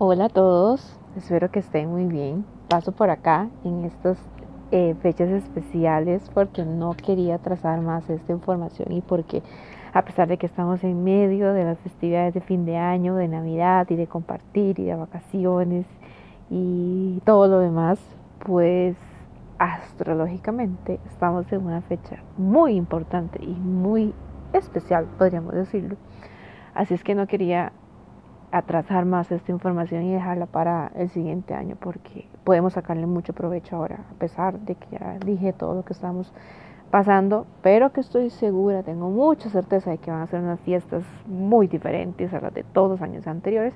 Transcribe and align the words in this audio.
Hola 0.00 0.26
a 0.26 0.28
todos, 0.28 0.96
espero 1.16 1.50
que 1.50 1.58
estén 1.58 1.90
muy 1.90 2.04
bien. 2.04 2.44
Paso 2.68 2.92
por 2.92 3.10
acá 3.10 3.48
en 3.64 3.84
estas 3.84 4.16
eh, 4.70 4.94
fechas 5.02 5.28
especiales 5.28 6.22
porque 6.32 6.64
no 6.64 6.94
quería 6.94 7.38
trazar 7.38 7.80
más 7.80 8.08
esta 8.08 8.30
información 8.30 8.92
y 8.92 9.00
porque 9.00 9.42
a 9.92 10.02
pesar 10.02 10.28
de 10.28 10.38
que 10.38 10.46
estamos 10.46 10.84
en 10.84 11.02
medio 11.02 11.52
de 11.52 11.64
las 11.64 11.80
festividades 11.80 12.32
de 12.32 12.40
fin 12.40 12.64
de 12.64 12.76
año, 12.76 13.16
de 13.16 13.26
Navidad 13.26 13.88
y 13.90 13.96
de 13.96 14.06
compartir 14.06 14.78
y 14.78 14.84
de 14.84 14.94
vacaciones 14.94 15.84
y 16.48 17.20
todo 17.24 17.48
lo 17.48 17.58
demás, 17.58 17.98
pues 18.46 18.96
astrológicamente 19.58 21.00
estamos 21.06 21.52
en 21.52 21.66
una 21.66 21.80
fecha 21.80 22.22
muy 22.36 22.76
importante 22.76 23.40
y 23.42 23.50
muy 23.52 24.14
especial, 24.52 25.06
podríamos 25.18 25.54
decirlo. 25.54 25.96
Así 26.72 26.94
es 26.94 27.02
que 27.02 27.16
no 27.16 27.26
quería 27.26 27.72
atrasar 28.50 29.04
más 29.04 29.30
esta 29.30 29.52
información 29.52 30.04
y 30.04 30.12
dejarla 30.12 30.46
para 30.46 30.90
el 30.94 31.08
siguiente 31.10 31.54
año 31.54 31.76
porque 31.78 32.26
podemos 32.44 32.72
sacarle 32.72 33.06
mucho 33.06 33.32
provecho 33.32 33.76
ahora, 33.76 34.00
a 34.10 34.18
pesar 34.18 34.58
de 34.60 34.74
que 34.74 34.86
ya 34.98 35.18
dije 35.24 35.52
todo 35.52 35.74
lo 35.74 35.84
que 35.84 35.92
estamos 35.92 36.32
pasando, 36.90 37.46
pero 37.62 37.92
que 37.92 38.00
estoy 38.00 38.30
segura, 38.30 38.82
tengo 38.82 39.10
mucha 39.10 39.50
certeza 39.50 39.90
de 39.90 39.98
que 39.98 40.10
van 40.10 40.22
a 40.22 40.26
ser 40.26 40.40
unas 40.40 40.60
fiestas 40.60 41.04
muy 41.26 41.68
diferentes 41.68 42.32
a 42.32 42.40
las 42.40 42.54
de 42.54 42.64
todos 42.64 42.90
los 42.92 43.02
años 43.02 43.26
anteriores. 43.26 43.74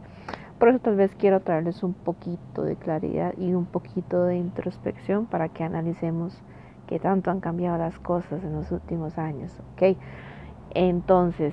Por 0.59 0.69
eso 0.69 0.79
tal 0.79 0.97
vez 0.97 1.15
quiero 1.17 1.41
traerles 1.41 1.83
un 1.83 1.93
poquito 1.93 2.63
de 2.63 2.77
claridad 2.77 3.35
y 3.37 3.53
un 3.53 3.67
poquito 3.67 4.25
de 4.25 4.37
introspección 4.37 5.27
para 5.27 5.49
que 5.49 5.65
analicemos 5.65 6.41
qué 6.87 6.99
tanto 6.99 7.31
han 7.31 7.41
cambiado 7.41 7.79
las 7.79 7.99
cosas 7.99 8.43
en 8.45 8.53
los 8.53 8.71
últimos 8.71 9.19
años, 9.19 9.53
¿ok? 9.75 9.97
Entonces, 10.71 11.53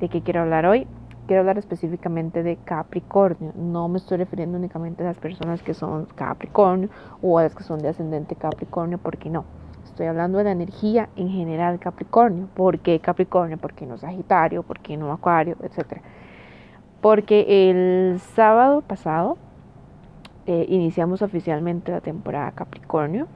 ¿de 0.00 0.08
qué 0.08 0.22
quiero 0.22 0.42
hablar 0.42 0.64
hoy? 0.64 0.86
Quiero 1.26 1.40
hablar 1.40 1.58
específicamente 1.58 2.42
de 2.42 2.56
Capricornio. 2.56 3.52
No 3.56 3.88
me 3.88 3.98
estoy 3.98 4.18
refiriendo 4.18 4.56
únicamente 4.58 5.02
a 5.02 5.06
las 5.06 5.18
personas 5.18 5.62
que 5.62 5.74
son 5.74 6.06
Capricornio 6.14 6.88
o 7.20 7.38
a 7.38 7.42
las 7.42 7.54
que 7.54 7.62
son 7.62 7.80
de 7.80 7.88
ascendente 7.88 8.36
Capricornio, 8.36 8.98
porque 8.98 9.28
no. 9.28 9.44
Estoy 9.84 10.06
hablando 10.06 10.38
de 10.38 10.44
la 10.44 10.52
energía 10.52 11.08
en 11.16 11.28
general 11.28 11.78
Capricornio. 11.78 12.48
¿Por 12.54 12.78
qué 12.78 13.00
Capricornio? 13.00 13.58
¿Por 13.58 13.74
qué 13.74 13.86
no 13.86 13.98
Sagitario? 13.98 14.62
¿Por 14.62 14.80
qué 14.80 14.96
no 14.96 15.12
Acuario? 15.12 15.56
Etcétera. 15.62 16.02
Porque 17.00 17.70
el 17.70 18.20
sábado 18.20 18.82
pasado 18.82 19.36
eh, 20.46 20.66
iniciamos 20.68 21.22
oficialmente 21.22 21.92
la 21.92 22.00
temporada 22.00 22.52
Capricornio. 22.52 23.26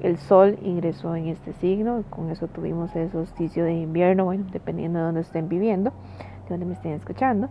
El 0.00 0.18
sol 0.18 0.58
ingresó 0.62 1.16
en 1.16 1.28
este 1.28 1.54
signo, 1.54 2.04
con 2.10 2.30
eso 2.30 2.48
tuvimos 2.48 2.94
el 2.96 3.10
solsticio 3.10 3.64
de 3.64 3.72
invierno, 3.72 4.26
bueno, 4.26 4.44
dependiendo 4.52 4.98
de 4.98 5.04
dónde 5.06 5.20
estén 5.22 5.48
viviendo 5.48 5.92
donde 6.48 6.66
me 6.66 6.74
estén 6.74 6.92
escuchando. 6.92 7.48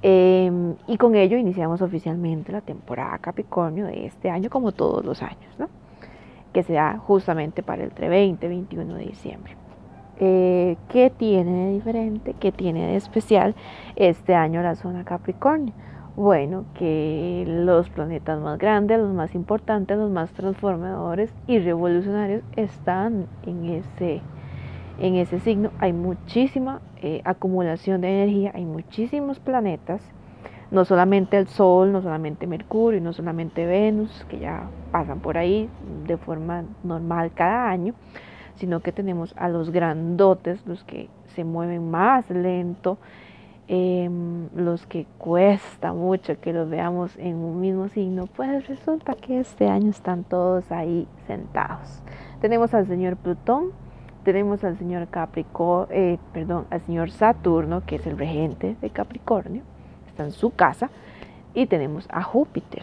Em, 0.00 0.76
y 0.86 0.96
con 0.96 1.14
ello 1.16 1.36
iniciamos 1.36 1.82
oficialmente 1.82 2.52
la 2.52 2.60
temporada 2.60 3.18
Capricornio 3.18 3.86
de 3.86 4.06
este 4.06 4.30
año, 4.30 4.48
como 4.48 4.72
todos 4.72 5.04
los 5.04 5.22
años, 5.22 5.58
¿no? 5.58 5.68
que 6.52 6.62
se 6.62 6.74
da 6.74 6.98
justamente 6.98 7.62
para 7.62 7.84
el 7.84 7.90
20 7.90 8.48
21 8.48 8.94
de 8.94 9.04
diciembre. 9.04 9.56
Eh, 10.20 10.76
¿Qué 10.88 11.10
tiene 11.16 11.66
de 11.66 11.72
diferente? 11.74 12.34
¿Qué 12.40 12.50
tiene 12.50 12.88
de 12.88 12.96
especial 12.96 13.54
este 13.94 14.34
año 14.34 14.62
la 14.62 14.74
zona 14.74 15.04
Capricornio? 15.04 15.72
Bueno, 16.16 16.64
que 16.74 17.44
los 17.46 17.88
planetas 17.90 18.40
más 18.40 18.58
grandes, 18.58 18.98
los 18.98 19.14
más 19.14 19.36
importantes, 19.36 19.96
los 19.96 20.10
más 20.10 20.32
transformadores 20.32 21.32
y 21.46 21.60
revolucionarios 21.60 22.42
están 22.56 23.26
en 23.46 23.66
ese 23.66 24.20
en 24.98 25.14
ese 25.16 25.38
signo 25.40 25.70
hay 25.78 25.92
muchísima 25.92 26.80
eh, 27.02 27.20
acumulación 27.24 28.00
de 28.00 28.08
energía, 28.08 28.52
hay 28.54 28.64
muchísimos 28.64 29.38
planetas, 29.38 30.02
no 30.70 30.84
solamente 30.84 31.38
el 31.38 31.46
Sol, 31.46 31.92
no 31.92 32.02
solamente 32.02 32.46
Mercurio, 32.46 33.00
no 33.00 33.12
solamente 33.12 33.64
Venus, 33.64 34.26
que 34.28 34.38
ya 34.38 34.68
pasan 34.92 35.20
por 35.20 35.38
ahí 35.38 35.68
de 36.06 36.16
forma 36.16 36.64
normal 36.82 37.30
cada 37.34 37.70
año, 37.70 37.94
sino 38.56 38.80
que 38.80 38.92
tenemos 38.92 39.34
a 39.36 39.48
los 39.48 39.70
grandotes, 39.70 40.66
los 40.66 40.84
que 40.84 41.08
se 41.34 41.44
mueven 41.44 41.90
más 41.90 42.28
lento, 42.28 42.98
em, 43.68 44.48
los 44.54 44.86
que 44.86 45.06
cuesta 45.18 45.92
mucho 45.92 46.40
que 46.40 46.52
los 46.52 46.68
veamos 46.68 47.16
en 47.18 47.36
un 47.36 47.60
mismo 47.60 47.88
signo, 47.88 48.26
pues 48.26 48.66
resulta 48.66 49.14
que 49.14 49.40
este 49.40 49.68
año 49.68 49.90
están 49.90 50.24
todos 50.24 50.70
ahí 50.72 51.06
sentados. 51.26 52.02
Tenemos 52.40 52.74
al 52.74 52.86
señor 52.86 53.16
Plutón, 53.16 53.72
tenemos 54.28 54.62
al 54.62 54.76
señor 54.76 55.08
Capricornio, 55.08 55.88
eh, 55.90 56.18
perdón, 56.34 56.66
al 56.68 56.82
señor 56.82 57.10
Saturno, 57.10 57.86
que 57.86 57.96
es 57.96 58.06
el 58.06 58.18
regente 58.18 58.76
de 58.78 58.90
Capricornio, 58.90 59.62
está 60.06 60.22
en 60.22 60.32
su 60.32 60.50
casa, 60.50 60.90
y 61.54 61.64
tenemos 61.64 62.06
a 62.10 62.22
Júpiter. 62.22 62.82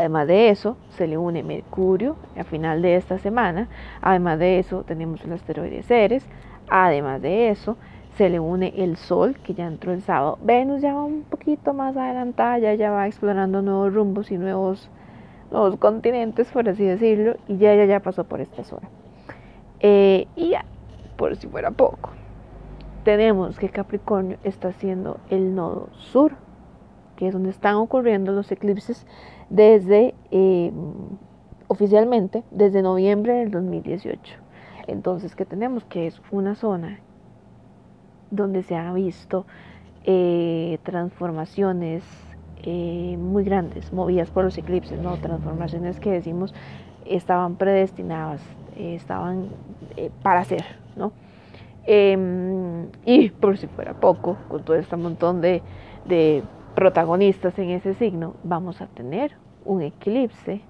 Además 0.00 0.26
de 0.26 0.48
eso, 0.48 0.76
se 0.96 1.06
le 1.06 1.16
une 1.16 1.44
Mercurio 1.44 2.16
a 2.36 2.42
final 2.42 2.82
de 2.82 2.96
esta 2.96 3.18
semana. 3.18 3.68
Además 4.02 4.40
de 4.40 4.58
eso, 4.58 4.82
tenemos 4.82 5.24
el 5.24 5.32
asteroide 5.32 5.84
Ceres. 5.84 6.26
Además 6.68 7.22
de 7.22 7.50
eso, 7.50 7.76
se 8.16 8.30
le 8.30 8.40
une 8.40 8.74
el 8.78 8.96
Sol, 8.96 9.36
que 9.44 9.54
ya 9.54 9.68
entró 9.68 9.92
el 9.92 10.02
sábado. 10.02 10.40
Venus 10.42 10.80
ya 10.80 10.92
va 10.92 11.04
un 11.04 11.22
poquito 11.22 11.72
más 11.72 11.96
adelantada, 11.96 12.58
ya, 12.58 12.74
ya 12.74 12.90
va 12.90 13.06
explorando 13.06 13.62
nuevos 13.62 13.94
rumbos 13.94 14.32
y 14.32 14.38
nuevos, 14.38 14.90
nuevos 15.52 15.76
continentes, 15.76 16.50
por 16.50 16.68
así 16.68 16.84
decirlo, 16.84 17.36
y 17.46 17.58
ya, 17.58 17.76
ya, 17.76 17.84
ya 17.84 18.00
pasó 18.00 18.24
por 18.24 18.40
esta 18.40 18.64
zona. 18.64 18.88
Eh, 19.80 20.26
y 20.36 20.50
ya, 20.50 20.64
por 21.16 21.34
si 21.36 21.46
fuera 21.46 21.70
poco, 21.70 22.10
tenemos 23.04 23.58
que 23.58 23.70
Capricornio 23.70 24.38
está 24.44 24.68
haciendo 24.68 25.18
el 25.30 25.54
nodo 25.54 25.88
sur, 25.94 26.32
que 27.16 27.28
es 27.28 27.32
donde 27.32 27.50
están 27.50 27.76
ocurriendo 27.76 28.32
los 28.32 28.52
eclipses 28.52 29.06
desde, 29.48 30.14
eh, 30.30 30.70
oficialmente, 31.66 32.44
desde 32.50 32.82
noviembre 32.82 33.34
del 33.34 33.50
2018. 33.50 34.36
Entonces, 34.86 35.34
¿qué 35.34 35.46
tenemos? 35.46 35.84
Que 35.84 36.06
es 36.06 36.20
una 36.30 36.54
zona 36.54 37.00
donde 38.30 38.62
se 38.62 38.76
han 38.76 38.94
visto 38.94 39.46
eh, 40.04 40.78
transformaciones 40.82 42.04
muy 42.62 43.42
grandes, 43.42 43.90
movidas 43.90 44.30
por 44.30 44.44
los 44.44 44.58
eclipses, 44.58 45.00
¿no? 45.00 45.16
Transformaciones 45.16 45.98
que 45.98 46.10
decimos 46.10 46.52
estaban 47.06 47.56
predestinadas 47.56 48.42
eh, 48.76 48.94
estaban 48.94 49.48
eh, 49.96 50.10
para 50.22 50.40
hacer, 50.40 50.64
¿no? 50.96 51.12
Em, 51.84 52.88
y 53.04 53.30
por 53.30 53.56
si 53.56 53.66
fuera 53.66 53.94
poco, 53.94 54.36
con 54.48 54.62
todo 54.64 54.76
este 54.76 54.96
montón 54.96 55.40
de, 55.40 55.62
de 56.06 56.42
protagonistas 56.74 57.58
en 57.58 57.70
ese 57.70 57.94
signo, 57.94 58.34
vamos 58.44 58.80
a 58.80 58.86
tener 58.86 59.32
un 59.64 59.82
eclipse 59.82 60.60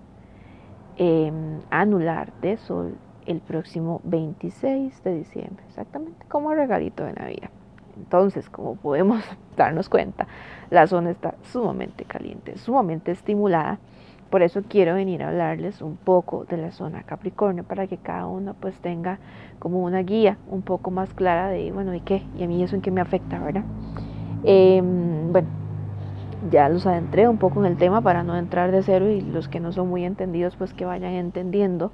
em, 0.96 1.60
anular 1.70 2.32
de 2.40 2.56
Sol 2.56 2.94
el 3.26 3.40
próximo 3.40 4.00
26 4.04 5.02
de 5.04 5.14
diciembre, 5.14 5.64
exactamente 5.68 6.26
como 6.28 6.54
regalito 6.54 7.04
de 7.04 7.12
Navidad. 7.12 7.50
Entonces, 7.96 8.48
como 8.48 8.76
podemos 8.76 9.22
darnos 9.56 9.88
cuenta, 9.88 10.26
la 10.70 10.86
zona 10.86 11.10
está 11.10 11.34
sumamente 11.42 12.04
caliente, 12.04 12.56
sumamente 12.56 13.12
estimulada 13.12 13.78
por 14.30 14.42
eso 14.42 14.62
quiero 14.68 14.94
venir 14.94 15.22
a 15.22 15.28
hablarles 15.28 15.82
un 15.82 15.96
poco 15.96 16.44
de 16.44 16.56
la 16.56 16.70
zona 16.70 17.02
Capricornio 17.02 17.64
para 17.64 17.88
que 17.88 17.96
cada 17.96 18.26
uno 18.26 18.54
pues 18.58 18.78
tenga 18.78 19.18
como 19.58 19.82
una 19.82 20.00
guía 20.02 20.38
un 20.48 20.62
poco 20.62 20.92
más 20.92 21.12
clara 21.12 21.48
de, 21.48 21.72
bueno, 21.72 21.94
¿y 21.94 22.00
qué? 22.00 22.22
Y 22.38 22.44
a 22.44 22.46
mí 22.46 22.62
eso 22.62 22.76
en 22.76 22.82
qué 22.82 22.92
me 22.92 23.00
afecta, 23.00 23.40
¿verdad? 23.40 23.64
Em, 24.44 25.32
bueno, 25.32 25.48
ya 26.50 26.68
los 26.68 26.86
adentré 26.86 27.28
un 27.28 27.38
poco 27.38 27.60
en 27.60 27.66
el 27.66 27.76
tema 27.76 28.00
para 28.00 28.22
no 28.22 28.36
entrar 28.36 28.70
de 28.70 28.82
cero 28.82 29.10
y 29.10 29.20
los 29.20 29.48
que 29.48 29.60
no 29.60 29.72
son 29.72 29.88
muy 29.88 30.04
entendidos 30.04 30.56
pues 30.56 30.72
que 30.72 30.84
vayan 30.84 31.12
entendiendo 31.12 31.90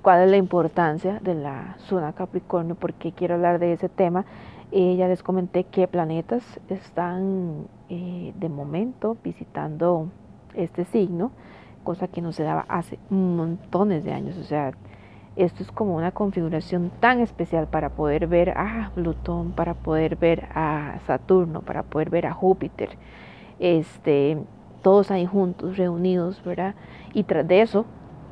cuál 0.00 0.22
es 0.22 0.30
la 0.30 0.36
importancia 0.36 1.18
de 1.20 1.34
la 1.34 1.76
zona 1.80 2.12
Capricornio, 2.12 2.76
porque 2.76 3.12
quiero 3.12 3.34
hablar 3.34 3.58
de 3.58 3.72
ese 3.72 3.88
tema. 3.88 4.24
Eh, 4.72 4.94
ya 4.96 5.08
les 5.08 5.24
comenté 5.24 5.64
qué 5.64 5.88
planetas 5.88 6.44
están 6.68 7.66
eh, 7.88 8.32
de 8.38 8.48
momento 8.48 9.16
visitando 9.24 10.06
este 10.54 10.84
signo 10.84 11.32
cosa 11.84 12.08
que 12.08 12.22
no 12.22 12.32
se 12.32 12.42
daba 12.42 12.64
hace 12.68 12.98
montones 13.10 14.04
de 14.04 14.12
años. 14.12 14.36
O 14.36 14.44
sea, 14.44 14.72
esto 15.36 15.62
es 15.62 15.70
como 15.70 15.96
una 15.96 16.12
configuración 16.12 16.90
tan 17.00 17.20
especial 17.20 17.66
para 17.66 17.90
poder 17.90 18.26
ver 18.26 18.50
a 18.50 18.90
Plutón, 18.94 19.52
para 19.52 19.74
poder 19.74 20.16
ver 20.16 20.48
a 20.54 20.98
Saturno, 21.06 21.62
para 21.62 21.82
poder 21.82 22.10
ver 22.10 22.26
a 22.26 22.32
Júpiter. 22.32 22.90
Este, 23.58 24.38
todos 24.82 25.10
ahí 25.10 25.26
juntos, 25.26 25.76
reunidos, 25.76 26.42
¿verdad? 26.44 26.74
Y 27.14 27.24
tras 27.24 27.46
de 27.46 27.62
eso, 27.62 27.86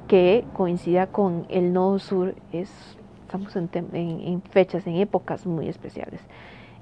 que 0.06 0.44
coincida 0.55 1.06
con 1.06 1.47
el 1.49 1.73
nodo 1.73 1.99
sur, 1.99 2.35
es, 2.53 2.99
estamos 3.27 3.55
en, 3.56 4.43
fechas, 4.51 4.87
en 4.87 4.97
épocas 4.97 5.47
muy 5.47 5.69
especiales. 5.69 6.21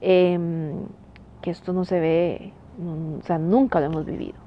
Em, 0.01 0.87
que 1.43 1.51
esto 1.51 1.73
no 1.73 1.85
se 1.85 2.01
ve, 2.01 2.53
o 3.21 3.23
sea, 3.23 3.39
nunca 3.39 3.81
lo 3.81 3.87
hemos 3.87 4.07
vivido. 4.07 4.46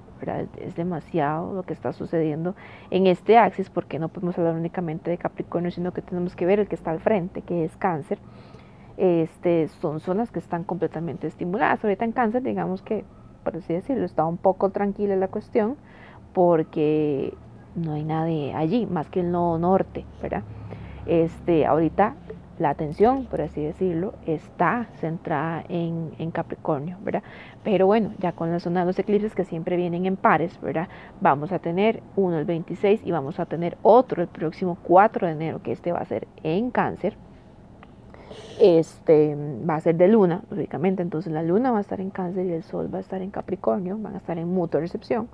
Es 0.58 0.76
demasiado 0.76 1.54
lo 1.54 1.64
que 1.64 1.74
está 1.74 1.94
sucediendo 1.94 2.56
en 2.92 3.08
este 3.08 3.38
axis 3.38 3.70
porque 3.70 4.00
no 4.00 4.10
podemos 4.10 4.38
hablar 4.38 4.56
únicamente 4.56 5.10
de 5.10 5.18
Capricornio, 5.18 5.72
sino 5.72 5.92
que 5.92 6.02
tenemos 6.02 6.36
que 6.36 6.46
ver 6.46 6.60
el 6.60 6.68
que 6.68 6.76
está 6.76 6.92
al 6.92 7.00
frente, 7.00 7.42
que 7.42 7.64
es 7.64 7.76
cáncer. 7.78 8.20
Este, 8.98 9.68
son 9.68 10.00
zonas 10.00 10.32
que 10.32 10.40
están 10.40 10.64
completamente 10.64 11.28
estimuladas. 11.28 11.84
Ahorita 11.84 12.06
en 12.06 12.12
cáncer, 12.12 12.44
digamos 12.44 12.82
que 12.82 13.06
por 13.44 13.58
así 13.58 13.74
decirlo. 13.74 14.06
Está 14.06 14.26
un 14.26 14.38
poco 14.38 14.70
tranquila 14.70 15.16
la 15.16 15.28
cuestión 15.28 15.78
porque 16.34 17.34
no 17.76 17.94
hay 17.94 18.04
nadie 18.04 18.54
allí, 18.54 18.86
más 18.86 19.10
que 19.10 19.22
el 19.22 19.32
nodo 19.32 19.58
norte, 19.58 20.06
¿verdad? 20.22 20.44
Este, 21.06 21.66
ahorita 21.66 22.16
la 22.60 22.70
atención, 22.70 23.26
por 23.26 23.42
así 23.42 23.64
decirlo, 23.64 24.14
está 24.26 24.88
centrada 25.00 25.64
en, 25.70 26.32
Capricornio, 26.32 26.98
¿verdad? 27.02 27.24
Pero 27.64 27.88
bueno, 27.88 28.12
ya 28.20 28.34
con 28.34 28.52
la 28.52 28.60
zona 28.60 28.82
de 28.82 28.86
los 28.86 29.00
eclipses 29.00 29.34
que 29.34 29.46
siempre 29.46 29.78
vienen 29.78 30.06
en 30.06 30.18
pares, 30.18 30.60
¿verdad? 30.62 30.90
Vamos 31.22 31.52
a 31.52 31.60
tener 31.60 32.04
uno 32.16 32.38
el 32.38 32.46
26 32.46 33.02
y 33.04 33.12
vamos 33.12 33.40
a 33.40 33.46
tener 33.46 33.78
otro 33.82 34.22
el 34.22 34.28
próximo 34.28 34.78
4 34.84 35.28
de 35.28 35.34
enero, 35.34 35.62
que 35.64 35.72
este 35.72 35.92
va 35.92 36.00
a 36.00 36.06
ser 36.06 36.28
en 36.44 36.70
cáncer. 36.70 37.16
Este 38.60 39.36
va 39.68 39.76
a 39.76 39.80
ser 39.80 39.96
de 39.96 40.08
luna, 40.10 40.44
lógicamente, 40.50 41.02
entonces 41.02 41.32
la 41.32 41.42
luna 41.42 41.72
va 41.72 41.80
a 41.80 41.82
estar 41.82 42.00
en 42.02 42.10
cáncer 42.10 42.46
y 42.46 42.52
el 42.52 42.64
sol 42.64 42.94
va 42.94 43.00
a 43.00 43.02
estar 43.02 43.22
en 43.22 43.32
Capricornio, 43.32 43.98
van 43.98 44.16
a 44.16 44.18
estar 44.18 44.38
en 44.38 44.50
mutua 44.50 44.82
recepción. 44.82 45.30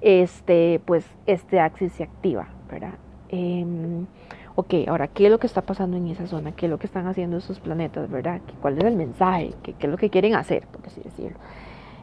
Este, 0.00 0.80
pues 0.86 1.06
este 1.26 1.60
axis 1.60 1.92
se 1.92 2.02
activa, 2.02 2.48
¿verdad? 2.68 2.94
Em, 3.28 4.06
ok, 4.54 4.74
ahora, 4.88 5.08
¿qué 5.08 5.26
es 5.26 5.30
lo 5.30 5.38
que 5.38 5.46
está 5.46 5.62
pasando 5.62 5.96
en 5.96 6.08
esa 6.08 6.26
zona? 6.26 6.52
¿Qué 6.52 6.66
es 6.66 6.70
lo 6.70 6.78
que 6.78 6.86
están 6.86 7.06
haciendo 7.06 7.38
esos 7.38 7.60
planetas, 7.60 8.10
verdad? 8.10 8.40
¿Cuál 8.60 8.78
es 8.78 8.84
el 8.84 8.96
mensaje? 8.96 9.54
¿Qué, 9.62 9.74
es 9.78 9.88
lo 9.88 9.96
que 9.96 10.10
quieren 10.10 10.34
hacer, 10.34 10.66
por 10.66 10.86
así 10.86 11.00
decirlo? 11.00 11.38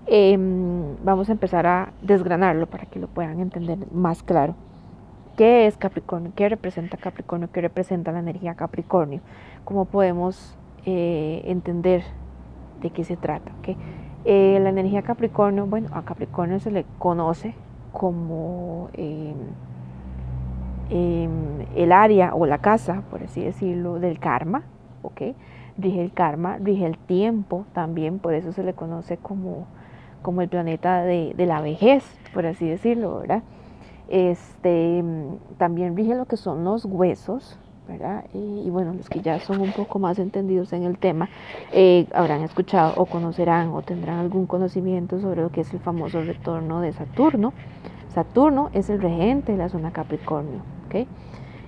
Em, 0.08 0.96
vamos 1.04 1.30
a 1.30 1.34
empezar 1.34 1.68
a 1.68 1.94
desgranarlo 2.02 2.66
para 2.68 2.86
que 2.86 3.00
lo 3.00 3.08
puedan 3.08 3.40
entender 3.40 3.78
más 3.92 4.24
claro. 4.24 4.56
¿Qué 5.38 5.68
es 5.68 5.78
Capricornio? 5.78 6.32
¿Qué 6.36 6.50
representa 6.50 6.98
Capricornio? 6.98 7.50
¿Qué 7.52 7.62
representa 7.62 8.12
la 8.12 8.20
energía 8.20 8.56
Capricornio? 8.56 9.22
¿Cómo 9.64 9.86
podemos 9.86 10.58
eh, 10.86 11.44
entender 11.46 12.04
de 12.82 12.90
qué 12.90 13.04
se 13.04 13.16
trata? 13.16 13.52
Eh, 14.26 14.60
la 14.62 14.70
energía 14.70 15.02
Capricornio, 15.02 15.66
bueno, 15.66 15.90
a 15.94 16.02
Capricornio 16.04 16.60
se 16.60 16.72
le 16.72 16.86
conoce 16.98 17.54
como... 17.92 18.90
Em, 20.90 21.50
Em, 21.60 21.66
el 21.76 21.92
área 21.92 22.34
o 22.34 22.46
la 22.46 22.60
casa, 22.60 23.04
por 23.10 23.24
así 23.24 23.42
decirlo, 23.42 24.00
del 24.00 24.20
karma, 24.20 24.64
¿ok? 25.02 25.22
Rige 25.78 26.02
el 26.02 26.12
karma, 26.12 26.58
rige 26.58 26.86
el 26.86 26.98
tiempo 26.98 27.66
también, 27.74 28.20
por 28.20 28.34
eso 28.34 28.52
se 28.54 28.64
le 28.64 28.74
conoce 28.74 29.18
como, 29.18 29.68
como 30.22 30.42
el 30.42 30.50
planeta 30.50 31.04
de, 31.04 31.34
la 31.38 31.62
vejez, 31.62 32.04
por 32.34 32.46
así 32.46 32.68
decirlo, 32.68 33.20
¿verdad? 33.20 33.44
Este, 34.10 35.04
también 35.58 35.96
rige 35.96 36.16
lo 36.16 36.26
que 36.26 36.38
son 36.38 36.64
los 36.64 36.86
huesos, 36.86 37.60
¿verdad? 37.88 38.26
Y, 38.34 38.70
bueno, 38.70 38.94
los 38.94 39.10
que 39.10 39.22
ya 39.22 39.40
son 39.40 39.62
un 39.62 39.72
poco 39.72 40.00
más 40.00 40.20
entendidos 40.20 40.74
en 40.74 40.84
el 40.84 40.98
tema, 40.98 41.30
eh, 41.72 42.08
habrán 42.14 42.42
escuchado 42.42 42.94
o 42.98 43.06
conocerán 43.06 43.70
o 43.70 43.82
tendrán 43.82 44.20
algún 44.20 44.48
conocimiento 44.48 45.20
sobre 45.20 45.42
lo 45.42 45.50
que 45.50 45.62
es 45.62 45.74
el 45.74 45.80
famoso 45.80 46.22
retorno 46.22 46.82
de 46.82 46.94
Saturno. 46.94 47.54
Saturno 48.14 48.70
es 48.74 48.90
el 48.90 49.02
regente 49.02 49.52
de 49.54 49.58
la 49.60 49.70
zona 49.70 49.92
Capricornio, 49.92 50.62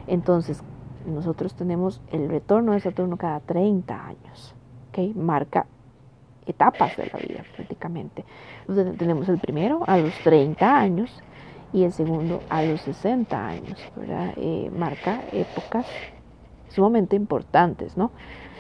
entonces, 0.08 0.64
nosotros 1.06 1.54
tenemos 1.56 2.02
el 2.12 2.30
retorno 2.30 2.74
de 2.74 2.80
Saturno 2.80 3.18
cada 3.18 3.40
30 3.40 4.06
años, 4.06 4.56
¿ok? 4.90 5.16
Marca 5.16 5.66
etapas 6.46 6.98
de 6.98 7.10
la 7.12 7.20
vida 7.20 7.44
prácticamente. 7.56 8.26
Entonces, 8.68 8.98
tenemos 8.98 9.30
el 9.30 9.40
primero 9.40 9.84
a 9.88 9.98
los 9.98 10.14
30 10.24 10.80
años 10.80 11.24
y 11.74 11.84
el 11.84 11.94
segundo 11.94 12.42
a 12.50 12.64
los 12.64 12.82
60 12.82 13.48
años, 13.48 13.80
¿verdad? 13.96 14.34
Eh, 14.38 14.70
marca 14.76 15.22
épocas 15.32 15.86
sumamente 16.70 17.16
importantes, 17.16 17.98
¿no? 17.98 18.12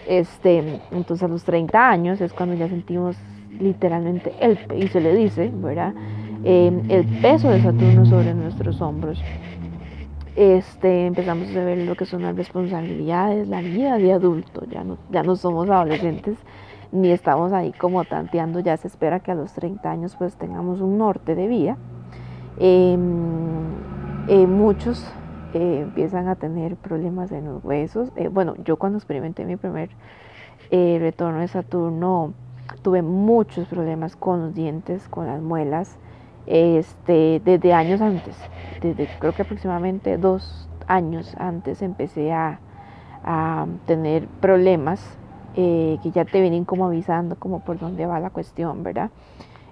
Este, 0.08 0.82
entonces 0.92 1.24
a 1.24 1.28
los 1.28 1.44
30 1.44 1.90
años 1.90 2.22
es 2.22 2.34
cuando 2.34 2.56
ya 2.56 2.68
sentimos 2.68 3.18
literalmente 3.60 4.34
el, 4.40 4.58
y 4.76 4.88
se 4.88 5.00
le 5.00 5.14
dice, 5.16 5.52
¿verdad? 5.54 5.94
Eh, 6.44 6.82
el 6.90 7.06
peso 7.22 7.50
de 7.50 7.62
Saturno 7.62 8.06
sobre 8.06 8.34
nuestros 8.34 8.82
hombros 8.82 9.22
este, 10.36 11.08
empezamos 11.08 11.50
a 11.56 11.64
ver 11.64 11.80
lo 11.80 11.96
que 11.96 12.06
son 12.06 12.24
las 12.24 12.36
responsabilidades, 12.36 13.48
la 13.48 13.62
vida 13.62 13.98
de 13.98 14.14
adulto, 14.14 14.66
ya 14.70 14.84
no, 14.84 14.98
ya 15.10 15.24
no 15.24 15.36
somos 15.36 15.70
adolescentes 15.70 16.38
ni 16.92 17.12
estamos 17.12 17.54
ahí 17.54 17.72
como 17.72 18.04
tanteando, 18.04 18.60
ya 18.60 18.76
se 18.78 18.88
espera 18.88 19.20
que 19.22 19.32
a 19.32 19.36
los 19.36 19.54
30 19.54 19.90
años 19.90 20.16
pues 20.18 20.36
tengamos 20.36 20.82
un 20.82 20.98
norte 20.98 21.36
de 21.36 21.48
vida. 21.48 21.78
Em, 22.60 23.00
eh, 24.28 24.46
muchos 24.46 25.10
eh, 25.54 25.82
empiezan 25.84 26.28
a 26.28 26.36
tener 26.36 26.76
problemas 26.76 27.32
en 27.32 27.46
los 27.46 27.64
huesos. 27.64 28.12
Eh, 28.16 28.28
bueno, 28.28 28.56
yo 28.64 28.78
cuando 28.78 28.98
experimenté 28.98 29.46
mi 29.46 29.56
primer 29.56 29.90
retorno 30.70 31.40
de 31.40 31.50
Saturno 31.50 32.34
tuve 32.82 33.02
muchos 33.02 33.68
problemas 33.68 34.16
con 34.16 34.40
los 34.40 34.54
dientes, 34.54 35.10
con 35.10 35.28
las 35.28 35.42
muelas 35.42 35.98
este, 36.48 37.42
desde 37.44 37.74
años 37.74 38.02
antes, 38.02 38.36
desde 38.82 39.08
creo 39.20 39.34
que 39.34 39.44
aproximadamente 39.44 40.18
dos 40.18 40.68
años 40.88 41.36
antes 41.38 41.82
empecé 41.82 42.34
a, 42.34 42.60
tener 43.86 44.28
problemas 44.28 45.00
eh, 45.56 46.00
que 46.02 46.10
ya 46.10 46.26
te 46.26 46.42
vienen 46.42 46.66
como 46.66 46.88
avisando 46.88 47.36
como 47.36 47.60
por 47.60 47.78
dónde 47.78 48.08
va 48.08 48.20
la 48.20 48.32
cuestión, 48.32 48.82
¿verdad? 48.82 49.12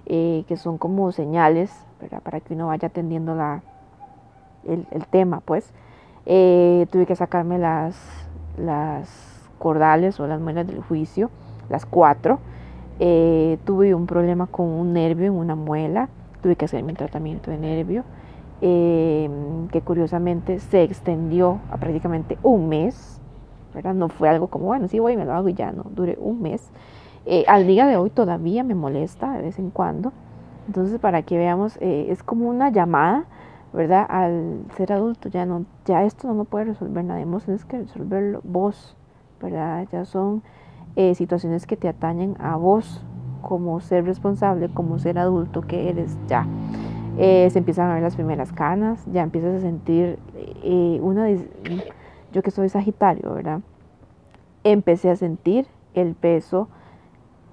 Eh, 0.06 0.44
que 0.46 0.56
son 0.56 0.78
como 0.78 1.10
señales, 1.10 1.72
¿verdad? 2.00 2.22
Para 2.22 2.38
que 2.38 2.54
uno 2.54 2.68
vaya 2.68 2.86
atendiendo 2.86 3.34
la, 3.34 3.62
el, 4.64 4.86
tema, 5.10 5.40
pues. 5.40 5.72
Eh, 6.26 6.86
tuve 6.92 7.06
que 7.06 7.16
sacarme 7.16 7.58
las, 7.58 8.00
las 8.56 9.50
cordales 9.58 10.20
o 10.20 10.28
las 10.28 10.40
muelas 10.40 10.68
del 10.68 10.80
juicio, 10.80 11.28
las 11.68 11.84
cuatro. 11.84 12.38
tuve 13.64 13.96
un 13.96 14.06
problema 14.06 14.46
con 14.46 14.68
un 14.68 14.92
nervio 14.92 15.26
en 15.26 15.34
una 15.34 15.56
muela 15.56 16.08
tuve 16.40 16.56
que 16.56 16.64
hacer 16.64 16.82
mi 16.82 16.92
tratamiento 16.94 17.50
de 17.50 17.58
nervio, 17.58 18.04
em, 18.60 19.68
que 19.68 19.80
curiosamente 19.80 20.58
se 20.58 20.82
extendió 20.82 21.60
a 21.70 21.76
prácticamente 21.76 22.38
un 22.42 22.68
mes, 22.68 23.20
¿verdad? 23.74 23.94
No 23.94 24.08
fue 24.08 24.28
algo 24.28 24.48
como, 24.48 24.66
bueno, 24.66 24.88
sí 24.88 24.98
voy 24.98 25.16
me 25.16 25.24
lo 25.24 25.32
hago 25.32 25.48
y 25.48 25.54
ya, 25.54 25.72
no, 25.72 25.84
duré 25.94 26.18
un 26.20 26.42
mes. 26.42 26.70
Eh, 27.26 27.44
al 27.48 27.66
día 27.66 27.86
de 27.86 27.96
hoy 27.96 28.10
todavía 28.10 28.64
me 28.64 28.74
molesta 28.74 29.32
de 29.32 29.42
vez 29.42 29.58
en 29.58 29.70
cuando. 29.70 30.12
Entonces, 30.66 30.98
para 30.98 31.22
que 31.22 31.36
veamos, 31.36 31.76
eh, 31.80 32.06
es 32.10 32.22
como 32.22 32.48
una 32.48 32.70
llamada, 32.70 33.24
¿verdad? 33.72 34.06
Al 34.08 34.64
ser 34.76 34.92
adulto, 34.92 35.28
ya 35.28 35.46
no, 35.46 35.64
ya 35.84 36.04
esto 36.04 36.28
no 36.28 36.34
lo 36.34 36.44
puede 36.44 36.66
resolver 36.66 37.04
nadie, 37.04 37.24
vos 37.24 37.44
que 37.68 37.78
resolverlo 37.78 38.40
vos, 38.44 38.96
¿verdad? 39.40 39.86
Ya 39.92 40.04
son 40.04 40.42
eh, 40.96 41.14
situaciones 41.14 41.66
que 41.66 41.76
te 41.76 41.88
atañen 41.88 42.36
a 42.40 42.56
vos 42.56 43.04
como 43.40 43.80
ser 43.80 44.04
responsable, 44.04 44.68
como 44.68 44.98
ser 44.98 45.18
adulto 45.18 45.62
que 45.62 45.88
eres 45.90 46.16
ya. 46.26 46.46
Eh, 47.18 47.48
se 47.50 47.58
empiezan 47.58 47.90
a 47.90 47.94
ver 47.94 48.02
las 48.02 48.14
primeras 48.14 48.52
canas, 48.52 49.04
ya 49.12 49.22
empiezas 49.22 49.56
a 49.56 49.60
sentir 49.60 50.18
eh, 50.62 50.98
una, 51.02 51.28
yo 52.32 52.42
que 52.42 52.50
soy 52.50 52.68
Sagitario, 52.68 53.34
¿verdad? 53.34 53.60
Empecé 54.64 55.10
a 55.10 55.16
sentir 55.16 55.66
el 55.94 56.14
peso 56.14 56.68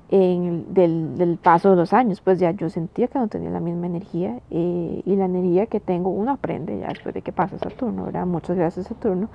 en 0.10 0.74
del, 0.74 1.38
paso 1.42 1.72
de 1.72 1.76
los 1.76 1.92
años, 1.92 2.22
pues 2.22 2.40
ya 2.40 2.52
yo 2.52 2.70
sentía 2.70 3.08
que 3.08 3.20
no 3.20 3.28
tenía 3.28 3.50
la 3.50 3.60
misma 3.60 3.88
energía 3.88 4.40
eh, 4.52 5.02
y 5.04 5.16
la 5.16 5.26
energía 5.26 5.66
que 5.66 5.80
tengo 5.80 6.10
uno 6.12 6.32
aprende 6.32 6.80
ya 6.80 6.88
después 6.88 7.14
de 7.14 7.22
que 7.22 7.34
pasa 7.34 7.58
Saturno, 7.58 8.06
¿verdad? 8.06 8.26
Muchas 8.26 8.56
gracias 8.56 8.88
Saturno. 8.88 9.30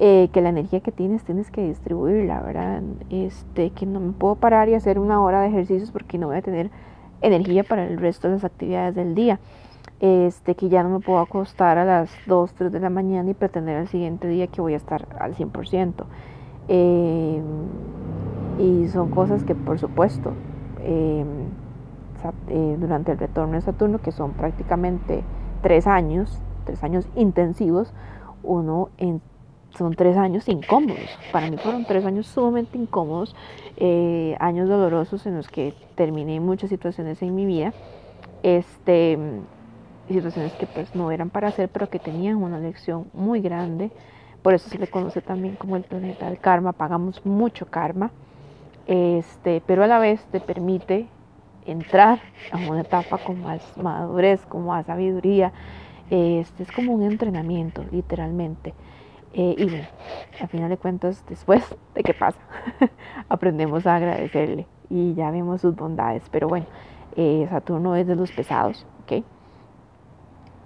Eh, 0.00 0.28
que 0.32 0.40
la 0.40 0.50
energía 0.50 0.78
que 0.78 0.92
tienes 0.92 1.24
tienes 1.24 1.50
que 1.50 1.66
distribuirla, 1.66 2.40
¿verdad? 2.40 2.82
Este, 3.10 3.70
que 3.70 3.84
no 3.84 3.98
me 3.98 4.12
puedo 4.12 4.36
parar 4.36 4.68
y 4.68 4.74
hacer 4.74 5.00
una 5.00 5.20
hora 5.20 5.40
de 5.40 5.48
ejercicios 5.48 5.90
porque 5.90 6.18
no 6.18 6.28
voy 6.28 6.36
a 6.36 6.42
tener 6.42 6.70
energía 7.20 7.64
para 7.64 7.84
el 7.84 7.98
resto 7.98 8.28
de 8.28 8.34
las 8.34 8.44
actividades 8.44 8.94
del 8.94 9.16
día. 9.16 9.40
Este, 9.98 10.54
que 10.54 10.68
ya 10.68 10.84
no 10.84 10.90
me 10.90 11.00
puedo 11.00 11.18
acostar 11.18 11.78
a 11.78 11.84
las 11.84 12.10
2, 12.26 12.52
3 12.54 12.70
de 12.70 12.78
la 12.78 12.90
mañana 12.90 13.28
y 13.30 13.34
pretender 13.34 13.76
al 13.76 13.88
siguiente 13.88 14.28
día 14.28 14.46
que 14.46 14.60
voy 14.60 14.74
a 14.74 14.76
estar 14.76 15.08
al 15.18 15.34
100%. 15.34 16.06
Eh, 16.68 17.42
y 18.60 18.86
son 18.88 19.10
cosas 19.10 19.42
que, 19.42 19.56
por 19.56 19.80
supuesto, 19.80 20.32
em, 20.84 21.26
eh, 22.48 22.76
durante 22.78 23.10
el 23.12 23.18
retorno 23.18 23.54
de 23.54 23.62
Saturno, 23.62 23.98
que 23.98 24.12
son 24.12 24.32
prácticamente 24.32 25.24
tres 25.62 25.88
años, 25.88 26.40
tres 26.64 26.84
años 26.84 27.08
intensivos, 27.16 27.92
uno 28.44 28.90
en 28.98 29.20
son 29.78 29.94
tres 29.94 30.16
años 30.16 30.48
incómodos. 30.48 31.08
Para 31.32 31.50
mí 31.50 31.56
fueron 31.56 31.84
tres 31.84 32.04
años 32.04 32.26
sumamente 32.26 32.76
incómodos, 32.76 33.34
eh, 33.76 34.36
años 34.40 34.68
dolorosos 34.68 35.24
en 35.26 35.36
los 35.36 35.48
que 35.48 35.74
terminé 35.94 36.40
muchas 36.40 36.70
situaciones 36.70 37.22
en 37.22 37.34
mi 37.34 37.46
vida, 37.46 37.72
este, 38.42 39.18
situaciones 40.08 40.52
que 40.54 40.66
pues 40.66 40.94
no 40.94 41.10
eran 41.10 41.30
para 41.30 41.48
hacer, 41.48 41.68
pero 41.68 41.88
que 41.88 41.98
tenían 41.98 42.36
una 42.36 42.58
lección 42.58 43.06
muy 43.12 43.40
grande. 43.40 43.90
Por 44.42 44.54
eso 44.54 44.68
se 44.68 44.78
le 44.78 44.86
conoce 44.86 45.20
también 45.20 45.56
como 45.56 45.76
el 45.76 45.82
planeta 45.82 46.26
del 46.26 46.38
karma. 46.38 46.72
Pagamos 46.72 47.24
mucho 47.24 47.66
karma, 47.66 48.10
este, 48.86 49.62
pero 49.66 49.84
a 49.84 49.86
la 49.86 49.98
vez 49.98 50.24
te 50.30 50.40
permite 50.40 51.06
entrar 51.66 52.20
a 52.50 52.56
una 52.70 52.80
etapa 52.80 53.18
con 53.18 53.42
más 53.42 53.76
madurez, 53.76 54.44
con 54.46 54.66
más 54.66 54.86
sabiduría. 54.86 55.52
Este 56.10 56.62
es 56.62 56.72
como 56.72 56.94
un 56.94 57.02
entrenamiento, 57.02 57.84
literalmente. 57.92 58.72
Eh, 59.38 59.54
y 59.58 59.64
bueno, 59.66 59.86
al 60.40 60.48
final 60.48 60.68
de 60.70 60.78
cuentas, 60.78 61.24
después 61.28 61.64
de 61.94 62.02
qué 62.02 62.14
pasa, 62.14 62.40
aprendemos 63.28 63.86
a 63.86 63.96
agradecerle 63.96 64.66
y 64.90 65.14
ya 65.14 65.30
vemos 65.30 65.60
sus 65.62 65.76
bondades. 65.76 66.24
Pero 66.30 66.48
bueno, 66.48 66.66
Eh, 67.16 67.46
Saturno 67.50 67.96
es 67.96 68.06
de 68.08 68.16
los 68.16 68.32
pesados, 68.32 68.86
¿ok? 69.02 69.24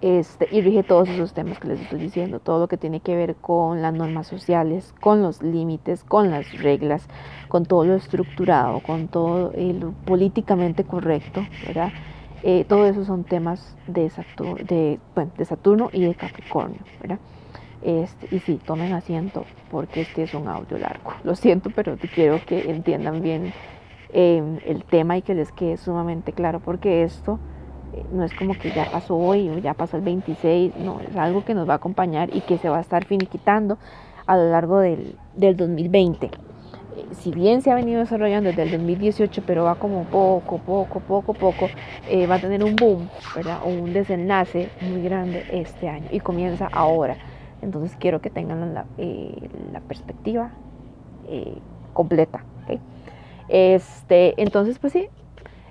Este, 0.00 0.48
y 0.50 0.60
rige 0.62 0.82
todos 0.82 1.08
esos 1.08 1.32
temas 1.32 1.60
que 1.60 1.68
les 1.68 1.80
estoy 1.80 2.00
diciendo, 2.00 2.40
todo 2.40 2.58
lo 2.60 2.68
que 2.68 2.76
tiene 2.76 3.00
que 3.00 3.14
ver 3.14 3.36
con 3.36 3.82
las 3.82 3.94
normas 3.94 4.26
sociales, 4.26 4.92
con 5.00 5.22
los 5.22 5.42
límites, 5.42 6.02
con 6.04 6.30
las 6.30 6.52
reglas, 6.60 7.08
con 7.48 7.66
todo 7.66 7.84
lo 7.84 7.94
estructurado, 7.94 8.80
con 8.80 9.08
todo 9.08 9.52
lo 9.54 9.92
políticamente 10.04 10.84
correcto, 10.84 11.48
¿verdad? 11.60 11.94
Eh, 12.42 12.64
todo 12.68 12.86
eso 12.86 13.04
son 13.04 13.24
temas 13.24 13.78
de 13.86 14.10
Saturno, 14.10 14.56
de, 14.64 15.00
de 15.38 15.44
Saturno 15.44 15.88
y 15.92 16.02
de 16.04 16.16
Capricornio, 16.16 16.84
¿verdad? 17.00 17.20
Este, 17.82 18.34
y 18.34 18.38
sí, 18.38 18.60
tomen 18.64 18.92
asiento 18.92 19.44
porque 19.70 20.02
este 20.02 20.22
es 20.22 20.34
un 20.34 20.46
audio 20.48 20.78
largo. 20.78 21.12
Lo 21.24 21.34
siento, 21.34 21.70
pero 21.74 21.96
quiero 22.14 22.40
que 22.46 22.70
entiendan 22.70 23.22
bien 23.22 23.52
em, 24.12 24.58
el 24.64 24.84
tema 24.84 25.16
y 25.16 25.22
que 25.22 25.34
les 25.34 25.50
quede 25.52 25.76
sumamente 25.76 26.32
claro 26.32 26.60
porque 26.60 27.02
esto 27.02 27.40
eh, 27.92 28.04
no 28.12 28.24
es 28.24 28.32
como 28.34 28.54
que 28.54 28.70
ya 28.70 28.90
pasó 28.90 29.16
hoy 29.16 29.48
o 29.48 29.58
ya 29.58 29.74
pasó 29.74 29.96
el 29.96 30.02
26, 30.02 30.76
no, 30.76 31.00
es 31.00 31.16
algo 31.16 31.44
que 31.44 31.54
nos 31.54 31.68
va 31.68 31.74
a 31.74 31.76
acompañar 31.76 32.34
y 32.34 32.40
que 32.42 32.56
se 32.58 32.68
va 32.68 32.78
a 32.78 32.80
estar 32.80 33.04
finiquitando 33.04 33.78
a 34.26 34.36
lo 34.36 34.50
largo 34.50 34.78
del, 34.78 35.16
del 35.34 35.56
2020. 35.56 36.26
Eh, 36.26 36.30
si 37.12 37.32
bien 37.32 37.62
se 37.62 37.70
ha 37.72 37.74
venido 37.74 38.00
desarrollando 38.00 38.50
desde 38.50 38.62
el 38.62 38.70
2018, 38.70 39.42
pero 39.44 39.64
va 39.64 39.74
como 39.74 40.04
poco, 40.04 40.58
poco, 40.58 41.00
poco, 41.00 41.34
poco, 41.34 41.68
eh, 42.08 42.26
va 42.26 42.36
a 42.36 42.38
tener 42.38 42.62
un 42.62 42.76
boom, 42.76 43.08
¿verdad? 43.34 43.58
O 43.64 43.68
un 43.68 43.92
desenlace 43.92 44.70
muy 44.80 45.02
grande 45.02 45.44
este 45.50 45.88
año 45.88 46.06
y 46.12 46.20
comienza 46.20 46.68
ahora. 46.72 47.16
Entonces 47.62 47.97
quiero 47.99 48.21
que 48.21 48.31
tengan 48.31 48.75
la, 48.75 48.87
la 49.73 49.81
perspectiva 49.81 50.50
completa. 51.92 52.45
Este, 53.49 54.40
entonces, 54.40 54.78
pues 54.78 54.92
sí, 54.92 55.09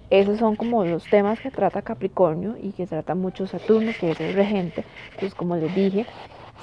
esos 0.09 0.39
son 0.39 0.55
como 0.55 0.83
los 0.83 1.07
temas 1.07 1.39
que 1.39 1.51
trata 1.51 1.81
Capricornio 1.81 2.55
y 2.61 2.73
que 2.73 2.85
trata 2.85 3.15
mucho 3.15 3.47
Saturno, 3.47 3.91
que 3.99 4.11
es 4.11 4.19
el 4.21 4.33
regente. 4.33 4.83
Pues 5.19 5.33
como 5.33 5.55
les 5.55 5.73
dije, 5.73 6.05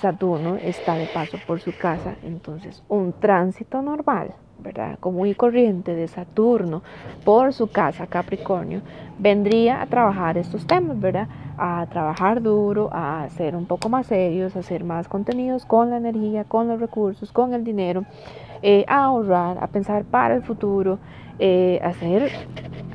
Saturno 0.01 0.57
está 0.57 0.95
de 0.95 1.07
paso 1.07 1.39
por 1.47 1.61
su 1.61 1.73
casa, 1.77 2.15
entonces 2.23 2.83
un 2.89 3.13
tránsito 3.13 3.83
normal, 3.83 4.35
¿verdad? 4.59 4.99
Como 5.01 5.27
y 5.27 5.35
corriente 5.35 5.95
de 5.95 6.09
Saturno 6.09 6.83
por 7.25 7.53
su 7.53 7.69
casa 7.69 8.07
Capricornio 8.07 8.83
vendría 9.19 9.83
a 9.83 9.87
trabajar 9.87 10.39
estos 10.39 10.67
temas, 10.67 11.01
¿verdad? 11.01 11.29
A 11.57 11.87
trabajar 11.91 12.43
duro, 12.43 12.89
a 12.93 13.29
ser 13.31 13.57
un 13.57 13.67
poco 13.67 13.89
más 13.89 14.07
serios, 14.07 14.57
a 14.57 14.61
hacer 14.61 14.85
más 14.85 15.09
contenidos 15.09 15.65
con 15.65 15.91
la 15.91 15.97
energía, 15.97 16.45
con 16.45 16.69
los 16.69 16.81
recursos, 16.81 17.33
con 17.33 17.55
el 17.55 17.65
dinero, 17.65 18.05
eh, 18.63 18.85
a 18.89 19.05
ahorrar, 19.05 19.59
a 19.63 19.67
pensar 19.69 20.05
para 20.05 20.35
el 20.35 20.43
futuro, 20.43 20.99
eh, 21.39 21.81
a 21.83 21.93
ser 21.95 22.31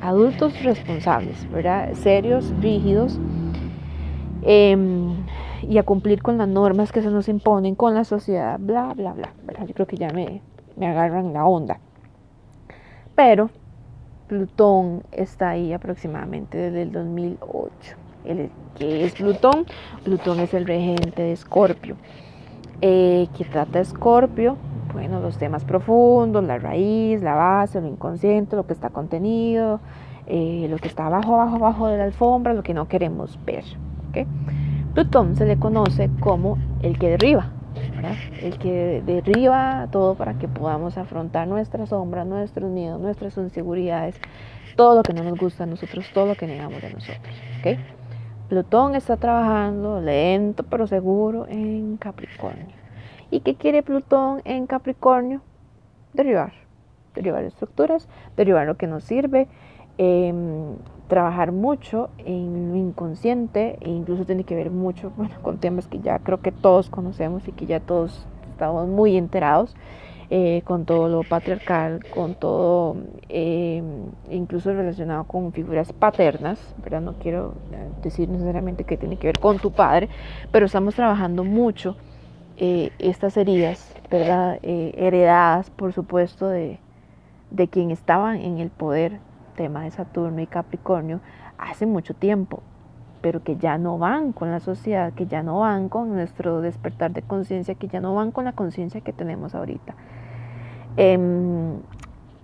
adultos 0.02 0.62
responsables, 0.62 1.50
¿verdad? 1.50 1.94
Serios, 1.94 2.52
rígidos, 2.60 3.18
em, 4.42 5.14
y 5.62 5.78
a 5.78 5.82
cumplir 5.82 6.22
con 6.22 6.36
las 6.36 6.48
normas 6.48 6.92
que 6.92 7.00
se 7.00 7.10
nos 7.10 7.28
imponen 7.28 7.74
con 7.74 7.94
la 7.94 8.04
sociedad, 8.04 8.58
bla, 8.60 8.92
bla, 8.94 9.12
bla, 9.12 9.32
¿verdad? 9.46 9.66
Yo 9.66 9.74
creo 9.74 9.86
que 9.86 9.96
ya 9.96 10.10
me, 10.10 10.42
me 10.76 10.86
agarran 10.86 11.32
la 11.32 11.44
onda. 11.46 11.78
Pero 13.14 13.50
Plutón 14.28 15.02
está 15.12 15.50
ahí 15.50 15.72
aproximadamente 15.72 16.58
desde 16.58 16.82
el 16.82 16.92
2008. 16.92 17.70
El, 18.24 18.50
¿Qué 18.76 19.04
es 19.04 19.12
Plutón? 19.14 19.66
Plutón 20.02 20.40
es 20.40 20.54
el 20.54 20.66
regente 20.66 21.22
de 21.22 21.32
Escorpio. 21.32 21.96
Eh, 22.80 23.28
que 23.36 23.44
trata 23.44 23.80
Escorpio 23.80 24.56
bueno, 24.94 25.18
los 25.18 25.36
temas 25.38 25.64
profundos, 25.64 26.44
la 26.44 26.56
raíz, 26.58 27.20
la 27.20 27.34
base, 27.34 27.80
lo 27.80 27.88
inconsciente, 27.88 28.54
lo 28.54 28.64
que 28.64 28.72
está 28.72 28.90
contenido, 28.90 29.80
eh, 30.26 30.68
lo 30.70 30.78
que 30.78 30.86
está 30.86 31.06
abajo, 31.06 31.34
abajo, 31.34 31.56
abajo 31.56 31.88
de 31.88 31.98
la 31.98 32.04
alfombra, 32.04 32.54
lo 32.54 32.62
que 32.62 32.74
no 32.74 32.86
queremos 32.86 33.38
ver. 33.44 33.64
Plutón 34.94 35.34
se 35.34 35.46
le 35.46 35.58
conoce 35.58 36.08
como 36.20 36.58
el 36.80 36.96
que 36.96 37.10
derriba, 37.10 37.50
el 38.42 38.58
que 38.58 39.02
derriba 39.04 39.88
todo 39.90 40.14
para 40.14 40.34
que 40.34 40.48
podamos 40.48 40.98
afrontar 40.98 41.48
nuestras 41.48 41.90
sombras, 41.90 42.26
nuestros 42.26 42.70
miedos, 42.70 43.00
nuestras 43.00 43.36
inseguridades, 43.36 44.16
todo 44.76 44.96
lo 44.96 45.02
que 45.02 45.12
no 45.12 45.22
nos 45.22 45.38
gusta 45.38 45.64
a 45.64 45.66
nosotros, 45.66 46.06
todo 46.12 46.26
lo 46.26 46.34
que 46.34 46.46
negamos 46.46 46.80
de 46.82 46.90
nosotros. 46.90 47.34
Plutón 48.48 48.94
está 48.94 49.16
trabajando 49.16 50.00
lento 50.00 50.64
pero 50.64 50.86
seguro 50.86 51.46
en 51.48 51.96
Capricornio. 51.96 52.66
¿Y 53.30 53.40
qué 53.40 53.56
quiere 53.56 53.82
Plutón 53.82 54.42
en 54.44 54.66
Capricornio? 54.66 55.40
Derribar, 56.12 56.52
derribar 57.14 57.44
estructuras, 57.44 58.08
derribar 58.36 58.66
lo 58.66 58.76
que 58.76 58.86
nos 58.86 59.04
sirve, 59.04 59.48
em, 59.98 60.76
trabajar 61.08 61.52
mucho 61.52 62.10
en 62.18 62.70
lo 62.70 62.76
inconsciente 62.76 63.78
e 63.80 63.90
incluso 63.90 64.24
tiene 64.24 64.44
que 64.44 64.54
ver 64.54 64.70
mucho 64.70 65.12
con 65.42 65.58
temas 65.58 65.86
que 65.86 66.00
ya 66.00 66.18
creo 66.18 66.40
que 66.40 66.52
todos 66.52 66.90
conocemos 66.90 67.46
y 67.48 67.52
que 67.52 67.66
ya 67.66 67.80
todos 67.80 68.26
estamos 68.50 68.88
muy 68.88 69.16
enterados. 69.16 69.74
Eh, 70.30 70.62
con 70.64 70.86
todo 70.86 71.08
lo 71.08 71.22
patriarcal, 71.22 72.02
con 72.12 72.34
todo, 72.34 72.96
em, 73.28 74.06
incluso 74.30 74.72
relacionado 74.72 75.24
con 75.24 75.52
figuras 75.52 75.92
paternas, 75.92 76.74
¿verdad? 76.82 77.02
No 77.02 77.12
quiero 77.18 77.54
eh, 77.72 77.90
decir 78.02 78.30
necesariamente 78.30 78.84
que 78.84 78.96
tiene 78.96 79.18
que 79.18 79.26
ver 79.26 79.38
con 79.38 79.58
tu 79.58 79.70
padre, 79.70 80.08
pero 80.50 80.64
estamos 80.64 80.94
trabajando 80.94 81.44
mucho 81.44 81.96
eh, 82.56 82.90
estas 82.98 83.36
heridas, 83.36 83.94
¿verdad? 84.10 84.58
Heredadas, 84.62 85.68
por 85.70 85.92
supuesto, 85.92 86.48
de, 86.48 86.78
de 87.50 87.68
quien 87.68 87.90
estaban 87.90 88.36
en 88.40 88.58
el 88.58 88.70
poder, 88.70 89.20
tema 89.54 89.82
de 89.82 89.90
Saturno 89.90 90.40
y 90.40 90.46
Capricornio, 90.46 91.20
hace 91.58 91.86
mucho 91.86 92.14
tiempo, 92.14 92.62
pero 93.20 93.42
que 93.42 93.56
ya 93.56 93.78
no 93.78 93.98
van 93.98 94.32
con 94.32 94.50
la 94.50 94.60
sociedad, 94.60 95.12
que 95.12 95.26
ya 95.26 95.42
no 95.42 95.60
van 95.60 95.88
con 95.88 96.14
nuestro 96.14 96.60
despertar 96.60 97.12
de 97.12 97.22
conciencia, 97.22 97.74
que 97.74 97.88
ya 97.88 98.00
no 98.00 98.14
van 98.14 98.30
con 98.30 98.44
la 98.44 98.52
conciencia 98.52 99.00
que 99.00 99.12
tenemos 99.12 99.54
ahorita. 99.54 99.94
Em, 100.96 101.78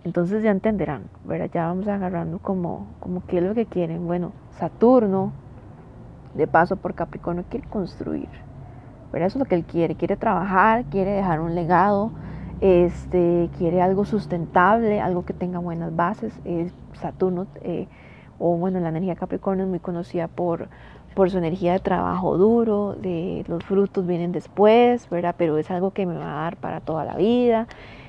entonces 0.05 0.43
ya 0.43 0.51
entenderán, 0.51 1.03
¿verdad? 1.25 1.51
Ya 1.53 1.67
vamos 1.67 1.87
agarrando 1.89 2.39
como, 2.39 2.87
como 3.01 3.23
qué 3.27 3.39
es 3.39 3.43
lo 3.43 3.55
que 3.55 3.67
quieren. 3.67 4.07
Bueno, 4.07 4.33
Saturno, 4.53 5.33
de 6.35 6.47
paso 6.47 6.77
por 6.77 6.95
Capricornio, 6.95 7.45
quiere 7.51 7.69
construir 7.69 8.29
pero 9.11 9.27
eso 9.27 9.39
es 9.39 9.41
lo 9.41 9.45
que 9.45 9.55
él 9.55 9.65
quiere, 9.65 9.95
quiere 9.95 10.17
trabajar, 10.17 10.85
quiere 10.85 11.11
dejar 11.13 11.41
un 11.41 11.55
legado, 11.55 12.11
este, 12.61 13.49
quiere 13.59 13.81
algo 13.81 14.05
sustentable, 14.05 15.01
algo 15.01 15.25
que 15.25 15.33
tenga 15.33 15.59
buenas 15.59 15.95
bases. 15.95 16.33
Saturno, 16.95 17.47
eh, 17.63 17.87
o 18.39 18.57
bueno, 18.57 18.81
la 18.81 18.91
energía 18.91 19.17
Capricornio 19.17 19.65
es 19.65 19.71
muy 19.71 19.81
conocida 19.81 20.29
por, 20.29 20.69
por 21.15 21.31
su 21.31 21.39
energía 21.39 21.73
de 21.73 21.81
trabajo 21.81 22.37
duro, 22.37 22.95
de 22.95 23.45
los 23.49 23.65
frutos 23.65 24.07
vienen 24.07 24.33
después, 24.33 25.09
¿verdad? 25.11 25.35
Pero 25.37 25.59
es 25.59 25.71
algo 25.71 25.93
que 25.93 26.07
me 26.07 26.17
va 26.17 26.33
a 26.33 26.43
dar 26.45 26.57
para 26.57 26.81
toda 26.81 27.05
la 27.05 27.17
vida. 27.17 27.67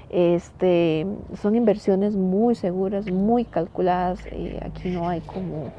Este, 0.09 1.07
son 1.41 1.55
inversiones 1.55 2.17
muy 2.17 2.55
seguras, 2.55 3.09
muy 3.09 3.45
calculadas. 3.45 4.25
Eh, 4.31 4.59
aquí 4.61 4.89
no 4.89 5.07
hay 5.07 5.21
como 5.21 5.71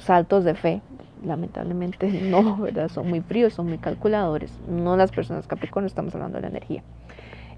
saltos 0.00 0.44
de 0.44 0.54
fe, 0.54 0.82
lamentablemente 1.24 2.08
no, 2.30 2.56
¿verdad? 2.56 2.88
Son 2.88 3.08
muy 3.08 3.22
fríos, 3.22 3.54
son 3.54 3.68
muy 3.68 3.78
calculadores. 3.78 4.58
No 4.68 4.96
las 4.96 5.10
personas 5.10 5.46
Capricornio, 5.46 5.86
estamos 5.86 6.14
hablando 6.14 6.36
de 6.36 6.42
la 6.42 6.48
energía. 6.48 6.82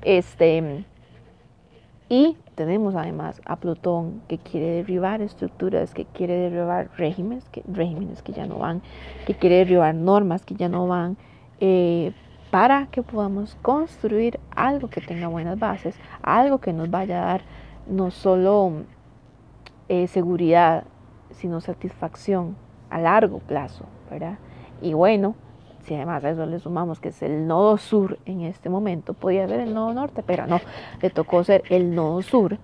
Este, 0.02 0.84
y 2.08 2.36
tenemos 2.54 2.94
además 2.94 3.40
a 3.44 3.56
Plutón 3.56 4.22
que 4.28 4.38
quiere 4.38 4.66
derribar 4.76 5.20
estructuras, 5.22 5.92
que 5.92 6.04
quiere 6.04 6.34
derribar 6.36 6.90
regímenes 6.96 7.48
que, 7.48 7.62
regímenes 7.66 8.22
que 8.22 8.32
ya 8.32 8.46
no 8.46 8.58
van, 8.58 8.82
que 9.26 9.34
quiere 9.34 9.56
derribar 9.56 9.94
normas 9.94 10.44
que 10.44 10.54
ya 10.54 10.68
no 10.68 10.86
van, 10.86 11.16
eh, 11.60 12.12
para 12.50 12.86
que 12.86 13.02
podamos 13.02 13.56
construir 13.60 14.38
algo 14.54 14.88
que 14.88 15.00
tenga 15.00 15.26
buenas 15.26 15.58
bases, 15.58 15.96
algo 16.22 16.58
que 16.58 16.72
nos 16.72 16.90
vaya 16.90 17.22
a 17.22 17.26
dar 17.26 17.40
no 17.88 18.10
solo 18.10 18.84
eh, 19.88 20.06
seguridad, 20.06 20.84
sino 21.30 21.60
satisfacción 21.60 22.56
a 22.88 23.00
largo 23.00 23.40
plazo, 23.40 23.84
¿verdad? 24.10 24.38
Y 24.80 24.94
bueno, 24.94 25.34
si 25.86 25.94
además 25.94 26.24
a 26.24 26.30
eso 26.30 26.46
le 26.46 26.58
sumamos 26.58 26.98
que 26.98 27.08
es 27.08 27.22
el 27.22 27.46
nodo 27.46 27.76
sur 27.78 28.18
en 28.26 28.42
este 28.42 28.68
momento, 28.68 29.14
podía 29.14 29.46
ser 29.46 29.60
el 29.60 29.72
nodo 29.72 29.94
norte, 29.94 30.22
pero 30.26 30.46
no, 30.46 30.60
le 31.00 31.10
tocó 31.10 31.44
ser 31.44 31.62
el 31.70 31.94
nodo 31.94 32.22
sur. 32.22 32.58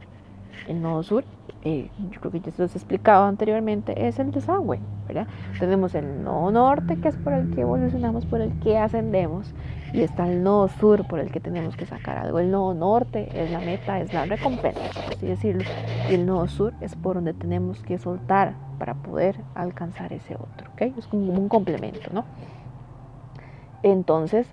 El 0.68 0.80
nodo 0.80 1.02
sur, 1.02 1.24
eh, 1.64 1.90
yo 2.10 2.20
creo 2.20 2.32
que 2.32 2.40
ya 2.40 2.52
se 2.52 2.62
los 2.62 2.74
he 2.74 2.78
explicado 2.78 3.24
anteriormente, 3.24 4.06
es 4.06 4.18
el 4.20 4.30
desagüe, 4.30 4.78
¿verdad? 5.08 5.26
Tenemos 5.58 5.94
el 5.94 6.22
nodo 6.22 6.52
norte, 6.52 7.00
que 7.00 7.08
es 7.08 7.16
por 7.16 7.32
el 7.32 7.52
que 7.52 7.62
evolucionamos, 7.62 8.26
por 8.26 8.40
el 8.40 8.56
que 8.60 8.78
ascendemos, 8.78 9.52
y 9.92 10.02
está 10.02 10.28
el 10.28 10.42
nodo 10.42 10.68
sur 10.68 11.06
por 11.06 11.18
el 11.18 11.30
que 11.30 11.40
tenemos 11.40 11.76
que 11.76 11.84
sacar 11.84 12.16
algo. 12.16 12.38
El 12.38 12.50
nodo 12.50 12.74
norte 12.74 13.28
es 13.34 13.50
la 13.50 13.58
meta, 13.58 14.00
es 14.00 14.12
la 14.12 14.24
recompensa, 14.24 14.80
por 15.04 15.14
así 15.14 15.26
decirlo, 15.26 15.64
y 16.08 16.14
el 16.14 16.26
nodo 16.26 16.46
sur 16.48 16.74
es 16.80 16.94
por 16.94 17.16
donde 17.16 17.34
tenemos 17.34 17.82
que 17.82 17.98
soltar 17.98 18.54
para 18.78 18.94
poder 18.94 19.36
alcanzar 19.54 20.12
ese 20.12 20.34
otro, 20.34 20.70
¿ok? 20.72 20.96
Es 20.96 21.06
como 21.08 21.32
un 21.32 21.48
complemento, 21.48 22.08
¿no? 22.12 22.24
Entonces, 23.82 24.46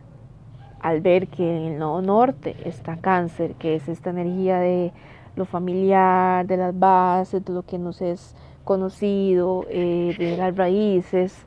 al 0.80 1.02
ver 1.02 1.28
que 1.28 1.44
en 1.44 1.74
el 1.74 1.80
norte 1.80 2.56
está 2.66 2.98
cáncer, 2.98 3.54
que 3.56 3.76
es 3.76 3.88
esta 3.88 4.10
energía 4.10 4.60
de 4.60 4.92
lo 5.36 5.46
familiar, 5.46 6.46
de 6.48 6.58
las 6.58 6.78
bases, 6.78 7.46
de 7.46 7.54
lo 7.54 7.64
que 7.64 7.78
nos 7.78 8.02
es 8.02 8.36
conocido, 8.64 9.66
eh, 9.70 10.16
de 10.18 10.38
las 10.38 10.56
raíces. 10.56 11.46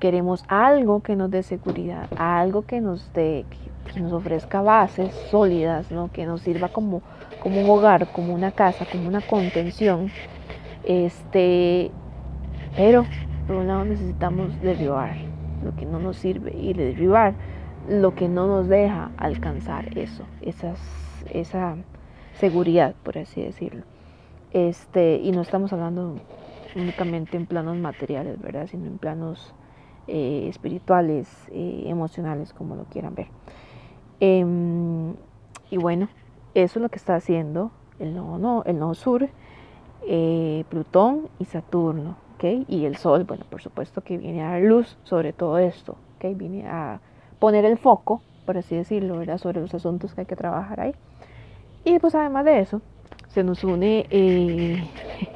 Queremos 0.00 0.44
algo 0.48 1.00
que 1.00 1.16
nos 1.16 1.30
dé 1.30 1.42
seguridad, 1.42 2.08
algo 2.16 2.62
que 2.62 2.80
nos 2.80 3.12
dé, 3.12 3.44
que 3.92 4.00
nos 4.00 4.12
ofrezca 4.12 4.62
bases 4.62 5.12
sólidas, 5.30 5.90
¿no? 5.90 6.10
que 6.12 6.24
nos 6.24 6.42
sirva 6.42 6.68
como, 6.68 7.02
como 7.42 7.60
un 7.60 7.68
hogar, 7.68 8.12
como 8.12 8.32
una 8.32 8.52
casa, 8.52 8.86
como 8.90 9.08
una 9.08 9.20
contención. 9.20 10.10
Este, 10.84 11.90
pero 12.76 13.04
por 13.46 13.56
un 13.56 13.66
lado 13.66 13.84
necesitamos 13.84 14.60
derribar 14.62 15.27
lo 15.62 15.74
que 15.76 15.86
no 15.86 15.98
nos 15.98 16.16
sirve 16.16 16.54
y 16.56 16.72
derribar 16.72 17.34
lo 17.88 18.14
que 18.14 18.28
no 18.28 18.46
nos 18.46 18.68
deja 18.68 19.10
alcanzar 19.16 19.96
eso, 19.96 20.24
esas, 20.40 20.78
esa 21.32 21.76
seguridad, 22.34 22.94
por 23.02 23.18
así 23.18 23.42
decirlo. 23.42 23.84
Este, 24.52 25.16
y 25.16 25.32
no 25.32 25.42
estamos 25.42 25.72
hablando 25.72 26.16
únicamente 26.74 27.36
en 27.36 27.46
planos 27.46 27.76
materiales, 27.76 28.40
¿verdad? 28.40 28.66
Sino 28.66 28.86
en 28.86 28.98
planos 28.98 29.54
eh, 30.06 30.46
espirituales, 30.48 31.28
eh, 31.50 31.84
emocionales, 31.86 32.52
como 32.52 32.76
lo 32.76 32.84
quieran 32.84 33.14
ver. 33.14 33.28
Em, 34.20 35.14
y 35.70 35.76
bueno, 35.76 36.08
eso 36.54 36.78
es 36.78 36.82
lo 36.82 36.88
que 36.88 36.96
está 36.96 37.14
haciendo 37.14 37.70
el 37.98 38.14
nodo, 38.14 38.64
el 38.64 38.78
nodo 38.78 38.94
sur, 38.94 39.28
eh, 40.06 40.64
Plutón 40.68 41.28
y 41.38 41.44
Saturno, 41.44 42.16
Y 42.42 42.84
el 42.84 42.96
Sol, 42.96 43.24
bueno, 43.24 43.44
por 43.50 43.60
supuesto 43.60 44.02
que 44.02 44.16
viene 44.16 44.42
a 44.42 44.50
dar 44.50 44.62
luz 44.62 44.96
sobre 45.04 45.32
todo 45.32 45.58
esto. 45.58 45.96
Viene 46.20 46.66
a 46.68 47.00
poner 47.38 47.64
el 47.64 47.78
foco, 47.78 48.22
por 48.46 48.58
así 48.58 48.76
decirlo, 48.76 49.18
¿verdad? 49.18 49.38
Sobre 49.38 49.60
los 49.60 49.74
asuntos 49.74 50.14
que 50.14 50.22
hay 50.22 50.26
que 50.26 50.36
trabajar 50.36 50.80
ahí. 50.80 50.94
Y 51.84 51.98
pues 51.98 52.14
además 52.14 52.44
de 52.44 52.60
eso, 52.60 52.80
se 53.28 53.42
nos 53.44 53.62
une, 53.64 54.06
eh, 54.10 54.82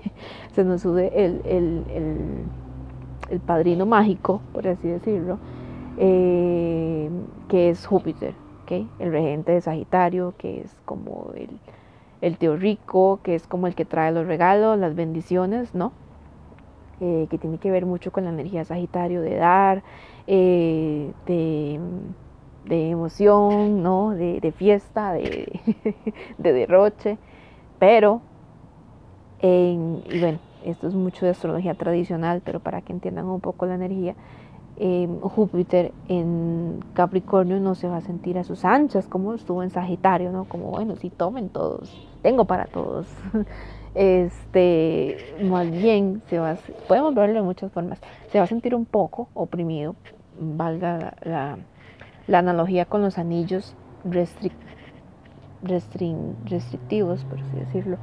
se 0.52 0.64
nos 0.64 0.84
une 0.84 1.06
el, 1.14 1.40
el, 1.44 3.40
padrino 3.46 3.86
mágico, 3.86 4.42
por 4.52 4.68
así 4.68 4.88
decirlo, 4.88 5.38
eh, 5.96 7.08
que 7.48 7.70
es 7.70 7.86
Júpiter, 7.86 8.34
el 8.98 9.12
regente 9.12 9.52
de 9.52 9.60
Sagitario, 9.60 10.34
que 10.38 10.60
es 10.60 10.74
como 10.84 11.32
el, 11.34 11.50
el 12.20 12.38
tío 12.38 12.56
rico, 12.56 13.20
que 13.22 13.34
es 13.34 13.46
como 13.46 13.66
el 13.66 13.74
que 13.74 13.84
trae 13.84 14.12
los 14.12 14.26
regalos, 14.26 14.78
las 14.78 14.94
bendiciones, 14.94 15.74
¿no? 15.74 15.92
Eh, 17.04 17.26
que 17.28 17.36
tiene 17.36 17.58
que 17.58 17.72
ver 17.72 17.84
mucho 17.84 18.12
con 18.12 18.22
la 18.22 18.30
energía 18.30 18.64
Sagitario 18.64 19.22
de 19.22 19.34
dar, 19.34 19.82
de, 20.24 21.10
de, 22.64 22.90
emoción, 22.90 23.82
¿no? 23.82 24.10
de, 24.10 24.38
de 24.38 24.52
fiesta, 24.52 25.12
de, 25.12 25.60
de 26.38 26.52
derroche. 26.52 27.18
Pero, 27.80 28.20
en, 29.40 30.04
y 30.12 30.20
bueno, 30.20 30.38
esto 30.64 30.86
es 30.86 30.94
mucho 30.94 31.24
de 31.24 31.32
astrología 31.32 31.74
tradicional, 31.74 32.40
pero 32.44 32.60
para 32.60 32.82
que 32.82 32.92
entiendan 32.92 33.26
un 33.26 33.40
poco 33.40 33.66
la 33.66 33.74
energía, 33.74 34.14
em, 34.76 35.18
Júpiter 35.20 35.92
en 36.06 36.84
Capricornio 36.94 37.58
no 37.58 37.74
se 37.74 37.88
va 37.88 37.96
a 37.96 38.00
sentir 38.00 38.38
a 38.38 38.44
sus 38.44 38.64
anchas 38.64 39.08
como 39.08 39.34
estuvo 39.34 39.64
en 39.64 39.70
Sagitario, 39.70 40.30
¿no? 40.30 40.44
Como, 40.44 40.70
bueno, 40.70 40.94
sí, 40.94 41.10
tomen 41.10 41.48
todos, 41.48 42.08
tengo 42.22 42.44
para 42.44 42.66
todos. 42.66 43.08
Este, 43.94 45.18
más 45.42 45.70
bien, 45.70 46.22
se 46.28 46.38
va 46.38 46.56
podemos 46.88 47.14
verlo 47.14 47.34
de 47.34 47.42
muchas 47.42 47.70
formas, 47.72 48.00
se 48.30 48.38
va 48.38 48.44
a 48.44 48.46
sentir 48.46 48.74
un 48.74 48.86
poco 48.86 49.28
oprimido, 49.34 49.96
valga 50.40 51.14
la, 51.22 51.58
la 52.26 52.38
analogía 52.38 52.86
con 52.86 53.02
los 53.02 53.18
anillos 53.18 53.76
restrictivos 55.62 57.24
por 57.24 57.38
así 57.38 57.56
decirlo, 57.56 57.98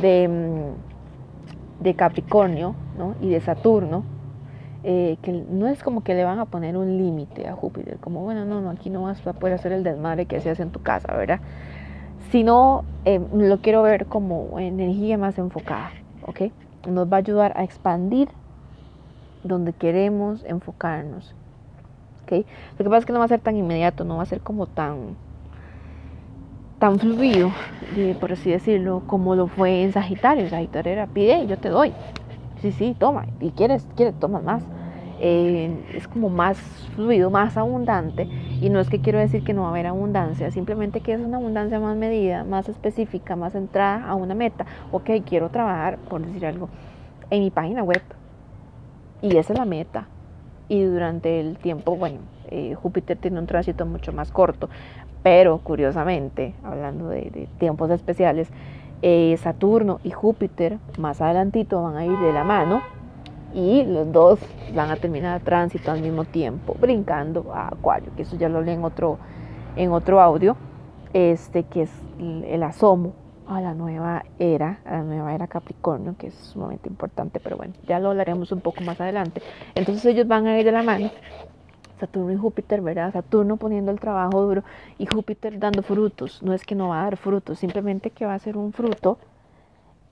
de, 0.00 0.28
mm, 0.28 1.82
de 1.82 1.94
Capricornio 1.94 2.74
y 3.20 3.30
de 3.30 3.40
Saturno, 3.40 4.04
eh, 4.84 5.16
que 5.22 5.32
no 5.32 5.66
es 5.68 5.82
como 5.82 6.02
que 6.02 6.14
le 6.14 6.24
van 6.24 6.38
a 6.38 6.44
poner 6.46 6.76
un 6.76 6.98
límite 6.98 7.48
a 7.48 7.54
Júpiter, 7.54 7.98
como 7.98 8.20
bueno, 8.22 8.44
no, 8.44 8.60
no, 8.60 8.70
aquí 8.70 8.90
no 8.90 9.02
vas 9.02 9.26
a 9.26 9.32
poder 9.32 9.54
hacer 9.54 9.72
el 9.72 9.82
desmadre 9.82 10.26
que 10.26 10.36
hacías 10.36 10.60
en 10.60 10.70
tu 10.70 10.82
casa, 10.82 11.16
¿verdad? 11.16 11.40
Sino 12.30 12.84
eh, 13.04 13.20
lo 13.32 13.58
quiero 13.58 13.82
ver 13.82 14.06
como 14.06 14.58
energía 14.58 15.16
más 15.18 15.38
enfocada, 15.38 15.92
¿ok? 16.22 16.52
Nos 16.86 17.10
va 17.10 17.16
a 17.16 17.20
ayudar 17.20 17.52
a 17.56 17.64
expandir 17.64 18.28
donde 19.42 19.72
queremos 19.72 20.44
enfocarnos, 20.44 21.34
¿ok? 22.24 22.44
Lo 22.78 22.84
que 22.84 22.90
pasa 22.90 22.98
es 22.98 23.06
que 23.06 23.12
no 23.12 23.18
va 23.18 23.24
a 23.24 23.28
ser 23.28 23.40
tan 23.40 23.56
inmediato, 23.56 24.04
no 24.04 24.16
va 24.16 24.22
a 24.22 24.26
ser 24.26 24.40
como 24.40 24.66
tan 24.66 25.16
tan 26.78 26.98
fluido, 26.98 27.50
por 28.20 28.32
así 28.32 28.50
decirlo, 28.50 29.02
como 29.06 29.34
lo 29.34 29.48
fue 29.48 29.82
en 29.82 29.92
Sagitario. 29.92 30.48
Sagitario 30.48 30.92
era 30.92 31.06
pide 31.06 31.46
yo 31.46 31.56
te 31.56 31.70
doy. 31.70 31.92
Sí, 32.60 32.72
sí, 32.72 32.96
toma. 32.98 33.24
Y 33.40 33.50
quieres, 33.50 33.86
quieres, 33.96 34.14
toma 34.16 34.40
más. 34.40 34.62
Es 35.20 36.06
como 36.08 36.28
más 36.28 36.58
fluido, 36.94 37.30
más 37.30 37.56
abundante. 37.56 38.28
Y 38.60 38.70
no 38.70 38.80
es 38.80 38.88
que 38.88 39.00
quiero 39.00 39.18
decir 39.18 39.44
que 39.44 39.52
no 39.52 39.62
va 39.62 39.68
a 39.68 39.70
haber 39.70 39.86
abundancia, 39.86 40.50
simplemente 40.50 41.00
que 41.00 41.12
es 41.12 41.20
una 41.20 41.38
abundancia 41.38 41.80
más 41.80 41.96
medida, 41.96 42.44
más 42.44 42.68
específica, 42.68 43.36
más 43.36 43.52
centrada 43.52 44.06
a 44.06 44.14
una 44.14 44.34
meta. 44.34 44.66
Ok, 44.92 45.10
quiero 45.26 45.50
trabajar, 45.50 45.98
por 45.98 46.24
decir 46.24 46.46
algo, 46.46 46.68
en 47.30 47.42
mi 47.42 47.50
página 47.50 47.82
web. 47.82 48.02
Y 49.22 49.36
esa 49.36 49.52
es 49.52 49.58
la 49.58 49.64
meta. 49.64 50.06
Y 50.68 50.82
durante 50.82 51.40
el 51.40 51.56
tiempo, 51.58 51.96
bueno, 51.96 52.18
eh, 52.50 52.74
Júpiter 52.74 53.16
tiene 53.16 53.38
un 53.38 53.46
tránsito 53.46 53.86
mucho 53.86 54.12
más 54.12 54.30
corto, 54.30 54.68
pero 55.22 55.58
curiosamente, 55.58 56.54
hablando 56.62 57.08
de, 57.08 57.48
tiempos 57.58 57.90
especiales, 57.90 58.48
eh, 59.02 59.36
Saturno 59.38 60.00
y 60.02 60.10
Júpiter 60.10 60.78
más 60.98 61.20
adelantito 61.20 61.82
van 61.82 61.96
a 61.96 62.04
ir 62.04 62.18
de 62.18 62.32
la 62.32 62.44
mano 62.44 62.82
y 63.54 63.84
los 63.84 64.12
dos 64.12 64.40
van 64.74 64.90
a 64.90 64.96
terminar 64.96 65.40
tránsito 65.40 65.90
al 65.90 66.00
mismo 66.00 66.24
tiempo, 66.24 66.76
brincando 66.78 67.52
a 67.52 67.68
Acuario, 67.68 68.12
que 68.16 68.22
eso 68.22 68.36
ya 68.36 68.48
lo 68.48 68.60
leí 68.60 68.74
en 68.74 68.84
otro, 68.84 69.18
en 69.76 69.92
otro 69.92 70.20
audio, 70.20 70.56
este 71.12 71.64
que 71.64 71.82
es 71.82 71.90
el 72.18 72.62
asomo 72.62 73.14
a 73.46 73.60
la 73.60 73.72
nueva 73.72 74.24
era, 74.38 74.80
a 74.84 74.98
la 74.98 75.02
nueva 75.02 75.34
era 75.34 75.46
Capricornio, 75.46 76.14
que 76.18 76.26
es 76.26 76.34
sumamente 76.34 76.88
importante, 76.88 77.40
pero 77.40 77.56
bueno, 77.56 77.72
ya 77.86 77.98
lo 77.98 78.10
hablaremos 78.10 78.52
un 78.52 78.60
poco 78.60 78.82
más 78.82 79.00
adelante. 79.00 79.40
Entonces 79.74 80.04
ellos 80.04 80.28
van 80.28 80.46
a 80.46 80.58
ir 80.58 80.66
de 80.66 80.72
la 80.72 80.82
mano 80.82 81.10
Saturno 81.98 82.32
y 82.32 82.36
Júpiter, 82.36 82.80
¿verdad? 82.80 83.12
Saturno 83.12 83.56
poniendo 83.56 83.90
el 83.90 84.00
trabajo 84.00 84.42
duro 84.42 84.62
y 84.98 85.06
Júpiter 85.06 85.58
dando 85.58 85.82
frutos. 85.82 86.42
No 86.42 86.52
es 86.52 86.64
que 86.64 86.74
no 86.74 86.88
va 86.88 87.00
a 87.00 87.04
dar 87.04 87.16
frutos, 87.16 87.58
simplemente 87.58 88.10
que 88.10 88.26
va 88.26 88.34
a 88.34 88.38
ser 88.38 88.56
un 88.56 88.72
fruto 88.72 89.18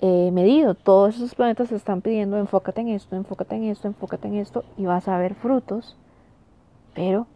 eh, 0.00 0.30
medido. 0.32 0.74
Todos 0.74 1.16
esos 1.16 1.34
planetas 1.34 1.72
están 1.72 2.02
pidiendo 2.02 2.38
enfócate 2.38 2.80
en 2.80 2.88
esto, 2.88 3.16
enfócate 3.16 3.56
en 3.56 3.64
esto, 3.64 3.88
enfócate 3.88 4.28
en 4.28 4.34
esto 4.34 4.64
y 4.76 4.86
vas 4.86 5.08
a 5.08 5.18
ver 5.18 5.34
frutos, 5.34 5.96
pero 6.94 7.26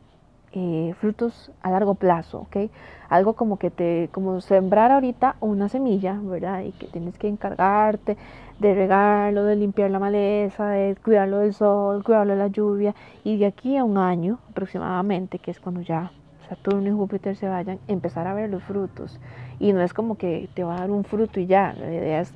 eh, 0.53 0.95
frutos 1.01 1.53
a 1.63 1.71
largo 1.71 1.95
plazo, 1.95 2.41
¿ok? 2.41 2.71
Algo 3.09 3.35
como 3.35 3.59
que 3.59 3.71
te, 3.71 4.09
como 4.13 4.41
sembrar 4.41 4.91
ahorita 4.91 5.37
una 5.41 5.69
semilla, 5.69 6.19
¿verdad? 6.23 6.63
Y 6.63 6.73
que 6.73 6.87
tienes 6.87 7.17
que 7.19 7.29
encargarte 7.29 8.17
de 8.59 8.75
regarlo, 8.75 9.45
de 9.45 9.57
limpiar 9.57 9.91
la 9.91 9.99
maleza, 9.99 10.69
de 10.71 10.97
cuidarlo 10.97 11.39
del 11.39 11.55
sol, 11.55 12.05
cuidarlo 12.05 12.33
de 12.33 12.39
la 12.39 12.49
lluvia, 12.49 12.95
y 13.25 13.39
de 13.39 13.47
aquí 13.47 13.77
a 13.77 13.85
un 13.85 13.97
año 13.97 14.39
aproximadamente, 14.51 15.39
que 15.39 15.51
es 15.51 15.61
cuando 15.61 15.83
ya 15.83 16.13
Saturno 16.51 16.89
y 16.89 16.91
Júpiter 16.91 17.37
se 17.37 17.49
vayan, 17.49 17.79
empezar 17.87 18.27
a 18.27 18.35
ver 18.35 18.51
los 18.51 18.65
frutos. 18.65 19.21
Y 19.61 19.73
no 19.73 19.81
es 19.83 19.95
como 19.95 20.19
que 20.19 20.49
te 20.53 20.65
va 20.65 20.75
a 20.75 20.81
dar 20.81 20.91
un 20.91 21.05
fruto 21.05 21.39
y 21.39 21.47
ya, 21.47 21.73
la 21.75 21.87
idea 21.87 22.21
es 22.21 22.35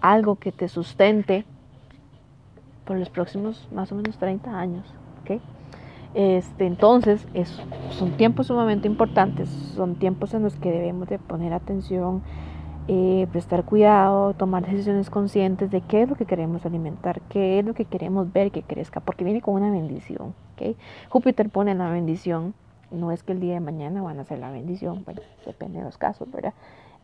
algo 0.00 0.36
que 0.36 0.52
te 0.52 0.68
sustente 0.68 1.44
por 2.84 2.96
los 2.96 3.10
próximos 3.10 3.68
más 3.72 3.90
o 3.90 3.96
menos 3.96 4.16
30 4.16 4.56
años, 4.56 4.94
¿ok? 5.22 5.40
Este, 6.14 6.66
entonces, 6.66 7.26
es, 7.34 7.60
son 7.90 8.12
tiempos 8.12 8.46
sumamente 8.46 8.86
importantes, 8.86 9.48
son 9.48 9.96
tiempos 9.96 10.34
en 10.34 10.44
los 10.44 10.54
que 10.54 10.70
debemos 10.70 11.08
de 11.08 11.18
poner 11.18 11.52
atención, 11.52 12.22
eh, 12.86 13.26
prestar 13.32 13.64
cuidado, 13.64 14.34
tomar 14.34 14.64
decisiones 14.64 15.10
conscientes 15.10 15.72
de 15.72 15.80
qué 15.80 16.02
es 16.02 16.08
lo 16.08 16.14
que 16.14 16.26
queremos 16.26 16.64
alimentar, 16.64 17.20
qué 17.28 17.58
es 17.58 17.64
lo 17.64 17.74
que 17.74 17.86
queremos 17.86 18.32
ver 18.32 18.52
que 18.52 18.62
crezca, 18.62 19.00
porque 19.00 19.24
viene 19.24 19.42
con 19.42 19.54
una 19.54 19.72
bendición. 19.72 20.32
¿okay? 20.54 20.76
Júpiter 21.08 21.50
pone 21.50 21.74
la 21.74 21.90
bendición, 21.90 22.54
no 22.90 23.12
es 23.12 23.22
que 23.22 23.32
el 23.32 23.40
día 23.40 23.54
de 23.54 23.60
mañana 23.60 24.02
van 24.02 24.18
a 24.18 24.22
hacer 24.22 24.38
la 24.38 24.50
bendición, 24.50 25.04
bueno, 25.04 25.20
depende 25.44 25.78
de 25.78 25.84
los 25.84 25.98
casos, 25.98 26.30
¿verdad? 26.30 26.54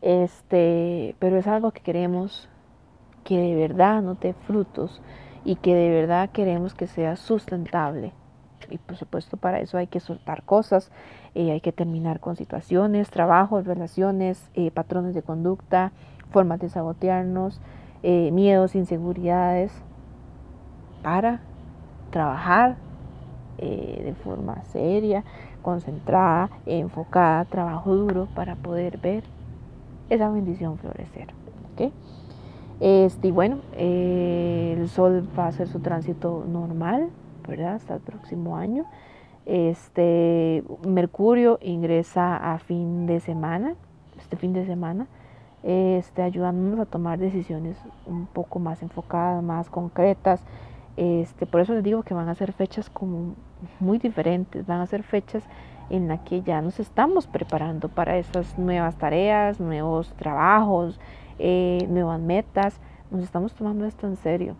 Este, 0.01 1.15
pero 1.19 1.37
es 1.37 1.47
algo 1.47 1.71
que 1.71 1.81
queremos 1.81 2.49
que 3.23 3.37
de 3.37 3.55
verdad 3.55 4.01
nos 4.01 4.19
dé 4.19 4.33
frutos 4.33 5.01
y 5.43 5.55
que 5.55 5.73
de 5.73 5.89
verdad 5.89 6.29
queremos 6.29 6.73
que 6.73 6.87
sea 6.87 7.15
sustentable 7.15 8.13
y 8.69 8.77
por 8.77 8.97
supuesto 8.97 9.37
para 9.37 9.59
eso 9.59 9.77
hay 9.77 9.87
que 9.87 9.99
soltar 9.99 10.43
cosas, 10.43 10.91
eh, 11.33 11.51
hay 11.51 11.61
que 11.61 11.71
terminar 11.71 12.19
con 12.19 12.35
situaciones, 12.35 13.09
trabajos, 13.09 13.65
relaciones, 13.65 14.49
eh, 14.53 14.71
patrones 14.71 15.13
de 15.13 15.21
conducta, 15.21 15.91
formas 16.31 16.59
de 16.59 16.69
sabotearnos, 16.69 17.61
eh, 18.03 18.31
miedos, 18.31 18.75
inseguridades, 18.75 19.71
para 21.03 21.41
trabajar 22.11 22.77
de 23.57 24.13
forma 24.21 24.61
seria, 24.65 25.23
concentrada, 25.65 26.51
enfocada, 26.67 27.43
trabajo 27.45 27.95
duro 27.95 28.27
para 28.35 28.55
poder 28.55 28.99
ver 28.99 29.23
esa 30.11 30.29
bendición 30.29 30.77
florecer. 30.77 31.33
Este, 32.79 33.29
y 33.29 33.31
bueno, 33.31 33.57
eh, 33.73 34.75
el 34.77 34.87
Sol 34.89 35.27
va 35.37 35.45
a 35.45 35.47
hacer 35.47 35.67
su 35.67 35.79
tránsito 35.79 36.45
normal, 36.47 37.09
¿verdad? 37.47 37.73
Hasta 37.73 37.95
el 37.95 38.01
próximo 38.01 38.57
año. 38.57 38.85
Este, 39.47 40.63
Mercurio 40.87 41.57
ingresa 41.63 42.53
a 42.53 42.59
fin 42.59 43.07
de 43.07 43.19
semana, 43.19 43.73
este 44.19 44.37
fin 44.37 44.53
de 44.53 44.67
semana, 44.67 45.07
este, 45.63 46.21
ayudándonos 46.21 46.79
a 46.79 46.85
tomar 46.85 47.17
decisiones 47.17 47.75
un 48.05 48.27
poco 48.27 48.59
más 48.59 48.83
enfocadas, 48.83 49.43
más 49.43 49.71
concretas. 49.71 50.43
Este, 50.97 51.45
por 51.45 51.61
eso 51.61 51.73
les 51.73 51.83
digo 51.83 52.03
que 52.03 52.13
van 52.13 52.29
a 52.29 52.35
ser 52.35 52.53
fechas 52.53 52.89
como 52.89 53.35
muy 53.79 53.97
diferentes, 53.97 54.65
van 54.65 54.79
a 54.79 54.85
ser 54.85 55.03
fechas 55.03 55.43
en 55.89 56.07
las 56.07 56.21
que 56.21 56.41
ya 56.41 56.61
nos 56.61 56.79
estamos 56.79 57.27
preparando 57.27 57.89
para 57.89 58.17
esas 58.17 58.57
nuevas 58.57 58.97
tareas, 58.97 59.59
nuevos 59.59 60.13
trabajos, 60.13 60.99
eh, 61.37 61.85
nuevas 61.89 62.19
metas. 62.19 62.79
Nos 63.11 63.23
estamos 63.23 63.53
tomando 63.53 63.85
esto 63.85 64.07
en 64.07 64.15
serio 64.15 64.55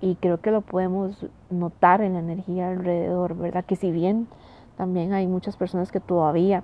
y 0.00 0.16
creo 0.16 0.40
que 0.40 0.50
lo 0.50 0.60
podemos 0.60 1.26
notar 1.50 2.00
en 2.00 2.14
la 2.14 2.18
energía 2.18 2.68
alrededor, 2.68 3.36
¿verdad? 3.36 3.64
Que 3.64 3.76
si 3.76 3.90
bien 3.90 4.28
también 4.76 5.12
hay 5.12 5.26
muchas 5.26 5.56
personas 5.56 5.90
que 5.90 6.00
todavía, 6.00 6.62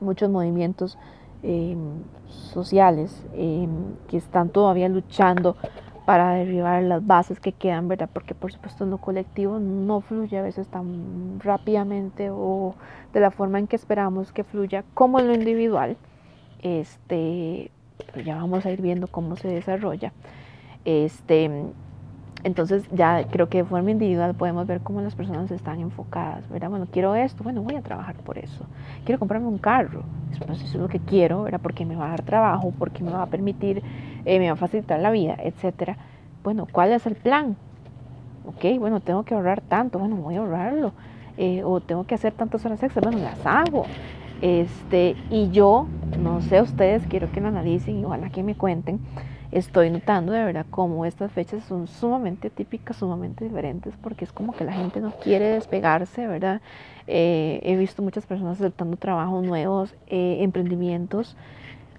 muchos 0.00 0.28
movimientos 0.28 0.98
eh, 1.42 1.76
sociales 2.26 3.26
eh, 3.32 3.66
que 4.08 4.18
están 4.18 4.50
todavía 4.50 4.88
luchando 4.88 5.56
para 6.10 6.32
derribar 6.32 6.82
las 6.82 7.06
bases 7.06 7.38
que 7.38 7.52
quedan, 7.52 7.86
¿verdad? 7.86 8.10
Porque 8.12 8.34
por 8.34 8.50
supuesto 8.50 8.84
lo 8.84 8.98
colectivo 8.98 9.60
no 9.60 10.00
fluye 10.00 10.38
a 10.38 10.42
veces 10.42 10.66
tan 10.66 11.38
rápidamente 11.38 12.30
o 12.32 12.74
de 13.12 13.20
la 13.20 13.30
forma 13.30 13.60
en 13.60 13.68
que 13.68 13.76
esperamos 13.76 14.32
que 14.32 14.42
fluya 14.42 14.82
como 14.92 15.20
en 15.20 15.28
lo 15.28 15.34
individual. 15.34 15.96
Este, 16.62 17.70
ya 18.24 18.34
vamos 18.34 18.66
a 18.66 18.72
ir 18.72 18.82
viendo 18.82 19.06
cómo 19.06 19.36
se 19.36 19.46
desarrolla. 19.46 20.12
Este, 20.84 21.48
entonces 22.42 22.84
ya 22.90 23.24
creo 23.30 23.48
que 23.48 23.58
de 23.58 23.64
forma 23.64 23.90
individual 23.90 24.34
podemos 24.34 24.66
ver 24.66 24.80
cómo 24.80 25.00
las 25.00 25.14
personas 25.14 25.50
están 25.50 25.80
enfocadas, 25.80 26.48
¿verdad? 26.48 26.70
Bueno, 26.70 26.86
quiero 26.90 27.14
esto, 27.14 27.44
bueno, 27.44 27.62
voy 27.62 27.76
a 27.76 27.82
trabajar 27.82 28.16
por 28.16 28.38
eso. 28.38 28.64
Quiero 29.04 29.18
comprarme 29.18 29.46
un 29.46 29.58
carro, 29.58 30.02
eso 30.32 30.52
es 30.52 30.74
lo 30.74 30.88
que 30.88 30.98
quiero, 30.98 31.42
¿verdad? 31.42 31.60
Porque 31.62 31.84
me 31.84 31.96
va 31.96 32.06
a 32.06 32.10
dar 32.10 32.22
trabajo, 32.22 32.72
porque 32.78 33.02
me 33.04 33.10
va 33.10 33.22
a 33.22 33.26
permitir, 33.26 33.82
eh, 34.24 34.38
me 34.38 34.46
va 34.46 34.52
a 34.52 34.56
facilitar 34.56 35.00
la 35.00 35.10
vida, 35.10 35.36
etcétera. 35.42 35.96
Bueno, 36.42 36.66
¿cuál 36.70 36.92
es 36.92 37.06
el 37.06 37.14
plan? 37.14 37.56
Ok, 38.46 38.78
bueno, 38.78 39.00
tengo 39.00 39.22
que 39.22 39.34
ahorrar 39.34 39.60
tanto, 39.60 39.98
bueno, 39.98 40.16
voy 40.16 40.36
a 40.36 40.40
ahorrarlo. 40.40 40.92
Eh, 41.36 41.62
o 41.64 41.80
tengo 41.80 42.04
que 42.04 42.14
hacer 42.14 42.32
tantas 42.32 42.64
horas 42.64 42.82
extras, 42.82 43.02
bueno, 43.04 43.18
las 43.18 43.46
hago. 43.46 43.86
Este, 44.42 45.16
y 45.30 45.50
yo, 45.50 45.86
no 46.22 46.40
sé 46.40 46.62
ustedes, 46.62 47.06
quiero 47.06 47.30
que 47.30 47.40
lo 47.40 47.48
analicen 47.48 47.98
y 47.98 48.04
ojalá 48.04 48.30
que 48.30 48.42
me 48.42 48.54
cuenten 48.54 49.00
estoy 49.52 49.90
notando 49.90 50.32
de 50.32 50.44
verdad 50.44 50.66
cómo 50.70 51.04
estas 51.04 51.32
fechas 51.32 51.64
son 51.64 51.88
sumamente 51.88 52.50
típicas, 52.50 52.96
sumamente 52.96 53.44
diferentes, 53.44 53.94
porque 53.96 54.24
es 54.24 54.32
como 54.32 54.52
que 54.52 54.64
la 54.64 54.72
gente 54.72 55.00
no 55.00 55.10
quiere 55.12 55.46
despegarse, 55.46 56.26
¿verdad? 56.26 56.60
Eh, 57.06 57.60
he 57.64 57.76
visto 57.76 58.02
muchas 58.02 58.26
personas 58.26 58.60
aceptando 58.60 58.96
trabajos 58.96 59.44
nuevos, 59.44 59.94
eh, 60.06 60.38
emprendimientos, 60.40 61.36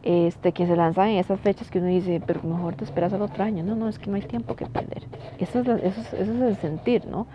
este, 0.03 0.51
que 0.51 0.65
se 0.65 0.75
lanzan 0.75 1.09
en 1.09 1.17
esas 1.17 1.39
fechas 1.39 1.69
que 1.69 1.79
uno 1.79 1.87
dice, 1.87 2.21
pero 2.25 2.41
mejor 2.43 2.75
te 2.75 2.83
esperas 2.83 3.13
al 3.13 3.21
otro 3.21 3.43
año. 3.43 3.63
No, 3.63 3.75
no, 3.75 3.87
es 3.87 3.99
que 3.99 4.09
no 4.09 4.15
hay 4.15 4.23
tiempo 4.23 4.55
que 4.55 4.65
perder. 4.65 5.03
Eso 5.37 5.59
es, 5.59 5.67
eso 5.67 6.15
es, 6.17 6.29
el 6.29 6.55
sentir, 6.57 7.05
¿no? 7.05 7.27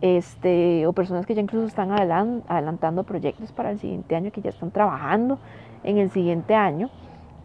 Este, 0.00 0.86
o 0.86 0.92
personas 0.92 1.24
que 1.24 1.34
ya 1.34 1.40
incluso 1.40 1.66
están 1.66 1.90
adelantando 1.90 3.04
proyectos 3.04 3.50
para 3.52 3.70
el 3.70 3.78
siguiente 3.78 4.14
año, 4.14 4.30
que 4.30 4.42
ya 4.42 4.50
están 4.50 4.70
trabajando 4.70 5.38
en 5.82 5.98
el 5.98 6.10
siguiente 6.10 6.54
año 6.54 6.90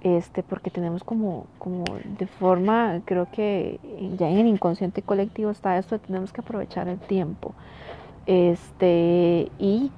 este, 0.01 0.43
porque 0.43 0.69
tenemos 0.69 1.03
como, 1.03 1.45
como 1.57 1.83
de 2.17 2.27
forma, 2.27 3.01
creo 3.05 3.27
que 3.31 3.79
ya 4.17 4.29
en 4.29 4.37
el 4.37 4.47
inconsciente 4.47 5.01
colectivo 5.01 5.51
está 5.51 5.77
esto, 5.77 5.99
tenemos 5.99 6.31
que 6.31 6.41
aprovechar 6.41 6.87
el 6.87 6.99
tiempo. 6.99 7.53
Este, 8.25 9.51
y 9.59 9.91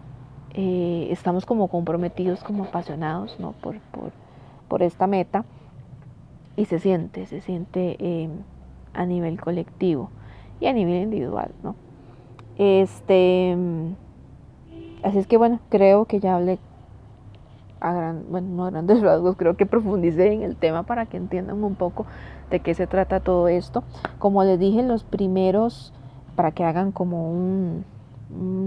eh, 0.53 1.07
estamos 1.11 1.45
como 1.45 1.67
comprometidos, 1.67 2.43
como 2.43 2.63
apasionados 2.63 3.39
¿no? 3.39 3.51
por, 3.53 3.79
por, 3.91 4.11
por, 4.67 4.83
esta 4.83 5.05
meta 5.05 5.45
y 6.55 6.65
se 6.65 6.79
siente, 6.79 7.25
se 7.25 7.41
siente 7.41 7.97
eh, 7.99 8.29
a 8.93 9.05
nivel 9.05 9.39
colectivo 9.39 10.09
y 10.59 10.67
a 10.67 10.73
nivel 10.73 11.03
individual. 11.03 11.51
¿no? 11.61 11.75
Este, 12.57 13.55
así 15.03 15.19
es 15.19 15.27
que 15.27 15.37
bueno, 15.37 15.59
creo 15.69 16.05
que 16.05 16.19
ya 16.19 16.35
hablé 16.35 16.57
a 17.81 17.93
gran, 17.93 18.25
bueno, 18.29 18.47
no 18.49 18.65
a 18.65 18.69
grandes 18.69 19.01
rasgos, 19.03 19.35
creo 19.35 19.57
que 19.57 19.65
profundicé 19.65 20.31
en 20.31 20.43
el 20.43 20.55
tema 20.55 20.83
para 20.83 21.07
que 21.07 21.17
entiendan 21.17 21.63
un 21.63 21.75
poco 21.75 22.05
de 22.49 22.59
qué 22.59 22.73
se 22.73 22.87
trata 22.87 23.19
todo 23.19 23.47
esto. 23.47 23.83
Como 24.19 24.43
les 24.43 24.59
dije, 24.59 24.83
los 24.83 25.03
primeros, 25.03 25.93
para 26.35 26.51
que 26.51 26.63
hagan 26.63 26.91
como 26.91 27.31
un, 27.31 27.83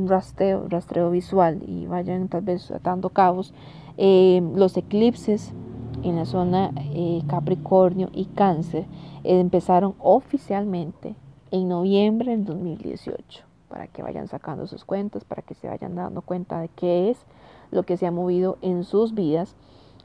rastreo, 0.07 0.69
rastreo 0.69 1.11
visual 1.11 1.63
y 1.67 1.87
vayan 1.87 2.29
tal 2.29 2.43
vez 2.43 2.71
atando 2.71 3.09
cabos, 3.09 3.55
eh, 3.97 4.43
los 4.55 4.77
eclipses 4.77 5.55
en 6.03 6.17
la 6.17 6.27
zona 6.27 6.71
eh, 6.77 7.23
Capricornio 7.29 8.11
y 8.13 8.27
Cáncer 8.27 8.85
eh, 9.23 9.41
empezaron 9.41 9.95
oficialmente 10.01 11.15
en 11.51 11.69
noviembre 11.69 12.33
del 12.33 12.45
2018, 12.45 13.45
para 13.69 13.87
que 13.87 14.03
vayan 14.03 14.29
sacando 14.29 14.67
sus 14.67 14.85
cuentas, 14.85 15.25
para 15.25 15.41
que 15.41 15.55
se 15.55 15.69
vayan 15.69 15.95
dando 15.95 16.21
cuenta 16.21 16.61
de 16.61 16.69
qué 16.69 17.11
es 17.11 17.25
lo 17.71 17.85
que 17.85 17.97
se 17.97 18.07
ha 18.07 18.11
movido 18.11 18.59
en 18.63 18.85
sus 18.85 19.15
vidas 19.15 19.57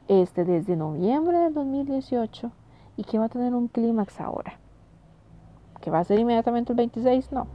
este, 0.08 0.44
desde 0.44 0.76
noviembre 0.76 1.38
del 1.38 1.54
2018 1.54 2.50
y 2.96 3.04
que 3.04 3.18
va 3.18 3.26
a 3.26 3.28
tener 3.28 3.54
un 3.54 3.68
clímax 3.68 4.20
ahora. 4.20 4.58
¿Que 5.80 5.90
va 5.90 6.00
a 6.00 6.04
ser 6.04 6.18
inmediatamente 6.18 6.72
el 6.72 6.76
26? 6.76 7.32
No. 7.32 7.46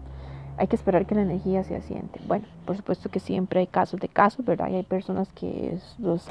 Hay 0.58 0.68
que 0.68 0.76
esperar 0.76 1.06
que 1.06 1.16
la 1.16 1.24
energía 1.24 1.64
se 1.64 1.76
asiente. 1.76 2.20
Bueno, 2.28 2.46
por 2.66 2.78
supuesto 2.78 3.10
que 3.10 3.20
siempre 3.20 3.60
hay 3.60 3.68
casos 3.68 4.00
de 4.00 4.08
casos, 4.08 4.46
¿verdad? 4.46 4.70
Y 4.70 4.76
hay 4.76 4.84
personas 4.84 5.32
que 5.34 5.78
los 6.00 6.26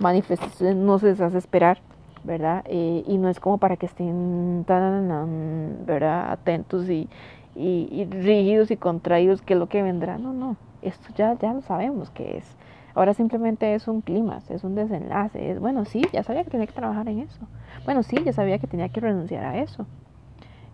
manifestaciones 0.00 0.76
no 0.76 0.98
se 0.98 1.06
les 1.06 1.20
hace 1.20 1.38
esperar, 1.38 1.78
¿verdad? 2.24 2.64
Eh, 2.66 3.04
y 3.06 3.18
no 3.18 3.28
es 3.28 3.38
como 3.38 3.58
para 3.58 3.76
que 3.76 3.86
estén 3.86 4.64
tan, 4.66 5.86
¿verdad? 5.86 6.32
Atentos 6.32 6.88
y, 6.90 7.08
y, 7.54 8.04
rígidos 8.04 8.70
y 8.70 8.76
contraídos 8.76 9.42
que 9.42 9.54
es 9.54 9.60
lo 9.60 9.68
que 9.68 9.82
vendrá. 9.82 10.18
No, 10.18 10.32
no. 10.32 10.56
Esto 10.82 11.08
ya, 11.16 11.38
ya 11.38 11.52
lo 11.54 11.62
sabemos 11.62 12.10
que 12.10 12.38
es. 12.38 12.56
Ahora 12.98 13.14
simplemente 13.14 13.76
es 13.76 13.86
un 13.86 14.00
clima, 14.00 14.40
es 14.48 14.64
un 14.64 14.74
desenlace. 14.74 15.52
Es, 15.52 15.60
bueno, 15.60 15.84
sí, 15.84 16.02
ya 16.12 16.24
sabía 16.24 16.42
que 16.42 16.50
tenía 16.50 16.66
que 16.66 16.72
trabajar 16.72 17.08
en 17.08 17.20
eso. 17.20 17.38
Bueno, 17.84 18.02
sí, 18.02 18.16
ya 18.24 18.32
sabía 18.32 18.58
que 18.58 18.66
tenía 18.66 18.88
que 18.88 18.98
renunciar 18.98 19.44
a 19.44 19.56
eso. 19.58 19.86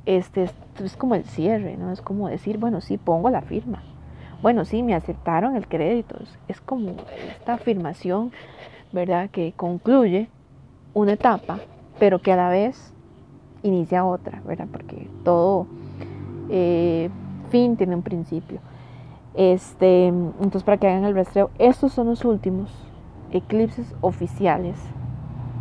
Este 0.07 0.49
es 0.83 0.97
como 0.97 1.17
el 1.17 1.25
cierre, 1.25 1.77
¿no? 1.77 1.93
Es 1.93 2.01
como 2.01 2.31
decir, 2.31 2.57
bueno, 2.57 2.81
sí, 2.81 2.97
pongo 2.97 3.29
la 3.29 3.43
firma. 3.43 3.83
Bueno, 4.41 4.65
sí, 4.65 4.83
me 4.83 4.95
aceptaron 4.95 5.55
el 5.55 5.69
crédito. 5.69 6.17
Es 6.49 6.63
como 6.63 6.95
esta 7.29 7.53
afirmación, 7.53 8.33
¿verdad? 8.91 9.29
Que 9.29 9.53
concluye 9.55 10.31
una 10.95 11.13
etapa, 11.13 11.61
pero 11.99 12.21
que 12.21 12.33
a 12.33 12.37
la 12.37 12.49
vez 12.49 12.95
inicia 13.63 14.07
otra, 14.07 14.41
¿verdad? 14.47 14.69
Porque 14.73 15.09
todo 15.25 15.67
eh, 16.49 17.11
fin 17.51 17.77
tiene 17.77 17.95
un 17.95 18.03
principio. 18.03 18.61
Este, 19.35 20.07
entonces, 20.07 20.62
para 20.62 20.77
que 20.77 20.87
hagan 20.87 21.05
el 21.05 21.14
rastreo, 21.14 21.51
estos 21.59 21.92
son 21.92 22.07
los 22.07 22.25
últimos 22.25 22.70
eclipses 23.33 23.94
oficiales 24.01 24.77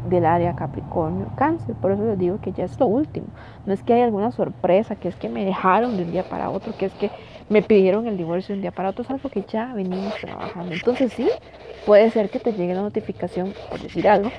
del 0.10 0.26
área 0.26 0.56
Capricornio 0.56 1.28
Cáncer. 1.36 1.76
Por 1.76 1.92
eso 1.92 2.04
les 2.04 2.20
digo 2.20 2.40
que 2.42 2.52
ya 2.52 2.66
es 2.66 2.80
lo 2.80 2.86
último. 2.86 3.28
No 3.66 3.74
es 3.74 3.82
que 3.82 3.94
haya 3.94 4.06
alguna 4.06 4.32
sorpresa, 4.32 4.96
que 4.96 5.08
es 5.08 5.16
que 5.16 5.30
me 5.30 5.46
dejaron 5.46 5.98
de 5.98 6.04
un 6.04 6.12
día 6.12 6.24
para 6.24 6.50
otro, 6.50 6.74
que 6.78 6.86
es 6.86 6.94
que 6.94 7.10
me 7.50 7.62
pidieron 7.62 8.08
el 8.08 8.18
divorcio 8.18 8.54
de 8.54 8.60
un 8.60 8.62
día 8.62 8.72
para 8.72 8.90
otro. 8.90 9.04
Es 9.04 9.10
algo 9.10 9.30
que 9.30 9.44
ya 9.44 9.74
venimos 9.74 10.14
trabajando. 10.22 10.74
Entonces, 10.74 11.14
sí, 11.14 11.28
puede 11.86 12.12
ser 12.12 12.30
que 12.30 12.40
te 12.40 12.54
llegue 12.54 12.76
la 12.76 12.82
notificación, 12.82 13.54
por 13.70 13.80
decir 13.80 14.08
algo, 14.08 14.30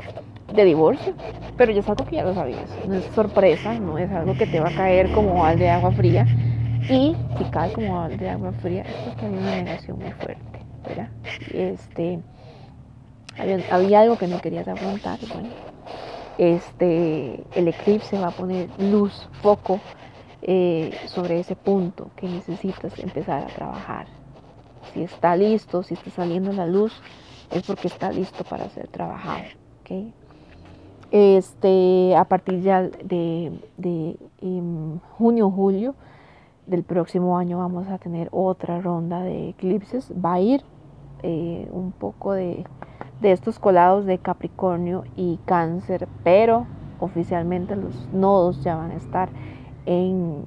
de 0.54 0.64
divorcio, 0.64 1.14
pero 1.56 1.72
ya 1.72 1.80
es 1.80 1.88
algo 1.88 2.04
que 2.04 2.16
ya 2.16 2.24
lo 2.24 2.34
sabías. 2.34 2.70
No 2.86 2.94
es 2.94 3.04
sorpresa, 3.06 3.74
no 3.74 3.98
es 3.98 4.10
algo 4.12 4.34
que 4.34 4.46
te 4.46 4.60
va 4.60 4.68
a 4.68 4.74
caer 4.74 5.10
como 5.12 5.44
al 5.44 5.58
de 5.58 5.70
agua 5.70 5.90
fría 5.90 6.26
y 6.88 7.16
si 7.38 7.44
cae 7.50 7.72
como 7.72 8.08
de 8.08 8.28
agua 8.28 8.52
fría 8.52 8.82
es 8.82 8.94
porque 9.04 9.26
había 9.26 9.38
una 9.38 9.56
negación 9.56 9.98
muy 9.98 10.12
fuerte, 10.12 10.60
¿verdad? 10.86 11.08
Este, 11.52 12.20
había, 13.70 14.00
algo 14.00 14.18
que 14.18 14.26
no 14.26 14.40
querías 14.40 14.68
afrontar, 14.68 15.18
bueno, 15.32 15.48
este, 16.38 17.44
el 17.54 17.68
eclipse 17.68 18.18
va 18.18 18.28
a 18.28 18.30
poner 18.30 18.68
luz, 18.78 19.28
foco 19.40 19.80
eh, 20.42 20.94
sobre 21.06 21.40
ese 21.40 21.56
punto 21.56 22.10
que 22.16 22.28
necesitas 22.28 22.98
empezar 22.98 23.44
a 23.44 23.46
trabajar. 23.46 24.06
Si 24.92 25.02
está 25.02 25.36
listo, 25.36 25.82
si 25.82 25.94
está 25.94 26.10
saliendo 26.10 26.52
la 26.52 26.66
luz, 26.66 26.92
es 27.50 27.62
porque 27.62 27.88
está 27.88 28.10
listo 28.12 28.44
para 28.44 28.68
ser 28.68 28.88
trabajado, 28.88 29.44
¿ok? 29.80 30.12
Este, 31.10 32.14
a 32.16 32.24
partir 32.24 32.60
ya 32.60 32.82
de, 32.82 33.52
de 33.76 34.16
em, 34.42 34.98
junio, 35.16 35.50
julio, 35.50 35.94
del 36.66 36.82
próximo 36.82 37.38
año 37.38 37.58
vamos 37.58 37.88
a 37.88 37.98
tener 37.98 38.28
otra 38.32 38.80
ronda 38.80 39.22
de 39.22 39.50
eclipses. 39.50 40.12
Va 40.12 40.34
a 40.34 40.40
ir 40.40 40.62
eh, 41.22 41.68
un 41.72 41.92
poco 41.92 42.32
de, 42.32 42.64
de, 43.20 43.32
estos 43.32 43.58
colados 43.58 44.06
de 44.06 44.18
Capricornio 44.18 45.04
y 45.16 45.38
Cáncer, 45.44 46.08
pero 46.22 46.66
oficialmente 47.00 47.76
los 47.76 48.08
nodos 48.12 48.62
ya 48.62 48.76
van 48.76 48.92
a 48.92 48.96
estar 48.96 49.28
en 49.86 50.44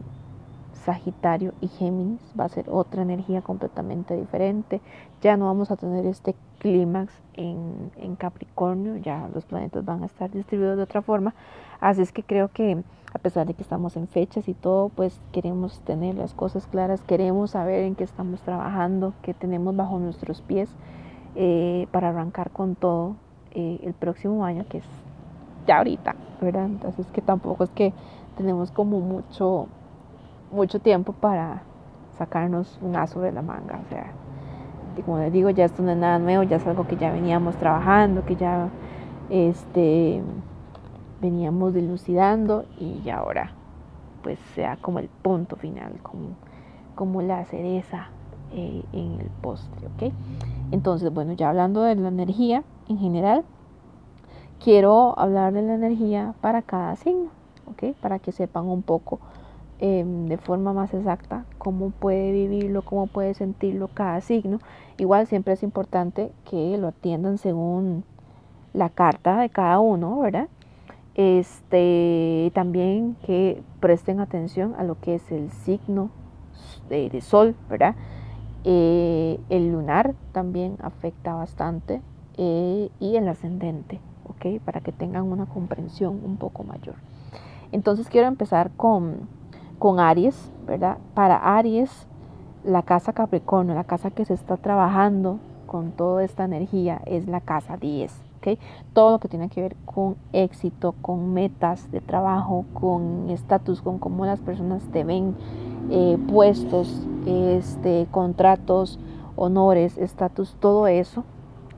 Sagitario 0.74 1.54
y 1.62 1.68
Géminis. 1.68 2.22
Va 2.40 2.46
a 2.46 2.50
ser 2.50 2.66
otra 2.70 3.02
energía 3.02 3.42
completamente 3.42 4.16
diferente. 4.16 4.82
Ya 5.22 5.38
no 5.38 5.46
vamos 5.46 5.72
a 5.72 5.76
tener 5.76 6.06
este 6.06 6.36
clímax 6.60 7.14
en, 7.36 8.16
Capricornio, 8.18 8.98
ya 8.98 9.30
los 9.34 9.46
planetas 9.46 9.86
van 9.86 10.04
a 10.04 10.08
estar 10.08 10.32
distribuidos 10.32 10.78
de 10.78 10.84
otra 10.84 11.02
forma. 11.02 11.34
Así 11.80 12.02
es 12.02 12.12
que 12.12 12.24
creo 12.24 12.50
que 12.50 12.84
a 13.14 13.20
pesar 13.20 13.48
de 13.48 13.54
que 13.54 13.62
estamos 13.62 13.96
en 13.96 14.08
fechas 14.08 14.48
y 14.50 14.54
todo, 14.54 14.90
pues 14.90 15.20
queremos 15.32 15.80
tener 15.82 16.16
las 16.16 16.34
cosas 16.34 16.68
claras, 16.68 17.02
queremos 17.02 17.52
saber 17.52 17.84
en 17.84 17.96
qué 17.96 18.04
estamos 18.04 18.42
trabajando, 18.42 19.14
qué 19.22 19.34
tenemos 19.34 19.76
bajo 19.76 20.00
nuestros 20.00 20.42
pies 20.42 20.70
eh, 21.36 21.88
para 21.92 22.10
arrancar 22.10 22.52
con 22.52 22.76
todo 22.76 23.16
eh, 23.52 23.80
el 23.84 23.94
próximo 23.94 24.44
año, 24.44 24.66
que 24.68 24.80
es 24.80 24.86
ya 25.68 25.78
ahorita, 25.78 26.16
¿verdad? 26.42 26.66
Entonces 26.66 27.06
que 27.08 27.22
tampoco 27.22 27.64
es 27.64 27.70
que 27.72 27.94
tenemos 28.36 28.72
como 28.72 29.00
mucho, 29.00 29.68
mucho 30.52 30.80
tiempo 30.80 31.14
para 31.14 31.62
sacarnos 32.18 32.80
un 32.82 32.96
aso 32.96 33.22
de 33.22 33.32
la 33.32 33.42
manga, 33.42 33.80
o 33.86 33.90
sea, 33.90 34.12
como 35.04 35.20
les 35.20 35.32
digo, 35.32 35.50
ya 35.50 35.66
esto 35.66 35.84
no 35.84 35.92
es 35.92 35.98
nada 35.98 36.20
nuevo, 36.20 36.44
ya 36.44 36.58
es 36.58 36.68
algo 36.68 36.88
que 36.88 36.98
ya 36.98 37.12
veníamos 37.12 37.56
trabajando, 37.56 38.26
que 38.26 38.36
ya 38.36 38.70
este 39.30 40.22
veníamos 41.22 41.74
dilucidando 41.74 42.66
y 42.80 43.10
ahora 43.10 43.52
pues 44.22 44.40
sea 44.56 44.78
como 44.78 45.00
el 45.00 45.08
punto 45.08 45.56
final, 45.56 45.94
como, 46.04 46.30
como 46.96 47.22
la 47.22 47.46
cereza 47.46 48.10
eh, 48.52 48.84
en 48.94 49.22
el 49.22 49.30
postre, 49.42 49.88
¿ok? 49.88 50.14
Entonces, 50.72 51.14
bueno, 51.14 51.34
ya 51.34 51.50
hablando 51.50 51.82
de 51.82 51.96
la 51.96 52.10
energía 52.10 52.64
en 52.90 52.98
general, 52.98 53.46
quiero 54.62 55.18
hablar 55.18 55.54
de 55.54 55.62
la 55.62 55.76
energía 55.76 56.34
para 56.42 56.62
cada 56.62 56.96
signo, 56.98 57.30
¿ok? 57.72 57.96
Para 58.02 58.20
que 58.20 58.32
sepan 58.32 58.66
un 58.66 58.82
poco 58.82 59.20
em, 59.80 60.28
de 60.28 60.38
forma 60.38 60.74
más 60.74 60.94
exacta 60.94 61.46
cómo 61.58 61.92
puede 61.92 62.32
vivirlo, 62.32 62.82
cómo 62.82 63.08
puede 63.08 63.34
sentirlo 63.34 63.90
cada 63.94 64.22
signo. 64.22 64.60
Igual 64.98 65.28
siempre 65.28 65.54
es 65.54 65.64
importante 65.64 66.32
que 66.50 66.78
lo 66.78 66.88
atiendan 66.88 67.38
según 67.38 68.04
la 68.74 68.90
carta 68.90 69.40
de 69.40 69.50
cada 69.50 69.80
uno, 69.80 70.20
¿verdad? 70.20 70.48
Este, 71.16 72.52
también 72.54 73.16
que 73.26 73.64
presten 73.80 74.20
atención 74.20 74.76
a 74.78 74.84
lo 74.84 75.00
que 75.00 75.16
es 75.16 75.32
el 75.32 75.52
signo 75.52 76.12
de, 76.90 77.22
sol, 77.22 77.56
¿verdad? 77.70 77.96
Eh, 78.64 79.40
el 79.50 79.72
lunar 79.72 80.14
también 80.32 80.78
afecta 80.82 81.34
bastante 81.34 82.02
eh, 82.38 82.90
y 83.00 83.16
el 83.16 83.28
ascendente, 83.28 84.00
¿ok? 84.28 84.62
Para 84.64 84.82
que 84.82 84.92
tengan 84.92 85.24
una 85.24 85.48
comprensión 85.48 86.22
un 86.24 86.38
poco 86.38 86.64
mayor. 86.64 86.96
Entonces 87.72 88.08
quiero 88.10 88.28
empezar 88.28 88.72
con, 88.78 89.28
con 89.80 90.00
Aries, 90.00 90.52
¿verdad? 90.66 90.98
Para 91.14 91.58
Aries, 91.58 92.08
la 92.64 92.82
casa 92.82 93.14
Capricornio, 93.14 93.76
la 93.76 93.84
casa 93.84 94.12
que 94.12 94.26
se 94.26 94.34
está 94.34 94.58
trabajando 94.58 95.40
con 95.66 95.92
toda 95.92 96.24
esta 96.24 96.46
energía 96.46 97.02
es 97.06 97.28
la 97.28 97.42
casa 97.42 97.78
10. 97.78 98.28
Todo 98.94 99.12
lo 99.12 99.20
que 99.20 99.28
tiene 99.28 99.50
que 99.50 99.62
ver 99.62 99.76
con 99.86 100.16
éxito, 100.32 100.94
con 101.02 101.34
metas 101.34 101.92
de 101.92 102.02
trabajo, 102.02 102.66
con 102.74 103.30
estatus, 103.30 103.82
con 103.82 104.00
cómo 104.00 104.26
las 104.26 104.40
personas 104.40 104.84
te 104.92 105.04
ven, 105.04 105.36
eh, 105.90 106.18
puestos, 106.30 107.06
este, 107.26 108.08
contratos, 108.12 109.00
honores, 109.36 109.98
estatus, 109.98 110.56
todo 110.60 110.88
eso 110.88 111.24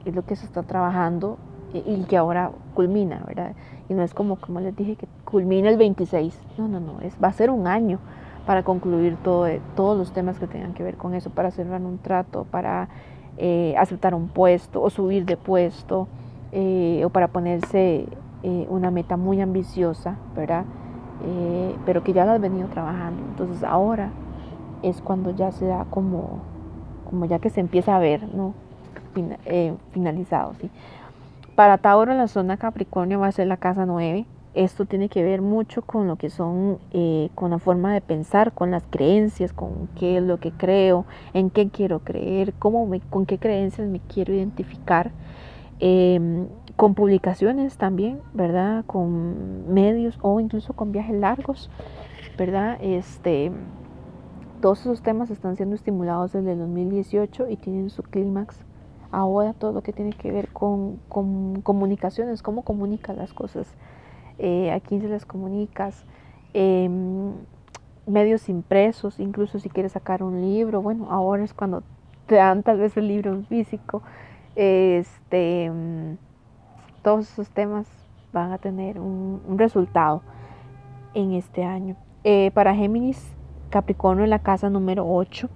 es 0.06 0.16
lo 0.16 0.26
que 0.26 0.36
se 0.36 0.46
está 0.46 0.64
trabajando 0.64 1.38
eh, 1.74 1.84
y 1.86 2.04
que 2.04 2.18
ahora 2.18 2.52
culmina, 2.74 3.24
¿verdad? 3.28 3.54
Y 3.90 3.94
no 3.94 4.04
es 4.04 4.14
como, 4.14 4.38
como 4.38 4.60
les 4.60 4.76
dije, 4.76 4.96
que 4.96 5.08
culmina 5.26 5.70
el 5.70 5.78
26. 5.78 6.40
No, 6.58 6.68
no, 6.68 6.80
no, 6.80 7.02
es, 7.02 7.16
va 7.22 7.28
a 7.30 7.34
ser 7.34 7.50
un 7.50 7.68
año 7.68 8.00
para 8.46 8.64
concluir 8.64 9.18
todo, 9.24 9.48
eh, 9.48 9.60
todos 9.76 9.98
los 9.98 10.14
temas 10.14 10.40
que 10.40 10.48
tengan 10.48 10.74
que 10.74 10.84
ver 10.84 10.96
con 10.96 11.14
eso, 11.16 11.30
para 11.30 11.52
cerrar 11.52 11.82
un 11.82 11.98
trato, 11.98 12.46
para 12.50 12.88
aceptar 13.78 14.14
un 14.14 14.28
puesto 14.28 14.82
o 14.82 14.90
subir 14.90 15.26
de 15.26 15.38
puesto, 15.38 16.10
eh, 16.52 17.04
o 17.06 17.10
para 17.10 17.28
ponerse 17.28 18.08
eh, 18.42 18.68
una 18.70 18.90
meta 18.90 19.18
muy 19.18 19.40
ambiciosa, 19.40 20.16
¿verdad? 20.36 20.66
Eh, 21.24 21.76
pero 21.86 22.04
que 22.04 22.12
ya 22.12 22.26
lo 22.26 22.32
has 22.32 22.42
venido 22.42 22.68
trabajando. 22.70 23.22
Entonces 23.22 23.64
ahora 23.64 24.10
es 24.82 25.00
cuando 25.02 25.30
ya 25.32 25.52
se 25.52 25.66
da 25.66 25.86
como, 25.92 26.40
como 27.08 27.26
ya 27.26 27.38
que 27.40 27.50
se 27.50 27.60
empieza 27.60 27.96
a 27.96 28.00
ver, 28.00 28.34
¿no? 28.34 28.54
finalizado, 29.92 30.54
¿sí? 30.62 30.70
Para 31.60 31.78
Tauro 31.78 32.14
la 32.14 32.30
zona 32.30 32.56
Capricornio 32.56 33.20
va 33.20 33.28
a 33.28 33.34
ser 33.34 33.48
la 33.48 33.58
casa 33.58 33.86
9. 33.86 34.26
Esto 34.54 34.86
tiene 34.86 35.10
que 35.10 35.24
ver 35.24 35.42
mucho 35.42 35.82
con 35.82 36.08
lo 36.08 36.16
que 36.16 36.30
son, 36.30 36.80
con 37.36 37.52
la 37.52 37.60
forma 37.60 37.94
de 37.94 38.00
pensar, 38.00 38.54
con 38.54 38.72
las 38.72 38.84
creencias, 38.90 39.52
con 39.52 39.90
qué 40.00 40.16
es 40.16 40.24
lo 40.24 40.40
que 40.40 40.54
creo, 40.54 41.06
en 41.34 41.50
qué 41.50 41.68
quiero 41.68 42.00
creer, 42.00 42.54
cómo 42.60 42.90
con 43.10 43.26
qué 43.26 43.40
creencias 43.40 43.90
me 43.90 44.00
quiero 44.00 44.34
identificar. 44.34 45.12
Em, 45.82 46.48
con 46.78 46.96
publicaciones 46.96 47.76
también, 47.76 48.22
¿verdad? 48.34 48.86
Con 48.86 49.74
medios 49.74 50.18
o 50.22 50.40
incluso 50.40 50.72
con 50.72 50.94
viajes 50.94 51.18
largos, 51.18 51.70
¿verdad? 52.38 52.78
Este, 52.80 53.52
todos 54.62 54.80
esos 54.80 55.02
temas 55.02 55.30
están 55.30 55.58
siendo 55.58 55.76
estimulados 55.76 56.32
desde 56.32 56.54
el 56.54 56.60
2018 56.60 57.50
y 57.50 57.58
tienen 57.58 57.90
su 57.90 58.02
clímax 58.02 58.64
ahora 59.12 59.54
todo 59.54 59.72
lo 59.72 59.82
que 59.82 59.94
tiene 59.94 60.14
que 60.14 60.32
ver 60.32 60.50
con, 60.50 60.98
comunicaciones, 61.64 62.42
cómo 62.42 62.64
comunicas 62.64 63.16
las 63.16 63.34
cosas, 63.34 63.68
eh, 64.38 64.72
a 64.72 64.80
quién 64.80 65.02
se 65.02 65.08
las 65.08 65.26
comunicas, 65.26 66.06
em, 66.54 67.34
medios 68.08 68.50
impresos, 68.50 69.20
incluso 69.20 69.60
si 69.60 69.70
quieres 69.70 69.94
sacar 69.94 70.24
un 70.24 70.42
libro, 70.42 70.82
bueno, 70.82 71.08
ahora 71.12 71.44
es 71.44 71.54
cuando 71.54 71.84
te 72.26 72.36
dan 72.36 72.64
tal 72.64 72.80
vez 72.80 72.96
el 72.98 73.08
libro 73.08 73.32
en 73.32 73.46
físico, 73.46 74.02
este, 74.56 75.70
mm, 75.72 76.18
todos 77.04 77.32
esos 77.32 77.50
temas 77.50 77.88
van 78.32 78.52
a 78.52 78.58
tener 78.58 79.00
un, 79.00 79.42
resultado 79.58 80.22
en 81.14 81.34
este 81.34 81.64
año. 81.64 81.96
Eh, 82.24 82.52
para 82.54 82.76
Géminis, 82.76 83.36
Capricornio 83.70 84.24
en 84.24 84.30
la 84.30 84.40
casa 84.40 84.70
número 84.70 85.08
8. 85.08 85.50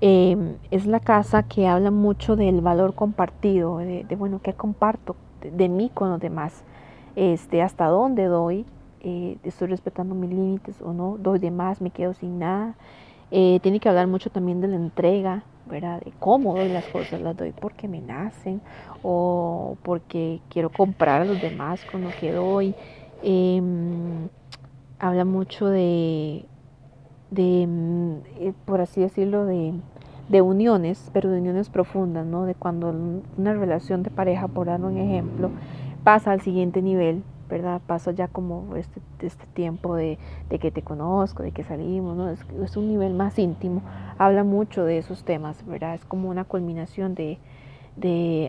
Em, 0.00 0.56
es 0.70 0.86
la 0.86 1.00
casa 1.00 1.42
que 1.44 1.66
habla 1.66 1.90
mucho 1.90 2.36
del 2.36 2.60
valor 2.60 2.94
compartido, 2.94 3.78
de, 3.78 4.04
bueno, 4.16 4.40
qué 4.42 4.52
comparto 4.52 5.16
de, 5.40 5.68
mí 5.68 5.90
con 5.92 6.10
los 6.10 6.20
demás, 6.20 6.64
este, 7.14 7.62
hasta 7.62 7.86
dónde 7.86 8.24
doy, 8.24 8.66
eh, 9.00 9.38
estoy 9.42 9.68
respetando 9.68 10.14
mis 10.14 10.30
límites 10.30 10.82
o 10.82 10.92
no, 10.92 11.16
doy 11.18 11.38
de 11.38 11.50
más, 11.50 11.80
me 11.80 11.90
quedo 11.90 12.12
sin 12.12 12.38
nada. 12.38 12.74
Eh, 13.30 13.58
tiene 13.62 13.80
que 13.80 13.88
hablar 13.88 14.06
mucho 14.06 14.30
también 14.30 14.60
de 14.60 14.68
la 14.68 14.76
entrega, 14.76 15.44
¿verdad? 15.66 16.00
De 16.00 16.12
cómo 16.18 16.54
doy 16.54 16.68
las 16.68 16.84
cosas, 16.86 17.20
las 17.20 17.36
doy 17.36 17.52
porque 17.52 17.88
me 17.88 18.00
nacen 18.00 18.60
o 19.02 19.76
porque 19.82 20.40
quiero 20.50 20.70
comprar 20.70 21.22
a 21.22 21.24
los 21.24 21.40
demás 21.40 21.84
con 21.86 22.02
lo 22.02 22.10
que 22.10 22.32
doy. 22.32 22.74
Em, 23.22 24.28
habla 24.98 25.24
mucho 25.24 25.66
de, 25.68 26.44
de 27.30 27.66
mm, 27.66 28.12
eh, 28.40 28.52
por 28.64 28.80
así 28.80 29.00
decirlo, 29.00 29.44
de, 29.46 29.74
de, 30.28 30.42
uniones, 30.42 31.10
pero 31.12 31.30
de 31.30 31.40
uniones 31.40 31.70
profundas, 31.70 32.26
¿no? 32.26 32.44
De 32.44 32.54
cuando 32.54 32.94
una 33.36 33.54
relación 33.54 34.02
de 34.02 34.10
pareja, 34.10 34.48
por 34.48 34.66
dar 34.66 34.80
un 34.82 34.98
ejemplo, 34.98 35.50
pasa 36.04 36.32
al 36.32 36.40
siguiente 36.40 36.82
nivel, 36.82 37.22
¿verdad? 37.48 37.80
Paso 37.86 38.10
ya 38.10 38.28
como 38.28 38.76
este, 38.76 39.00
este 39.20 39.46
tiempo 39.54 39.94
de, 39.94 40.18
que 40.60 40.70
te 40.70 40.82
conozco, 40.82 41.42
de 41.42 41.52
que 41.52 41.64
salimos, 41.64 42.16
¿no? 42.16 42.30
Es, 42.30 42.76
un 42.76 42.88
nivel 42.88 43.14
más 43.14 43.38
íntimo, 43.38 43.82
habla 44.18 44.44
mucho 44.44 44.84
de 44.84 44.98
esos 44.98 45.24
temas, 45.24 45.64
¿verdad? 45.66 45.94
Es 45.94 46.04
como 46.04 46.28
una 46.28 46.44
culminación 46.44 47.14
de, 47.14 47.38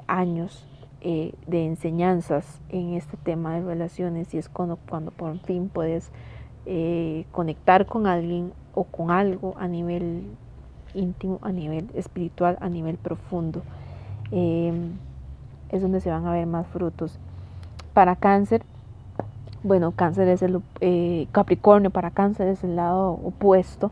años 0.08 0.68
eh, 1.02 1.34
de 1.46 1.66
enseñanzas 1.66 2.62
en 2.70 2.94
este 2.94 3.18
tema 3.18 3.56
de 3.56 3.62
relaciones 3.62 4.34
y 4.34 4.38
es 4.38 4.50
cuando, 4.50 4.78
cuando 4.90 5.12
por 5.12 5.38
fin 5.40 5.70
puedes 5.70 6.12
eh, 6.68 7.26
conectar 7.32 7.86
con 7.86 8.08
alguien 8.08 8.52
o 8.76 8.84
con 8.84 9.10
algo 9.10 9.56
a 9.58 9.68
nivel 9.68 10.24
íntimo, 10.94 11.40
a 11.42 11.52
nivel 11.52 11.90
espiritual, 11.94 12.58
a 12.60 12.68
nivel 12.68 12.98
profundo. 12.98 13.62
Eh, 14.32 14.74
es 15.70 15.82
donde 15.82 16.02
se 16.02 16.10
van 16.10 16.26
a 16.26 16.34
ver 16.34 16.46
más 16.46 16.68
frutos. 16.68 17.20
Para 17.94 18.16
cáncer, 18.16 18.64
bueno, 19.64 19.92
cáncer 19.92 20.28
es 20.28 20.42
el 20.42 20.62
eh, 20.82 21.28
Capricornio, 21.32 21.90
para 21.90 22.12
cáncer 22.12 22.48
es 22.48 22.64
el 22.64 22.76
lado 22.76 23.12
opuesto, 23.12 23.92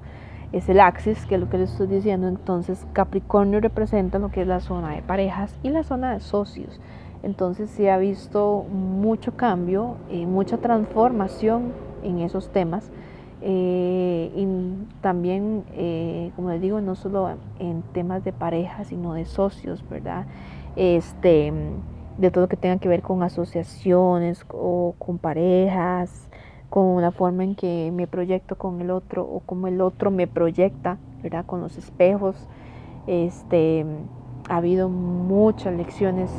es 0.52 0.70
el 0.70 0.80
axis, 0.80 1.26
que 1.26 1.36
es 1.36 1.42
lo 1.42 1.50
que 1.50 1.58
les 1.58 1.72
estoy 1.72 1.88
diciendo. 1.88 2.28
Entonces, 2.28 2.86
Capricornio 2.94 3.60
representa 3.60 4.20
lo 4.20 4.30
que 4.30 4.42
es 4.42 4.48
la 4.48 4.60
zona 4.60 4.92
de 4.92 5.02
parejas 5.02 5.58
y 5.64 5.70
la 5.70 5.84
zona 5.84 6.14
de 6.14 6.20
socios. 6.20 6.80
Entonces, 7.24 7.70
se 7.70 7.90
ha 7.90 7.98
visto 7.98 8.66
mucho 8.72 9.36
cambio, 9.36 9.96
y 10.12 10.26
mucha 10.26 10.58
transformación 10.58 11.74
en 12.06 12.20
esos 12.20 12.52
temas. 12.52 12.92
Eh, 13.42 14.32
y 14.36 14.48
también, 15.02 15.64
eh, 15.74 16.32
como 16.36 16.50
les 16.50 16.62
digo, 16.62 16.82
no 16.82 16.96
solo 16.96 17.30
en 17.60 17.82
temas 17.94 18.24
de 18.24 18.34
pareja, 18.34 18.84
sino 18.86 19.14
de 19.14 19.26
socios, 19.26 19.88
¿verdad? 19.90 20.26
Este 20.76 21.54
de 22.18 22.32
todo 22.32 22.46
lo 22.46 22.48
que 22.48 22.58
tenga 22.58 22.78
que 22.78 22.88
ver 22.88 23.02
con 23.02 23.24
asociaciones 23.24 24.46
o 24.50 24.96
con 24.98 25.18
parejas, 25.18 26.30
con 26.70 27.02
la 27.02 27.12
forma 27.12 27.44
en 27.44 27.56
que 27.56 27.92
me 27.94 28.08
proyecto 28.08 28.58
con 28.58 28.82
el 28.82 28.90
otro 28.90 29.24
o 29.24 29.42
como 29.42 29.68
el 29.68 29.82
otro 29.82 30.12
me 30.12 30.28
proyecta, 30.28 30.98
¿verdad? 31.22 31.46
Con 31.46 31.62
los 31.62 31.78
espejos. 31.78 32.36
Este, 33.08 33.86
ha 34.50 34.58
habido 34.58 34.90
muchas 34.90 35.74
lecciones 35.74 36.32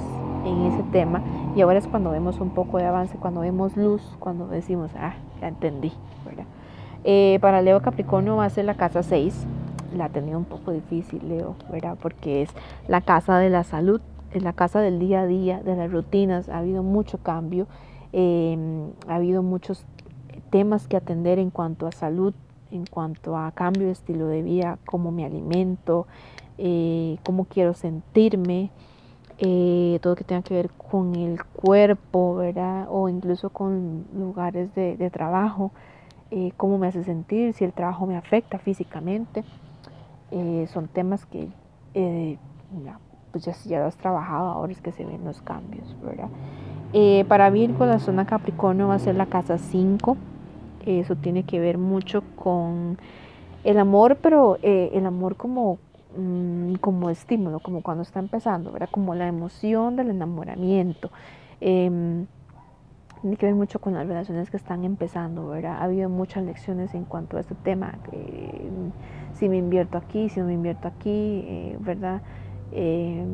en 0.45 0.67
ese 0.67 0.83
tema 0.93 1.23
y 1.55 1.61
ahora 1.61 1.79
es 1.79 1.87
cuando 1.87 2.11
vemos 2.11 2.41
un 2.41 2.51
poco 2.51 2.79
de 2.79 2.87
avance, 2.87 3.17
cuando 3.19 3.41
vemos 3.41 3.77
luz, 3.77 4.03
cuando 4.19 4.47
decimos, 4.47 4.91
ah, 4.97 5.15
ya 5.41 5.49
entendí, 5.49 5.93
¿verdad? 6.25 6.45
Eh, 7.05 7.39
para 7.41 7.63
Leo 7.63 7.81
Capricornio 7.83 8.37
va 8.37 8.47
a 8.47 8.51
ser 8.51 8.65
la 8.65 8.75
casa 8.75 9.03
6, 9.03 9.47
la 9.97 10.09
tenido 10.09 10.39
un 10.39 10.45
poco 10.45 10.73
difícil 10.73 11.29
Leo, 11.29 11.57
¿verdad? 11.71 11.97
Porque 12.01 12.43
es 12.43 12.51
la 12.89 13.01
casa 13.01 13.39
de 13.39 13.51
la 13.51 13.65
salud, 13.65 14.01
es 14.33 14.43
la 14.43 14.53
casa 14.53 14.81
del 14.81 14.99
día 14.99 15.21
a 15.21 15.27
día, 15.27 15.63
de 15.63 15.77
las 15.77 15.91
rutinas, 15.91 16.49
ha 16.49 16.59
habido 16.59 16.83
mucho 16.83 17.19
cambio, 17.19 17.67
em, 18.13 18.91
ha 19.09 19.17
habido 19.17 19.43
muchos 19.43 19.85
temas 20.51 20.89
que 20.89 20.97
atender 20.97 21.39
en 21.39 21.51
cuanto 21.51 21.87
a 21.87 21.93
salud, 21.93 22.35
en 22.71 22.85
cuanto 22.87 23.37
a 23.37 23.53
cambio 23.53 23.87
de 23.87 23.93
estilo 23.93 24.27
de 24.27 24.43
vida, 24.43 24.79
cómo 24.87 25.13
me 25.13 25.25
alimento, 25.25 26.07
eh, 26.59 27.19
cómo 27.25 27.45
quiero 27.45 27.75
sentirme, 27.75 28.71
eh, 29.39 29.99
todo 30.03 30.13
lo 30.13 30.17
que 30.17 30.25
tenga 30.25 30.43
que 30.43 30.55
ver 30.55 30.71
con 30.71 31.15
el 31.15 31.45
cuerpo, 31.45 32.37
¿verdad? 32.37 32.87
O 32.91 33.09
incluso 33.09 33.51
con 33.51 34.07
lugares 34.15 34.75
de, 34.75 35.11
trabajo, 35.11 35.73
eh, 36.31 36.53
cómo 36.57 36.79
me 36.79 36.87
hace 36.87 37.05
sentir, 37.05 37.53
si 37.53 37.65
el 37.65 37.73
trabajo 37.73 38.07
me 38.07 38.17
afecta 38.17 38.59
físicamente. 38.59 39.45
son 40.73 40.89
temas 40.89 41.25
que 41.27 41.49
ya, 42.85 42.99
pues 43.33 43.45
ya, 43.45 43.53
ya 43.65 43.87
has 43.87 43.97
trabajado, 43.97 44.49
ahora 44.49 44.73
es 44.73 44.81
que 44.81 44.93
se 44.93 45.05
ven 45.05 45.25
los 45.25 45.41
cambios, 45.43 45.97
¿verdad? 46.03 46.29
para 47.29 47.51
Virgo, 47.51 47.85
la 47.85 47.99
zona 47.99 48.25
Capricornio 48.25 48.89
va 48.89 48.95
a 48.95 48.99
ser 48.99 49.17
la 49.17 49.27
casa 49.27 49.59
5. 49.59 50.17
Eso 50.87 51.15
tiene 51.17 51.43
que 51.43 51.61
ver 51.61 51.77
mucho 51.77 52.23
con 52.37 52.97
el 53.65 53.79
amor, 53.79 54.17
pero 54.23 54.57
el 54.63 55.05
amor 55.05 55.37
como 55.37 55.79
Mm, 56.17 56.75
como 56.77 57.11
estímulo, 57.11 57.61
como 57.61 57.83
cuando 57.83 58.03
está 58.03 58.21
empezando, 58.21 58.73
¿verdad? 58.73 58.89
Como 58.91 59.15
la 59.15 59.27
emoción 59.27 59.97
del 59.97 60.11
enamoramiento. 60.11 61.11
Em, 61.61 62.27
tiene 63.21 63.37
que 63.37 63.47
ver 63.47 63.55
mucho 63.55 63.81
con 63.81 63.95
las 63.95 64.07
relaciones 64.07 64.51
que 64.51 64.57
están 64.57 64.85
empezando, 64.85 65.49
¿verdad? 65.49 65.77
Ha 65.79 65.85
habido 65.85 66.09
muchas 66.09 66.45
lecciones 66.45 66.95
en 66.95 67.05
cuanto 67.05 67.37
a 67.37 67.41
este 67.41 67.55
tema, 67.55 67.99
si 69.33 69.49
me 69.49 69.57
invierto 69.59 69.99
aquí, 69.99 70.29
si 70.29 70.41
no 70.41 70.47
me 70.47 70.55
invierto 70.55 70.89
aquí, 70.89 71.09
eh, 71.47 71.77
¿verdad? 71.81 72.23
Em, 72.73 73.27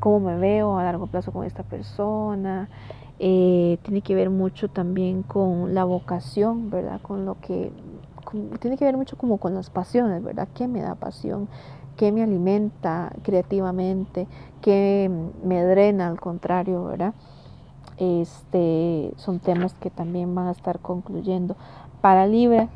cómo 0.00 0.20
me 0.20 0.36
veo 0.36 0.78
a 0.78 0.84
largo 0.84 1.06
plazo 1.06 1.32
con 1.32 1.44
esta 1.44 1.62
persona. 1.62 2.68
Eh, 3.18 3.78
tiene 3.82 4.02
que 4.02 4.14
ver 4.14 4.30
mucho 4.30 4.68
también 4.68 5.22
con 5.22 5.74
la 5.74 5.84
vocación, 5.84 6.70
¿verdad? 6.70 7.00
Con 7.02 7.24
lo 7.24 7.40
que 7.40 7.72
tiene 8.60 8.76
que 8.76 8.84
ver 8.84 8.96
mucho 8.96 9.16
como 9.16 9.38
con 9.38 9.54
las 9.54 9.70
pasiones, 9.70 10.22
¿verdad? 10.22 10.48
¿Qué 10.54 10.66
me 10.68 10.80
da 10.80 10.94
pasión? 10.94 11.48
Qué 11.96 12.12
me 12.12 12.22
alimenta 12.22 13.12
creativamente, 13.22 14.26
qué 14.60 15.10
me 15.44 15.62
drena 15.64 16.08
al 16.08 16.20
contrario, 16.20 16.84
¿verdad? 16.84 17.14
Este, 17.98 19.12
son 19.16 19.38
temas 19.38 19.74
que 19.74 19.90
también 19.90 20.34
van 20.34 20.48
a 20.48 20.52
estar 20.52 20.80
concluyendo. 20.80 21.56
Para 22.00 22.26
Libra, 22.26 22.68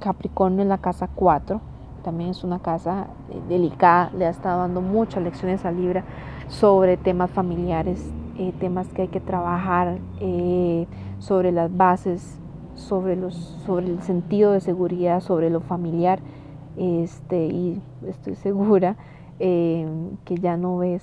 Capricornio 0.00 0.62
en 0.62 0.68
la 0.68 0.78
casa 0.78 1.08
4, 1.14 1.60
también 2.02 2.30
es 2.30 2.44
una 2.44 2.58
casa 2.58 3.06
eh, 3.30 3.40
delicada, 3.48 4.10
le 4.16 4.26
ha 4.26 4.30
estado 4.30 4.60
dando 4.60 4.82
muchas 4.82 5.22
lecciones 5.22 5.64
a 5.64 5.72
Libra 5.72 6.04
sobre 6.48 6.96
temas 6.96 7.30
familiares, 7.30 8.10
eh, 8.38 8.52
temas 8.60 8.88
que 8.88 9.02
hay 9.02 9.08
que 9.08 9.20
trabajar, 9.20 9.98
eh, 10.20 10.86
sobre 11.18 11.52
las 11.52 11.74
bases, 11.74 12.38
sobre, 12.74 13.16
los, 13.16 13.34
sobre 13.64 13.86
el 13.86 14.02
sentido 14.02 14.52
de 14.52 14.60
seguridad, 14.60 15.20
sobre 15.20 15.48
lo 15.48 15.60
familiar 15.60 16.18
este, 16.76 17.46
y 17.46 17.80
estoy 18.06 18.34
segura 18.36 18.96
eh, 19.38 19.86
que 20.24 20.36
ya 20.36 20.56
no 20.56 20.78
ves 20.78 21.02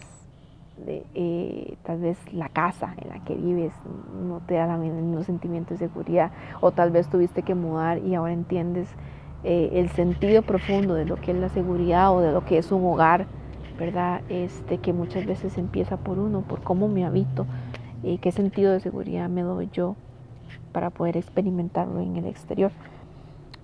eh, 0.87 1.75
tal 1.83 1.99
vez 1.99 2.17
la 2.33 2.49
casa 2.49 2.95
en 2.97 3.09
la 3.09 3.23
que 3.23 3.35
vives 3.35 3.71
no 4.25 4.39
te 4.47 4.55
da 4.55 4.73
el 4.73 4.91
mismo 4.91 5.23
sentimiento 5.23 5.75
de 5.75 5.77
seguridad 5.77 6.31
o 6.59 6.71
tal 6.71 6.89
vez 6.89 7.07
tuviste 7.07 7.43
que 7.43 7.53
mudar 7.53 7.99
y 7.99 8.15
ahora 8.15 8.33
entiendes 8.33 8.89
eh, 9.43 9.69
el 9.73 9.89
sentido 9.89 10.41
profundo 10.41 10.95
de 10.95 11.05
lo 11.05 11.17
que 11.17 11.31
es 11.31 11.37
la 11.37 11.49
seguridad 11.49 12.15
o 12.15 12.21
de 12.21 12.31
lo 12.31 12.45
que 12.45 12.57
es 12.57 12.71
un 12.71 12.85
hogar, 12.85 13.27
¿verdad? 13.77 14.21
Este, 14.29 14.77
que 14.77 14.93
muchas 14.93 15.25
veces 15.25 15.57
empieza 15.57 15.97
por 15.97 16.19
uno, 16.19 16.41
por 16.41 16.61
cómo 16.61 16.87
me 16.87 17.05
habito, 17.05 17.45
y 18.03 18.17
qué 18.19 18.31
sentido 18.31 18.71
de 18.71 18.79
seguridad 18.79 19.29
me 19.29 19.41
doy 19.41 19.69
yo 19.71 19.95
para 20.71 20.89
poder 20.89 21.17
experimentarlo 21.17 21.99
en 21.99 22.17
el 22.17 22.25
exterior. 22.25 22.71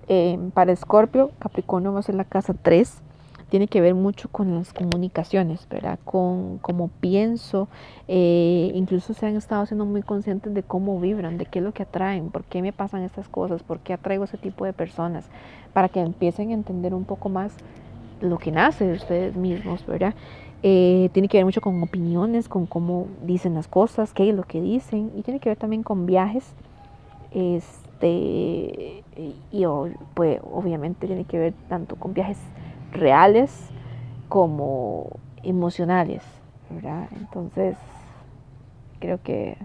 Em, 0.08 0.50
para 0.50 0.72
Escorpio, 0.72 1.30
Capricornio 1.38 1.92
va 1.92 2.00
a 2.00 2.02
ser 2.02 2.14
la 2.14 2.24
casa 2.24 2.54
3. 2.54 3.02
Tiene 3.50 3.68
que 3.68 3.80
ver 3.80 3.94
mucho 3.94 4.28
con 4.28 4.54
las 4.54 4.72
comunicaciones, 4.72 5.66
¿verdad? 5.68 5.98
Con 6.04 6.58
cómo 6.58 6.88
pienso. 7.00 7.68
Eh, 8.06 8.72
incluso 8.74 9.14
se 9.14 9.26
han 9.26 9.36
estado 9.36 9.64
siendo 9.66 9.84
muy 9.84 10.02
conscientes 10.02 10.52
de 10.52 10.62
cómo 10.62 11.00
vibran, 11.00 11.38
de 11.38 11.46
qué 11.46 11.60
es 11.60 11.64
lo 11.64 11.72
que 11.72 11.82
atraen, 11.82 12.30
por 12.30 12.44
qué 12.44 12.60
me 12.62 12.72
pasan 12.72 13.02
estas 13.02 13.28
cosas, 13.28 13.62
por 13.62 13.80
qué 13.80 13.94
atraigo 13.94 14.24
ese 14.24 14.36
tipo 14.36 14.64
de 14.64 14.72
personas, 14.72 15.26
para 15.72 15.88
que 15.88 16.00
empiecen 16.00 16.50
a 16.50 16.54
entender 16.54 16.94
un 16.94 17.04
poco 17.04 17.28
más 17.28 17.52
lo 18.20 18.38
que 18.38 18.50
nace 18.50 18.86
de 18.86 18.94
ustedes 18.94 19.36
mismos, 19.36 19.86
¿verdad? 19.86 20.14
Eh, 20.62 21.08
tiene 21.12 21.28
que 21.28 21.38
ver 21.38 21.44
mucho 21.44 21.60
con 21.60 21.82
opiniones, 21.82 22.48
con 22.48 22.66
cómo 22.66 23.06
dicen 23.22 23.54
las 23.54 23.68
cosas, 23.68 24.12
qué 24.12 24.28
es 24.28 24.34
lo 24.34 24.42
que 24.42 24.60
dicen, 24.60 25.12
y 25.16 25.22
tiene 25.22 25.40
que 25.40 25.50
ver 25.50 25.58
también 25.58 25.82
con 25.82 26.04
viajes. 26.04 26.52
Es, 27.32 27.64
este, 28.00 29.04
y 29.16 29.64
pues 30.14 30.40
obviamente 30.52 31.06
tiene 31.06 31.24
que 31.24 31.38
ver 31.38 31.54
tanto 31.68 31.96
con 31.96 32.14
viajes 32.14 32.38
reales 32.92 33.70
como 34.28 35.10
emocionales, 35.42 36.22
¿verdad? 36.70 37.08
Entonces, 37.16 37.76
creo 39.00 39.20
que 39.22 39.56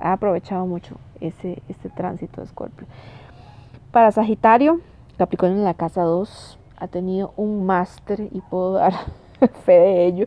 ha 0.00 0.12
aprovechado 0.12 0.66
mucho 0.66 0.96
ese, 1.20 1.62
este 1.68 1.88
tránsito 1.88 2.40
de 2.40 2.48
Scorpio. 2.48 2.86
Para 3.90 4.12
Sagitario, 4.12 4.80
Capricornio 5.16 5.58
en 5.58 5.64
la 5.64 5.74
casa 5.74 6.02
2 6.02 6.58
ha 6.76 6.88
tenido 6.88 7.32
un 7.36 7.64
máster 7.64 8.28
y 8.32 8.40
puedo 8.42 8.72
dar 8.74 8.92
fe 9.64 9.72
de 9.72 10.06
ello. 10.06 10.26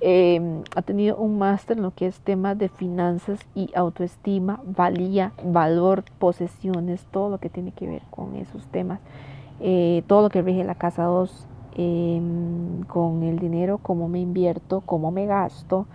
Em, 0.00 0.62
ha 0.76 0.82
tenido 0.82 1.16
un 1.16 1.38
máster 1.38 1.76
en 1.76 1.82
lo 1.82 1.90
que 1.90 2.06
es 2.06 2.20
temas 2.20 2.56
de 2.56 2.68
finanzas 2.68 3.40
y 3.54 3.70
autoestima, 3.74 4.60
valía, 4.64 5.32
valor, 5.44 6.04
posesiones, 6.18 7.04
todo 7.10 7.30
lo 7.30 7.38
que 7.38 7.48
tiene 7.48 7.72
que 7.72 7.86
ver 7.86 8.02
con 8.10 8.36
esos 8.36 8.64
temas. 8.68 9.00
Eh, 9.60 10.04
todo 10.06 10.22
lo 10.22 10.30
que 10.30 10.40
rige 10.42 10.62
la 10.62 10.76
casa 10.76 11.04
2 11.04 11.46
em, 11.74 12.82
con 12.84 13.24
el 13.24 13.38
dinero, 13.40 13.78
cómo 13.78 14.08
me 14.08 14.20
invierto, 14.20 14.82
cómo 14.86 15.10
me 15.10 15.26
gasto, 15.26 15.86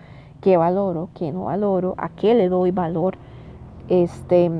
qué 0.42 0.58
valoro, 0.58 1.08
qué 1.14 1.32
no 1.32 1.44
valoro, 1.44 1.94
a 1.96 2.10
qué 2.10 2.34
le 2.34 2.50
doy 2.50 2.70
valor. 2.70 3.16
Este, 3.88 4.50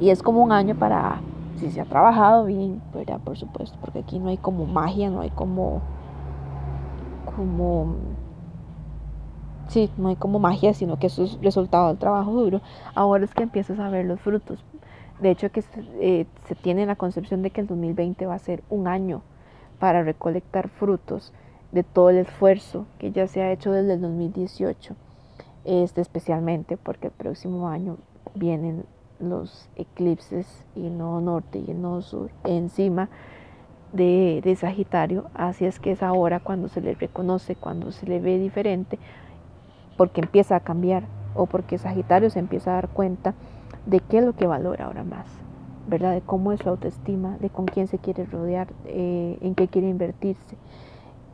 y 0.00 0.10
es 0.10 0.22
como 0.22 0.42
un 0.42 0.52
año 0.52 0.76
para, 0.76 1.20
si 1.56 1.70
se 1.72 1.80
ha 1.80 1.84
trabajado 1.84 2.44
bien, 2.44 2.80
por 3.24 3.36
supuesto, 3.36 3.76
porque 3.80 4.00
aquí 4.00 4.20
no 4.20 4.28
hay 4.28 4.36
como 4.36 4.66
magia, 4.66 5.10
no 5.10 5.20
hay 5.20 5.30
como 5.30 5.82
como, 7.36 7.96
sí, 9.68 9.90
no 9.96 10.08
hay 10.08 10.16
como 10.16 10.38
magia, 10.38 10.74
sino 10.74 10.98
que 10.98 11.08
eso 11.08 11.24
es 11.24 11.38
resultado 11.42 11.88
del 11.88 11.98
trabajo 11.98 12.32
duro, 12.32 12.60
ahora 12.94 13.24
es 13.24 13.34
que 13.34 13.42
empiezas 13.42 13.78
a 13.78 13.88
ver 13.90 14.06
los 14.06 14.20
frutos. 14.20 14.64
De 15.20 15.30
hecho, 15.30 15.50
que 15.50 15.62
eh, 16.00 16.26
se 16.46 16.54
tiene 16.54 16.84
la 16.84 16.96
concepción 16.96 17.42
de 17.42 17.50
que 17.50 17.60
el 17.60 17.66
2020 17.66 18.26
va 18.26 18.34
a 18.34 18.38
ser 18.38 18.62
un 18.70 18.88
año 18.88 19.22
para 19.78 20.02
recolectar 20.02 20.68
frutos 20.68 21.32
de 21.70 21.82
todo 21.82 22.10
el 22.10 22.18
esfuerzo 22.18 22.86
que 22.98 23.12
ya 23.12 23.26
se 23.26 23.40
ha 23.42 23.52
hecho 23.52 23.72
desde 23.72 23.94
el 23.94 24.00
2018, 24.00 24.94
este, 25.64 26.00
especialmente 26.00 26.76
porque 26.76 27.08
el 27.08 27.12
próximo 27.12 27.68
año 27.68 27.96
vienen 28.34 28.84
los 29.18 29.68
eclipses 29.76 30.64
y 30.74 30.86
el 30.86 30.98
norte 30.98 31.62
y 31.66 31.70
el 31.70 31.80
nodo 31.80 32.02
sur 32.02 32.30
encima 32.44 33.08
de, 33.92 34.56
Sagitario, 34.58 35.26
así 35.34 35.64
es 35.64 35.78
que 35.78 35.92
es 35.92 36.02
ahora 36.02 36.40
cuando 36.40 36.68
se 36.68 36.80
le 36.80 36.94
reconoce, 36.94 37.54
cuando 37.54 37.92
se 37.92 38.06
le 38.06 38.20
ve 38.20 38.38
diferente, 38.38 38.98
porque 39.96 40.20
empieza 40.20 40.56
a 40.56 40.60
cambiar 40.60 41.04
o 41.34 41.46
porque 41.46 41.78
Sagitario 41.78 42.30
se 42.30 42.38
empieza 42.38 42.72
a 42.72 42.74
dar 42.74 42.88
cuenta 42.88 43.34
de 43.86 44.00
qué 44.00 44.18
es 44.18 44.24
lo 44.24 44.34
que 44.34 44.46
valora 44.46 44.86
ahora 44.86 45.04
más, 45.04 45.26
¿verdad? 45.88 46.12
De 46.12 46.20
cómo 46.20 46.52
es 46.52 46.60
su 46.60 46.68
autoestima, 46.68 47.36
de 47.38 47.50
con 47.50 47.66
quién 47.66 47.86
se 47.86 47.98
quiere 47.98 48.24
rodear, 48.24 48.68
eh, 48.86 49.38
en 49.40 49.54
qué 49.54 49.68
quiere 49.68 49.88
invertirse. 49.88 50.56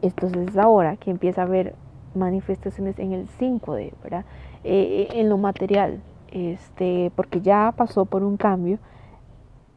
Entonces 0.02 0.48
es 0.48 0.56
ahora 0.56 0.96
que 0.96 1.10
empieza 1.10 1.42
a 1.42 1.46
ver 1.46 1.74
manifestaciones 2.14 2.98
en 2.98 3.12
el 3.12 3.28
5D, 3.28 3.92
¿verdad? 4.02 4.24
Eh, 4.64 5.08
en 5.12 5.28
lo 5.28 5.38
material, 5.38 6.00
este, 6.32 7.12
porque 7.14 7.40
ya 7.40 7.72
pasó 7.76 8.04
por 8.04 8.22
un 8.22 8.36
cambio 8.36 8.78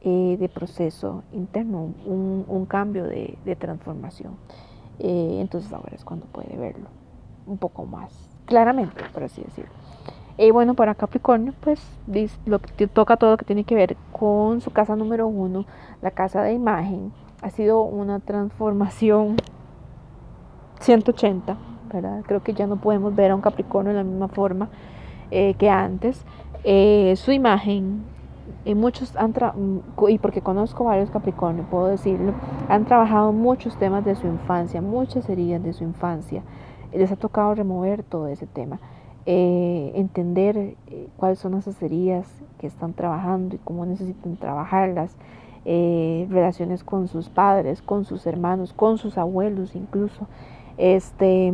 eh, 0.03 0.37
de 0.39 0.49
proceso 0.49 1.23
interno, 1.31 1.93
un, 2.05 2.65
cambio 2.67 3.05
de, 3.05 3.37
transformación. 3.59 4.33
Eh, 4.99 5.39
entonces 5.41 5.71
ahora 5.73 5.95
es 5.95 6.03
cuando 6.03 6.25
puede 6.27 6.55
verlo. 6.57 6.87
un 7.47 7.57
poco 7.57 7.85
más 7.85 8.11
claramente, 8.45 9.01
por 9.13 9.23
así 9.23 9.41
decirlo. 9.41 9.71
Y 10.37 10.51
bueno, 10.51 10.73
para 10.73 10.95
Capricornio, 10.95 11.53
pues 11.61 11.79
lo 12.45 12.59
toca 12.93 13.17
todo 13.17 13.31
lo 13.31 13.37
que 13.37 13.45
tiene 13.45 13.63
que 13.63 13.75
ver 13.75 13.95
con 14.11 14.61
su 14.61 14.71
casa 14.71 14.95
número 14.95 15.27
uno, 15.27 15.65
la 16.01 16.11
casa 16.11 16.41
de 16.41 16.53
imagen, 16.53 17.11
ha 17.41 17.49
sido 17.49 17.83
una 17.83 18.19
transformación 18.19 19.37
180, 20.79 21.57
¿verdad? 21.93 22.23
Creo 22.25 22.41
que 22.41 22.53
ya 22.53 22.67
no 22.67 22.77
podemos 22.77 23.15
ver 23.15 23.31
a 23.31 23.35
un 23.35 23.41
Capricornio 23.41 23.93
de 23.93 23.99
la 23.99 24.03
misma 24.03 24.27
forma 24.27 24.69
eh, 25.31 25.53
que 25.55 25.69
antes. 25.69 26.23
Eh, 26.63 27.13
su 27.17 27.31
imagen, 27.31 28.03
y 28.65 28.75
muchos 28.75 29.15
han 29.15 29.33
y 30.07 30.17
porque 30.19 30.41
conozco 30.41 30.83
varios 30.85 31.09
Capricornios, 31.09 31.67
puedo 31.67 31.87
decirlo, 31.87 32.33
han 32.69 32.85
trabajado 32.85 33.31
muchos 33.31 33.77
temas 33.77 34.05
de 34.05 34.15
su 34.15 34.27
infancia, 34.27 34.81
muchas 34.81 35.29
heridas 35.29 35.63
de 35.63 35.73
su 35.73 35.83
infancia. 35.83 36.43
Les 36.93 37.11
ha 37.11 37.15
tocado 37.15 37.55
remover 37.55 38.03
todo 38.03 38.27
ese 38.27 38.47
tema. 38.47 38.79
Eh, 39.25 39.91
entender 39.95 40.75
cuáles 41.15 41.39
son 41.39 41.53
esas 41.53 41.81
heridas 41.81 42.27
que 42.59 42.67
están 42.67 42.93
trabajando 42.93 43.55
y 43.55 43.59
cómo 43.59 43.85
necesitan 43.85 44.35
trabajarlas, 44.37 45.15
relaciones 45.63 46.83
con 46.83 47.07
sus 47.07 47.29
padres, 47.29 47.81
con 47.81 48.03
sus 48.05 48.25
hermanos, 48.25 48.73
con 48.73 48.97
sus 48.97 49.17
abuelos 49.17 49.75
incluso. 49.75 50.27
Este, 50.77 51.53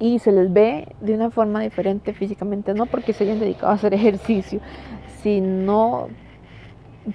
y 0.00 0.18
se 0.20 0.32
les 0.32 0.52
ve 0.52 0.94
de 1.00 1.14
una 1.14 1.30
forma 1.30 1.60
diferente 1.60 2.12
físicamente, 2.12 2.72
no 2.74 2.86
porque 2.86 3.12
se 3.12 3.24
hayan 3.24 3.40
dedicado 3.40 3.72
a 3.72 3.74
hacer 3.74 3.94
ejercicio, 3.94 4.60
sino 5.22 6.08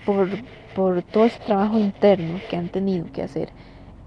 por, 0.06 0.30
por 0.76 1.02
todo 1.04 1.26
ese 1.26 1.40
trabajo 1.40 1.78
interno 1.78 2.40
que 2.50 2.58
han 2.58 2.70
tenido 2.70 3.12
que 3.12 3.24
hacer. 3.24 3.50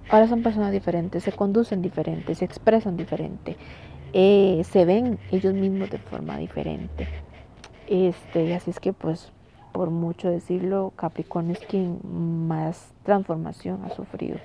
Ahora 0.09 0.29
son 0.29 0.43
personas 0.43 0.73
diferentes, 0.73 1.25
se 1.25 1.33
conducen 1.33 1.83
diferentes, 1.83 2.39
se 2.39 2.45
expresan 2.45 2.97
diferente, 2.97 3.57
eh, 4.13 4.63
se 4.65 4.85
ven 4.85 5.19
ellos 5.33 5.55
mismos 5.55 5.91
de 5.91 5.99
forma 5.99 6.39
diferente. 6.39 7.09
Este, 7.89 8.55
así 8.55 8.71
es 8.71 8.81
que 8.81 8.93
pues 8.93 9.33
por 9.77 9.91
mucho 9.91 10.31
decirlo, 10.31 10.95
Capricornio 10.97 11.53
es 11.53 11.61
quien 11.61 12.01
más 12.49 12.95
transformación 13.03 13.85
ha 13.85 13.91
sufrido 13.91 14.39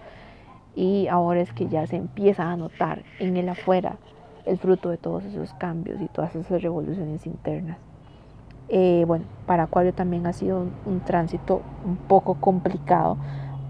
y 0.76 1.08
ahora 1.08 1.40
es 1.40 1.54
que 1.54 1.70
ya 1.70 1.88
se 1.88 1.96
empieza 1.96 2.52
a 2.52 2.58
notar 2.58 3.04
en 3.18 3.38
el 3.38 3.48
afuera 3.48 3.98
el 4.46 4.58
fruto 4.58 4.90
de 4.90 4.98
todos 4.98 5.24
esos 5.24 5.54
cambios 5.54 6.02
y 6.02 6.08
todas 6.08 6.36
esas 6.36 6.62
revoluciones 6.62 7.26
internas. 7.26 7.78
Eh, 8.70 9.04
bueno, 9.06 9.26
para 9.46 9.64
Acuario 9.64 9.94
también 9.94 10.26
ha 10.28 10.34
sido 10.34 10.66
un, 10.86 11.00
tránsito 11.02 11.62
un 11.86 11.98
poco 11.98 12.36
complicado 12.36 13.18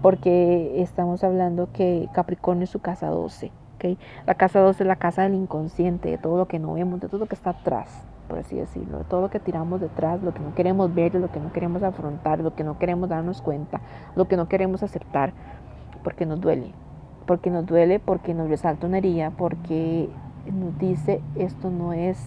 porque 0.00 0.80
estamos 0.80 1.24
hablando 1.24 1.68
que 1.72 2.08
Capricornio 2.12 2.64
es 2.64 2.70
su 2.70 2.80
casa 2.80 3.08
12. 3.08 3.50
¿okay? 3.76 3.98
La 4.26 4.34
casa 4.34 4.60
12 4.60 4.82
es 4.82 4.86
la 4.86 4.96
casa 4.96 5.22
del 5.22 5.34
inconsciente, 5.34 6.10
de 6.10 6.18
todo 6.18 6.36
lo 6.36 6.46
que 6.46 6.58
no 6.58 6.74
vemos, 6.74 7.00
de 7.00 7.08
todo 7.08 7.18
lo 7.18 7.26
que 7.26 7.34
está 7.34 7.50
atrás, 7.50 7.88
por 8.28 8.38
así 8.38 8.56
decirlo, 8.56 8.98
de 8.98 9.04
todo 9.04 9.20
lo 9.20 9.30
que 9.30 9.40
tiramos 9.40 9.80
detrás, 9.80 10.22
lo 10.22 10.32
que 10.32 10.40
no 10.40 10.54
queremos 10.54 10.94
ver, 10.94 11.14
lo 11.14 11.30
que 11.30 11.40
no 11.40 11.52
queremos 11.52 11.82
afrontar, 11.82 12.40
lo 12.40 12.54
que 12.54 12.64
no 12.64 12.78
queremos 12.78 13.08
darnos 13.08 13.42
cuenta, 13.42 13.80
lo 14.16 14.26
que 14.28 14.36
no 14.36 14.48
queremos 14.48 14.82
aceptar, 14.82 15.32
porque 16.02 16.26
nos 16.26 16.40
duele, 16.40 16.72
porque 17.26 17.50
nos 17.50 17.66
duele, 17.66 17.98
porque 18.00 18.34
nos 18.34 18.48
resalta 18.48 18.86
una 18.86 18.98
herida, 18.98 19.30
porque 19.30 20.08
nos 20.50 20.76
dice 20.78 21.22
esto 21.36 21.70
no 21.70 21.92
es 21.92 22.18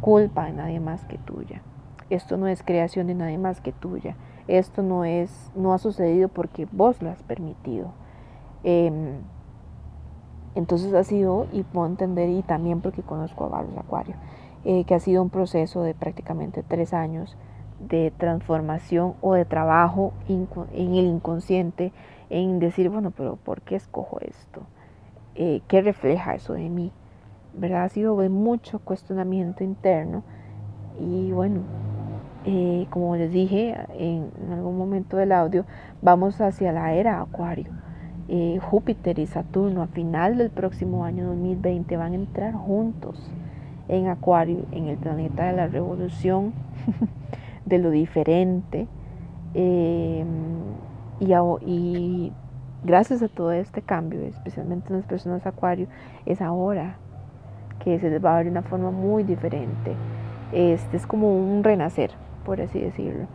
culpa 0.00 0.46
de 0.46 0.52
nadie 0.52 0.80
más 0.80 1.04
que 1.04 1.18
tuya. 1.18 1.62
Esto 2.10 2.36
no 2.36 2.46
es 2.46 2.62
creación 2.62 3.08
de 3.08 3.14
nadie 3.14 3.38
más 3.38 3.60
que 3.60 3.72
tuya. 3.72 4.16
Esto 4.48 4.82
no 4.82 5.04
es, 5.04 5.50
no 5.56 5.72
ha 5.72 5.78
sucedido 5.78 6.28
porque 6.28 6.68
vos 6.70 7.02
lo 7.02 7.10
has 7.10 7.22
permitido. 7.22 7.92
Em, 8.62 9.18
entonces 10.54 10.94
ha 10.94 11.04
sido, 11.04 11.46
y 11.52 11.62
puedo 11.64 11.86
entender, 11.86 12.30
y 12.30 12.42
también 12.42 12.80
porque 12.80 13.02
conozco 13.02 13.44
a 13.44 13.48
varios 13.48 13.76
acuarios, 13.76 14.16
eh, 14.64 14.84
que 14.84 14.94
ha 14.94 15.00
sido 15.00 15.22
un 15.22 15.30
proceso 15.30 15.82
de 15.82 15.94
prácticamente 15.94 16.62
tres 16.62 16.94
años 16.94 17.36
de 17.80 18.12
transformación 18.16 19.14
o 19.20 19.34
de 19.34 19.44
trabajo 19.44 20.12
en 20.28 20.94
el 20.94 21.06
inconsciente, 21.06 21.92
en 22.30 22.58
decir, 22.58 22.88
bueno, 22.88 23.10
pero 23.10 23.36
¿por 23.36 23.60
qué 23.62 23.76
escojo 23.76 24.18
esto? 24.20 24.62
Eh, 25.34 25.60
¿Qué 25.68 25.82
refleja 25.82 26.34
eso 26.34 26.54
de 26.54 26.68
mí? 26.70 26.90
¿Verdad? 27.54 27.84
Ha 27.84 27.88
sido 27.88 28.16
de 28.16 28.28
mucho 28.28 28.78
cuestionamiento 28.78 29.62
interno 29.62 30.22
y 30.98 31.30
bueno, 31.32 31.60
eh, 32.48 32.86
como 32.90 33.16
les 33.16 33.32
dije 33.32 33.76
en, 33.98 34.30
algún 34.52 34.78
momento 34.78 35.16
del 35.16 35.32
audio, 35.32 35.64
vamos 36.00 36.40
hacia 36.40 36.70
la 36.70 36.94
era 36.94 37.20
Acuario. 37.20 37.72
Eh, 38.28 38.60
Júpiter 38.62 39.18
y 39.18 39.26
Saturno 39.26 39.82
a 39.82 39.88
final 39.88 40.38
del 40.38 40.50
próximo 40.50 41.04
año 41.04 41.26
2020 41.26 41.96
van 41.96 42.12
a 42.12 42.14
entrar 42.14 42.54
juntos 42.54 43.30
en 43.88 44.06
Acuario, 44.06 44.64
en 44.70 44.86
el 44.86 44.96
planeta 44.96 45.46
de 45.46 45.52
la 45.54 45.66
revolución, 45.66 46.52
de 47.66 47.78
lo 47.78 47.90
diferente. 47.90 48.86
Y, 51.18 52.32
gracias 52.84 53.22
a 53.22 53.28
todo 53.28 53.50
este 53.50 53.82
cambio, 53.82 54.20
especialmente 54.20 54.90
en 54.90 54.98
las 54.98 55.06
personas 55.06 55.44
acuario, 55.46 55.88
es 56.24 56.40
ahora 56.40 56.98
que 57.82 57.98
se 57.98 58.08
les 58.10 58.24
va 58.24 58.34
a 58.34 58.36
ver 58.36 58.44
de 58.44 58.52
una 58.52 58.62
forma 58.62 58.92
muy 58.92 59.24
diferente. 59.24 59.94
Este 60.52 60.96
es 60.96 61.06
como 61.06 61.36
un 61.36 61.64
renacer, 61.64 62.12
por 62.46 62.60
así 62.60 62.80
decirlo. 62.80 63.26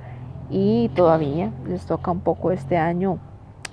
Y 0.50 0.90
todavía 0.96 1.52
les 1.68 1.86
toca 1.86 2.12
un 2.12 2.22
poco 2.22 2.52
este 2.52 2.78
año 2.78 3.20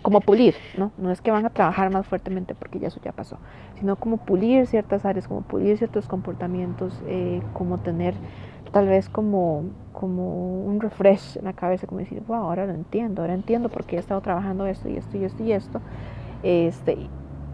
como 0.02 0.20
pulir, 0.20 0.54
¿no? 0.76 0.92
No 0.98 1.10
es 1.10 1.20
que 1.20 1.30
van 1.30 1.46
a 1.46 1.50
trabajar 1.50 1.90
más 1.90 2.06
fuertemente 2.06 2.54
porque 2.54 2.78
ya 2.78 2.88
eso 2.88 3.00
ya 3.04 3.12
pasó, 3.12 3.38
sino 3.78 3.96
como 3.96 4.16
pulir 4.18 4.66
ciertas 4.66 5.04
áreas, 5.04 5.26
como 5.26 5.42
pulir 5.42 5.78
ciertos 5.78 6.06
comportamientos, 6.06 7.00
eh, 7.06 7.40
como 7.52 7.78
tener 7.78 8.14
tal 8.72 8.86
vez 8.86 9.08
como, 9.08 9.64
como 9.92 10.64
un 10.64 10.80
refresh 10.80 11.38
en 11.38 11.44
la 11.44 11.52
cabeza, 11.52 11.86
como 11.86 12.00
decir, 12.00 12.22
wow, 12.26 12.36
ahora 12.36 12.66
lo 12.66 12.74
entiendo, 12.74 13.22
ahora 13.22 13.34
entiendo 13.34 13.68
por 13.68 13.84
qué 13.84 13.96
he 13.96 13.98
estado 13.98 14.20
trabajando 14.20 14.66
esto 14.66 14.88
y 14.88 14.96
esto 14.96 15.16
y 15.16 15.24
esto 15.24 15.42
y 15.42 15.52
esto, 15.52 15.80
este, 16.42 16.98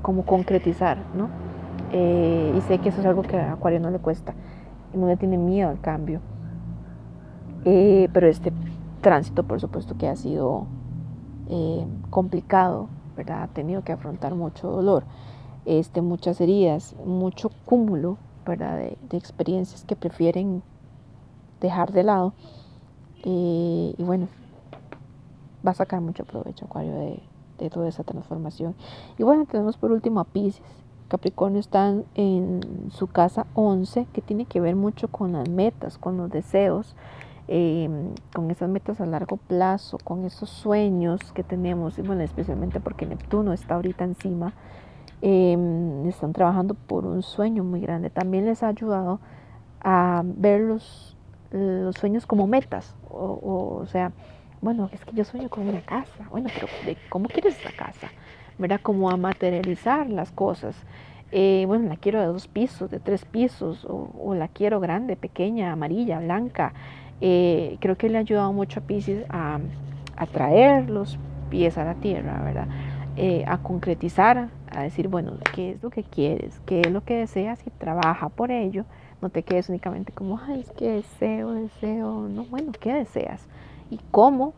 como 0.03 0.25
concretizar, 0.25 0.99
¿no? 1.15 1.29
Eh, 1.93 2.53
y 2.57 2.61
sé 2.63 2.79
que 2.79 2.89
eso 2.89 3.01
es 3.01 3.07
algo 3.07 3.23
que 3.23 3.37
a 3.37 3.53
Acuario 3.53 3.81
no 3.81 3.91
le 3.91 3.99
cuesta, 3.99 4.35
no 4.93 5.07
le 5.07 5.17
tiene 5.17 5.39
miedo 5.39 5.71
al 5.71 5.81
cambio. 5.81 6.21
Eh, 7.65 8.09
pero 8.13 8.27
este 8.27 8.53
tránsito, 9.01 9.43
por 9.45 9.61
supuesto, 9.61 9.97
que 9.97 10.09
ha 10.09 10.17
sido 10.17 10.67
eh, 11.49 11.87
complicado, 12.11 12.89
¿verdad? 13.17 13.45
Ha 13.45 13.49
tenido 13.49 13.83
que 13.83 13.93
afrontar 13.93 14.35
mucho 14.35 14.71
dolor, 14.71 15.05
este, 15.65 16.03
muchas 16.03 16.41
heridas, 16.41 16.95
mucho 17.05 17.51
cúmulo, 17.65 18.19
¿verdad? 18.47 18.79
de 18.79 19.17
experiencias 19.17 19.85
que 19.85 19.97
prefieren 19.97 20.63
dejar 21.61 21.93
de 21.93 22.03
lado. 22.03 22.35
y 23.25 23.95
bueno, 23.99 24.29
va 25.67 25.71
a 25.71 25.75
sacar 25.75 26.01
mucho 26.01 26.25
provecho 26.25 26.67
Acuario 26.67 26.95
de, 26.95 27.23
de, 27.59 27.71
toda 27.71 27.89
esa 27.89 28.05
transformación. 28.05 28.75
Y 29.19 29.23
bueno, 29.23 29.47
tenemos 29.47 29.77
por 29.77 29.93
último 29.93 30.21
a 30.21 30.25
Pisces. 30.25 30.63
Capricornio 31.09 31.61
está 31.61 31.95
en 32.15 32.61
su 32.91 33.07
casa 33.07 33.47
11, 33.55 34.07
que 34.13 34.21
tiene 34.21 34.47
que 34.47 34.61
ver 34.61 34.75
mucho 34.75 35.09
con 35.09 35.33
las 35.33 35.49
metas, 35.49 35.99
con 35.99 36.17
los 36.17 36.31
deseos, 36.31 36.97
em, 37.49 38.15
con 38.35 38.51
esas 38.51 38.69
metas 38.69 39.01
a 39.01 39.07
largo 39.07 39.37
plazo, 39.37 39.99
con 40.03 40.25
esos 40.25 40.51
sueños 40.51 41.21
que 41.33 41.43
tenemos, 41.43 41.99
y 41.99 42.03
bueno, 42.03 42.23
especialmente 42.23 42.81
porque 42.81 43.07
Neptuno 43.07 43.53
está 43.53 43.75
ahorita 43.75 44.05
encima, 44.05 44.55
em, 45.23 46.07
están 46.07 46.33
trabajando 46.33 46.75
por 46.75 47.07
un 47.07 47.23
sueño 47.23 47.65
muy 47.65 47.81
grande. 47.81 48.11
También 48.11 48.47
les 48.47 48.63
ha 48.63 48.69
ayudado 48.69 49.21
a 49.81 50.23
ver 50.25 50.61
los 50.61 51.15
los 51.55 51.97
sueños 51.97 52.27
como 52.27 52.47
metas. 52.47 52.95
O, 53.09 53.79
o, 53.81 53.87
sea, 53.87 54.13
bueno, 54.61 54.91
es 54.93 55.05
que 55.05 55.13
yo 55.13 55.25
sueño 55.25 55.49
con 55.49 55.69
una 55.69 55.81
casa. 55.81 56.29
Bueno, 56.31 56.49
pero 56.53 56.67
¿cómo 57.09 57.29
quieres 57.29 57.59
esa 57.59 57.73
casa? 57.73 58.09
¿Verdad? 58.59 58.81
Como 58.83 59.11
a 59.11 59.17
materializar 59.17 60.11
las 60.11 60.33
cosas. 60.33 60.77
Eh, 61.31 61.65
bueno, 61.67 61.89
la 61.89 61.97
quiero 61.97 62.21
de 62.21 62.27
dos 62.27 62.49
pisos, 62.49 62.91
de 62.91 63.01
tres 63.01 63.25
pisos, 63.25 63.87
o, 63.89 64.35
la 64.35 64.49
quiero 64.49 64.79
grande, 64.81 65.17
pequeña, 65.17 65.73
amarilla, 65.73 66.21
blanca. 66.21 66.73
Eh, 67.27 67.79
creo 67.81 67.97
que 67.97 68.11
le 68.11 68.19
ha 68.19 68.21
ayudado 68.21 68.53
mucho 68.53 68.81
a 68.81 68.83
Pisces 68.83 69.25
a, 69.31 69.59
a 70.17 70.27
traer 70.27 70.91
los 70.91 71.19
pies 71.49 71.79
a 71.79 71.85
la 71.85 71.95
tierra, 71.95 72.43
¿verdad? 72.43 72.69
Eh, 73.17 73.45
a 73.47 73.59
concretizar, 73.59 74.51
a 74.71 74.83
decir, 74.83 75.09
bueno, 75.09 75.33
¿qué 75.55 75.71
es 75.71 75.83
lo 75.83 75.89
que 75.89 76.03
quieres? 76.03 76.61
¿Qué 76.67 76.83
es 76.83 76.91
lo 76.91 77.03
que 77.03 77.17
deseas? 77.17 77.67
Y 77.67 77.71
trabaja 77.71 78.29
por 78.29 78.51
ello 78.51 78.85
no 79.25 79.31
te 79.31 79.43
quedes 79.43 79.71
únicamente 79.71 80.13
como, 80.13 80.39
ay, 80.39 80.61
es 80.61 80.71
que 80.73 80.91
deseo, 80.91 81.53
deseo. 81.53 82.29
No, 82.29 82.45
bueno, 82.45 82.73
¿qué 82.79 82.93
deseas? 82.93 83.49
¿Y 83.91 83.99
cómo 84.11 84.53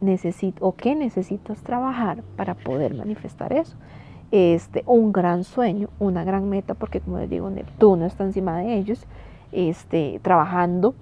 necesito 0.00 0.66
o 0.66 0.74
qué 0.74 0.96
necesitas 0.96 1.62
trabajar 1.62 2.24
para 2.36 2.54
poder 2.54 2.94
manifestar 2.94 3.52
eso? 3.52 3.76
Este, 4.32 4.82
un 4.84 5.12
gran 5.12 5.44
sueño, 5.44 5.90
una 6.00 6.24
gran 6.24 6.48
meta, 6.48 6.74
porque 6.74 7.00
como 7.00 7.18
les 7.18 7.30
digo, 7.30 7.50
Neptuno 7.50 8.04
está 8.04 8.24
encima 8.24 8.58
de 8.58 8.78
ellos, 8.78 9.06
este, 9.52 10.18
trabajando 10.24 10.96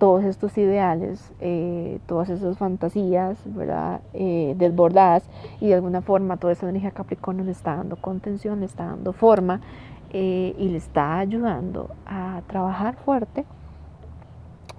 todos 0.00 0.24
estos 0.24 0.56
ideales, 0.56 1.30
eh, 1.40 2.00
todas 2.06 2.30
esas 2.30 2.56
fantasías, 2.56 3.38
¿verdad? 3.44 4.00
Eh, 4.14 4.54
desbordadas 4.56 5.28
y 5.60 5.68
de 5.68 5.74
alguna 5.74 6.00
forma 6.00 6.38
toda 6.38 6.54
esa 6.54 6.66
energía 6.66 6.90
Capricornio 6.90 7.44
le 7.44 7.50
está 7.50 7.76
dando 7.76 7.96
contención, 7.96 8.60
le 8.60 8.66
está 8.66 8.86
dando 8.86 9.12
forma 9.12 9.60
eh, 10.08 10.54
y 10.56 10.70
le 10.70 10.78
está 10.78 11.18
ayudando 11.18 11.90
a 12.06 12.40
trabajar 12.46 12.96
fuerte 12.96 13.44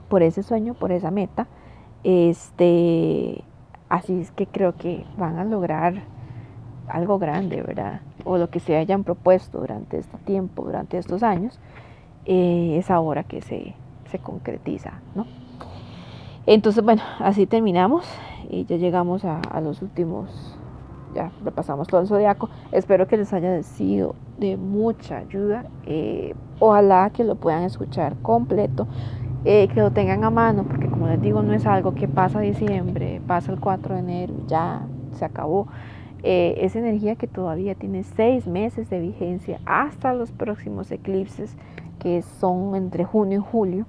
por 0.09 0.23
ese 0.23 0.41
sueño, 0.41 0.73
por 0.73 0.91
esa 0.91 1.11
meta. 1.11 1.45
Este, 2.03 3.43
así 3.89 4.21
es 4.21 4.31
que 4.31 4.47
creo 4.47 4.75
que 4.75 5.05
van 5.19 5.37
a 5.37 5.45
lograr 5.45 6.01
algo 6.87 7.19
grande, 7.19 7.61
¿verdad? 7.61 8.01
O 8.25 8.39
lo 8.39 8.49
que 8.49 8.59
se 8.59 8.75
hayan 8.75 9.03
propuesto 9.03 9.59
durante 9.59 9.99
este 9.99 10.17
tiempo, 10.17 10.63
durante 10.63 10.97
estos 10.97 11.21
años, 11.21 11.59
es 12.25 12.89
ahora 12.89 13.23
que 13.23 13.41
se, 13.41 13.75
se 14.11 14.19
concretiza, 14.19 14.93
¿no? 15.15 15.25
Entonces, 16.45 16.83
bueno, 16.83 17.01
así 17.19 17.45
terminamos 17.45 18.05
y 18.49 18.65
ya 18.65 18.75
llegamos 18.75 19.23
a, 19.25 19.61
los 19.61 19.81
últimos, 19.81 20.57
ya 21.13 21.31
repasamos 21.43 21.87
todo 21.87 22.01
el 22.01 22.07
zodiaco. 22.07 22.49
Espero 22.71 23.07
que 23.07 23.17
les 23.17 23.31
haya 23.31 23.61
sido 23.63 24.15
de 24.39 24.57
mucha 24.57 25.17
ayuda. 25.17 25.65
Eh, 25.85 26.33
ojalá 26.59 27.11
que 27.11 27.23
lo 27.23 27.35
puedan 27.35 27.63
escuchar 27.63 28.15
completo, 28.21 28.87
eh, 29.45 29.67
que 29.67 29.79
lo 29.79 29.91
tengan 29.91 30.23
a 30.23 30.29
mano, 30.29 30.63
porque 30.63 30.89
como 30.89 31.07
les 31.07 31.21
digo, 31.21 31.43
no 31.43 31.53
es 31.53 31.65
algo 31.65 31.93
que 31.93 32.07
pasa 32.07 32.39
diciembre, 32.39 33.21
pasa 33.27 33.51
el 33.51 33.59
4 33.59 33.93
de 33.95 33.99
enero, 33.99 34.33
ya 34.47 34.81
se 35.13 35.25
acabó. 35.25 35.67
Eh, 36.23 36.55
es 36.57 36.75
energía 36.75 37.15
que 37.15 37.27
todavía 37.27 37.73
tiene 37.75 38.03
seis 38.03 38.45
meses 38.45 38.89
de 38.89 38.99
vigencia 38.99 39.59
hasta 39.65 40.13
los 40.13 40.31
próximos 40.31 40.91
eclipses, 40.91 41.55
que 41.99 42.23
son 42.23 42.75
entre 42.75 43.05
junio 43.05 43.39
y 43.39 43.51
julio 43.51 43.85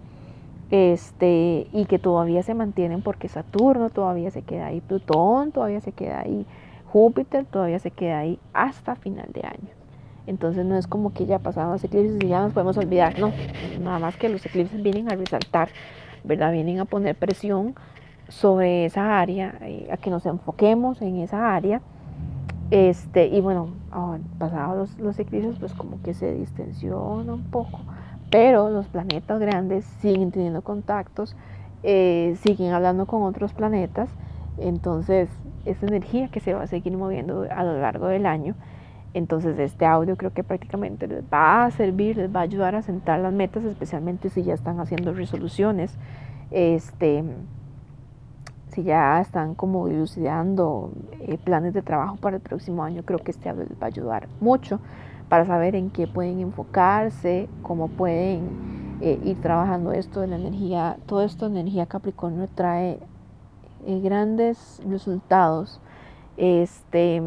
este, 0.72 1.66
y 1.70 1.84
que 1.84 1.98
todavía 1.98 2.42
se 2.42 2.54
mantienen 2.54 3.02
porque 3.02 3.28
Saturno 3.28 3.90
todavía 3.90 4.30
se 4.30 4.40
queda 4.40 4.68
ahí, 4.68 4.80
Plutón 4.80 5.52
todavía 5.52 5.82
se 5.82 5.92
queda 5.92 6.20
ahí, 6.20 6.46
Júpiter 6.90 7.44
todavía 7.44 7.78
se 7.78 7.90
queda 7.90 8.20
ahí 8.20 8.38
hasta 8.54 8.96
final 8.96 9.28
de 9.34 9.42
año. 9.42 9.68
Entonces 10.26 10.64
no 10.64 10.78
es 10.78 10.86
como 10.86 11.12
que 11.12 11.26
ya 11.26 11.40
pasaron 11.40 11.72
los 11.72 11.84
eclipses 11.84 12.16
y 12.24 12.28
ya 12.28 12.40
nos 12.40 12.54
podemos 12.54 12.78
olvidar, 12.78 13.18
no, 13.18 13.32
nada 13.82 13.98
más 13.98 14.16
que 14.16 14.30
los 14.30 14.46
eclipses 14.46 14.82
vienen 14.82 15.12
a 15.12 15.14
resaltar, 15.14 15.68
¿verdad? 16.24 16.52
Vienen 16.52 16.80
a 16.80 16.86
poner 16.86 17.16
presión 17.16 17.74
sobre 18.28 18.86
esa 18.86 19.20
área, 19.20 19.58
eh, 19.60 19.90
a 19.92 19.98
que 19.98 20.08
nos 20.08 20.24
enfoquemos 20.24 21.02
en 21.02 21.18
esa 21.18 21.54
área. 21.54 21.82
Este, 22.70 23.26
y 23.26 23.42
bueno, 23.42 23.68
pasados 24.38 24.78
los, 24.78 24.98
los 24.98 25.18
eclipses, 25.18 25.58
pues 25.58 25.74
como 25.74 26.00
que 26.00 26.14
se 26.14 26.32
distensiona 26.32 27.34
un 27.34 27.44
poco 27.50 27.80
pero 28.32 28.70
los 28.70 28.86
planetas 28.86 29.38
grandes 29.38 29.84
siguen 30.00 30.32
teniendo 30.32 30.62
contactos, 30.62 31.36
eh, 31.82 32.34
siguen 32.40 32.72
hablando 32.72 33.04
con 33.04 33.22
otros 33.24 33.52
planetas, 33.52 34.08
entonces 34.56 35.28
es 35.66 35.82
energía 35.82 36.28
que 36.28 36.40
se 36.40 36.54
va 36.54 36.62
a 36.62 36.66
seguir 36.66 36.96
moviendo 36.96 37.46
a 37.54 37.62
lo 37.62 37.78
largo 37.78 38.06
del 38.06 38.24
año. 38.24 38.54
Entonces 39.12 39.58
este 39.58 39.84
audio 39.84 40.16
creo 40.16 40.32
que 40.32 40.42
prácticamente 40.42 41.06
les 41.06 41.22
va 41.24 41.66
a 41.66 41.70
servir, 41.72 42.16
les 42.16 42.34
va 42.34 42.40
a 42.40 42.44
ayudar 42.44 42.74
a 42.74 42.80
sentar 42.80 43.20
las 43.20 43.34
metas, 43.34 43.64
especialmente 43.64 44.30
si 44.30 44.42
ya 44.42 44.54
están 44.54 44.80
haciendo 44.80 45.12
resoluciones, 45.12 45.94
este, 46.50 47.22
si 48.68 48.82
ya 48.82 49.20
están 49.20 49.54
como 49.54 49.88
dilucidando 49.88 50.90
eh, 51.20 51.36
planes 51.36 51.74
de 51.74 51.82
trabajo 51.82 52.16
para 52.16 52.36
el 52.36 52.42
próximo 52.42 52.82
año, 52.82 53.02
creo 53.02 53.18
que 53.18 53.32
este 53.32 53.50
audio 53.50 53.64
les 53.64 53.78
va 53.78 53.84
a 53.84 53.86
ayudar 53.88 54.28
mucho 54.40 54.80
para 55.32 55.46
saber 55.46 55.74
en 55.76 55.88
qué 55.88 56.06
pueden 56.06 56.40
enfocarse, 56.40 57.48
cómo 57.62 57.88
pueden 57.88 58.98
eh, 59.00 59.18
ir 59.24 59.40
trabajando 59.40 59.92
esto 59.92 60.20
de 60.20 60.26
la 60.26 60.36
energía. 60.36 60.98
Todo 61.06 61.22
esto 61.22 61.46
energía 61.46 61.86
Capricornio 61.86 62.50
trae 62.54 62.98
eh, 63.86 64.00
grandes 64.00 64.82
resultados. 64.86 65.80
Este, 66.36 67.22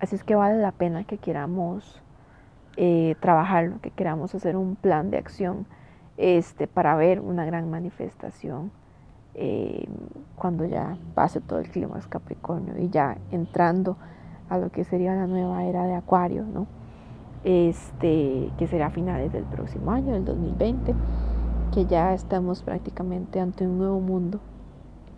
así 0.00 0.16
es 0.16 0.24
que 0.24 0.34
vale 0.34 0.56
la 0.56 0.72
pena 0.72 1.04
que 1.04 1.18
queramos 1.18 2.00
eh, 2.78 3.14
trabajarlo, 3.20 3.78
que 3.82 3.90
queramos 3.90 4.34
hacer 4.34 4.56
un 4.56 4.74
plan 4.74 5.10
de 5.10 5.18
acción 5.18 5.66
este, 6.16 6.66
para 6.66 6.96
ver 6.96 7.20
una 7.20 7.44
gran 7.44 7.70
manifestación 7.70 8.72
cuando 10.36 10.64
ya 10.64 10.96
pase 11.14 11.42
todo 11.42 11.58
el 11.58 11.68
clima 11.68 12.00
Capricornio 12.08 12.78
y 12.78 12.88
ya 12.88 13.18
entrando 13.32 13.98
a 14.48 14.56
lo 14.56 14.70
que 14.70 14.84
sería 14.84 15.14
la 15.14 15.26
nueva 15.26 15.64
era 15.64 15.84
de 15.84 15.94
Acuario, 15.94 16.44
¿no? 16.44 16.83
Este, 17.44 18.50
que 18.58 18.66
será 18.66 18.86
a 18.86 18.90
finales 18.90 19.32
del 19.32 19.44
próximo 19.44 19.90
año, 19.92 20.12
del 20.12 20.24
2020, 20.24 20.94
que 21.72 21.86
ya 21.86 22.14
estamos 22.14 22.62
prácticamente 22.62 23.40
ante 23.40 23.66
un 23.66 23.78
nuevo 23.78 24.00
mundo. 24.00 24.40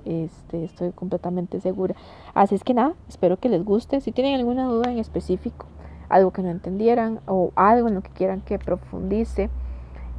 Este, 0.05 0.65
estoy 0.65 0.93
completamente 0.93 1.61
segura. 1.61 1.95
Así 2.35 2.55
es 2.55 2.65
que 2.65 2.75
nada, 2.75 2.95
espero 3.09 3.39
que 3.39 3.49
les 3.49 3.65
guste. 3.65 4.01
Si 4.01 4.13
tienen 4.13 4.35
alguna 4.35 4.67
duda 4.67 4.91
en 4.91 4.99
específico, 4.99 5.67
algo 6.09 6.33
que 6.33 6.43
no 6.43 6.51
entendieran 6.51 7.21
o 7.27 7.53
algo 7.57 7.89
en 7.89 7.95
lo 7.95 8.03
que 8.03 8.11
quieran 8.11 8.41
que 8.41 8.59
profundice, 8.59 9.51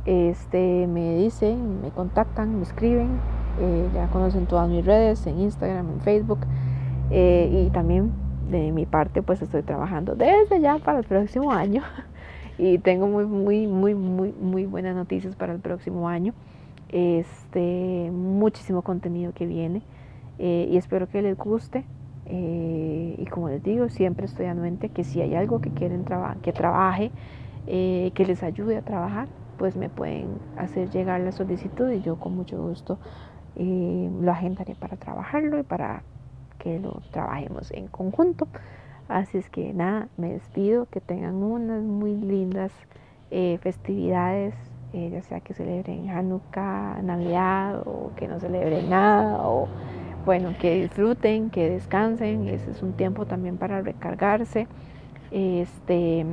este, 0.05 0.87
me 0.87 1.15
dicen, 1.15 1.81
me 1.81 1.89
contactan, 1.91 2.57
me 2.57 2.63
escriben. 2.63 3.19
Eh, 3.59 3.89
ya 3.93 4.07
conocen 4.09 4.45
todas 4.45 4.69
mis 4.69 4.85
redes 4.85 5.25
en 5.27 5.39
Instagram, 5.39 5.89
en 5.89 6.01
Facebook. 6.01 6.39
Eh, 7.09 7.65
y 7.67 7.69
también 7.71 8.11
de 8.49 8.71
mi 8.71 8.85
parte 8.85 9.21
pues 9.21 9.41
estoy 9.41 9.63
trabajando 9.63 10.15
desde 10.15 10.61
ya 10.61 10.77
para 10.77 10.99
el 10.99 11.05
próximo 11.05 11.51
año. 11.51 11.83
Y 12.59 12.79
tengo 12.79 13.05
muy 13.05 13.25
muy 13.27 13.67
muy 13.67 13.93
muy 13.93 14.31
muy 14.31 14.65
buenas 14.65 14.95
noticias 14.95 15.35
para 15.35 15.53
el 15.53 15.59
próximo 15.59 16.09
año. 16.09 16.33
Este 16.89 18.09
muchísimo 18.11 18.81
contenido 18.81 19.31
que 19.31 19.45
viene 19.45 19.83
eh, 20.39 20.67
y 20.67 20.77
espero 20.77 21.07
que 21.07 21.21
les 21.21 21.37
guste. 21.37 21.85
Eh, 22.25 23.15
y 23.19 23.25
como 23.27 23.49
les 23.49 23.61
digo 23.61 23.89
siempre 23.89 24.25
estoy 24.25 24.47
anuente 24.47 24.89
que 24.89 25.03
si 25.03 25.21
hay 25.21 25.35
algo 25.35 25.61
que 25.61 25.69
quieren 25.69 26.03
que 26.41 26.51
trabaje 26.51 27.11
eh, 27.67 28.11
que 28.15 28.25
les 28.25 28.43
ayude 28.43 28.75
a 28.75 28.81
trabajar 28.81 29.29
pues 29.57 29.77
me 29.77 29.87
pueden 29.87 30.37
hacer 30.57 30.89
llegar 30.89 31.21
la 31.21 31.31
solicitud 31.31 31.89
y 31.89 32.01
yo 32.01 32.19
con 32.19 32.35
mucho 32.35 32.61
gusto 32.61 32.99
lo 33.55 34.29
agendaré 34.29 34.75
para 34.75 34.97
trabajarlo 34.97 35.57
y 35.57 35.63
para 35.63 36.03
lo 36.81 37.01
trabajemos 37.11 37.71
en 37.71 37.87
conjunto. 37.87 38.47
Así 39.07 39.37
es 39.37 39.49
que 39.49 39.73
nada, 39.73 40.09
me 40.17 40.33
despido, 40.33 40.85
que 40.87 40.99
tengan 40.99 41.35
unas 41.35 41.81
muy 41.81 42.13
lindas 42.15 42.73
eh, 43.31 43.57
festividades, 43.61 44.53
eh, 44.93 45.09
ya 45.11 45.21
sea 45.21 45.39
que 45.39 45.53
celebren 45.53 46.09
Hanukkah, 46.09 47.01
Navidad 47.03 47.83
o 47.85 48.11
que 48.17 48.27
no 48.27 48.39
celebren 48.39 48.89
nada, 48.89 49.47
o 49.47 49.67
bueno, 50.25 50.53
que 50.59 50.81
disfruten, 50.81 51.49
que 51.49 51.69
descansen, 51.69 52.49
ese 52.49 52.71
es 52.71 52.83
un 52.83 52.93
tiempo 52.93 53.25
también 53.25 53.57
para 53.57 53.81
recargarse, 53.81 54.67
este, 55.31 56.25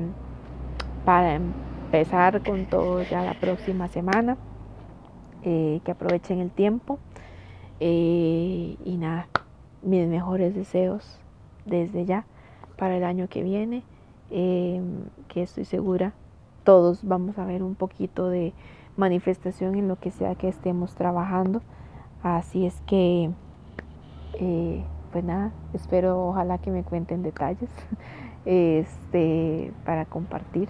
para 1.04 1.36
empezar 1.36 2.42
con 2.42 2.66
todo 2.66 3.02
ya 3.02 3.22
la 3.22 3.34
próxima 3.34 3.86
semana, 3.86 4.36
eh, 5.44 5.80
que 5.84 5.92
aprovechen 5.92 6.40
el 6.40 6.50
tiempo 6.50 6.98
y 7.78 8.96
nada, 8.98 9.28
mis 9.84 10.08
mejores 10.08 10.54
deseos 10.54 11.18
desde 11.66 12.04
ya 12.04 12.24
para 12.76 12.96
el 12.96 13.04
año 13.04 13.28
que 13.28 13.42
viene, 13.42 13.82
em, 14.30 15.04
que 15.28 15.42
estoy 15.42 15.64
segura 15.64 16.14
todos 16.64 17.04
vamos 17.04 17.38
a 17.38 17.44
ver 17.44 17.62
un 17.62 17.74
poquito 17.74 18.28
de 18.28 18.52
manifestación 18.96 19.76
en 19.76 19.86
lo 19.86 19.96
que 19.96 20.10
sea 20.10 20.34
que 20.34 20.48
estemos 20.48 20.94
trabajando. 20.94 21.62
Así 22.22 22.66
es 22.66 22.80
que, 22.86 23.30
eh, 24.40 24.84
pues 25.12 25.24
nada, 25.24 25.52
espero 25.74 26.26
ojalá 26.26 26.58
que 26.58 26.70
me 26.70 26.82
cuenten 26.82 27.22
detalles 27.22 27.70
este, 28.46 29.72
para 29.84 30.06
compartir 30.06 30.68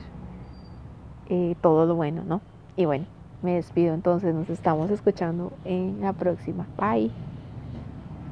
eh, 1.29 1.55
todo 1.61 1.87
lo 1.87 1.95
bueno, 1.95 2.23
¿no? 2.27 2.41
Y 2.77 2.85
bueno, 2.87 3.07
me 3.43 3.55
despido 3.55 3.95
entonces, 3.95 4.35
nos 4.35 4.51
estamos 4.51 4.91
escuchando 4.91 5.53
en 5.65 6.01
la 6.01 6.13
próxima. 6.13 6.67
Bye. 6.77 7.34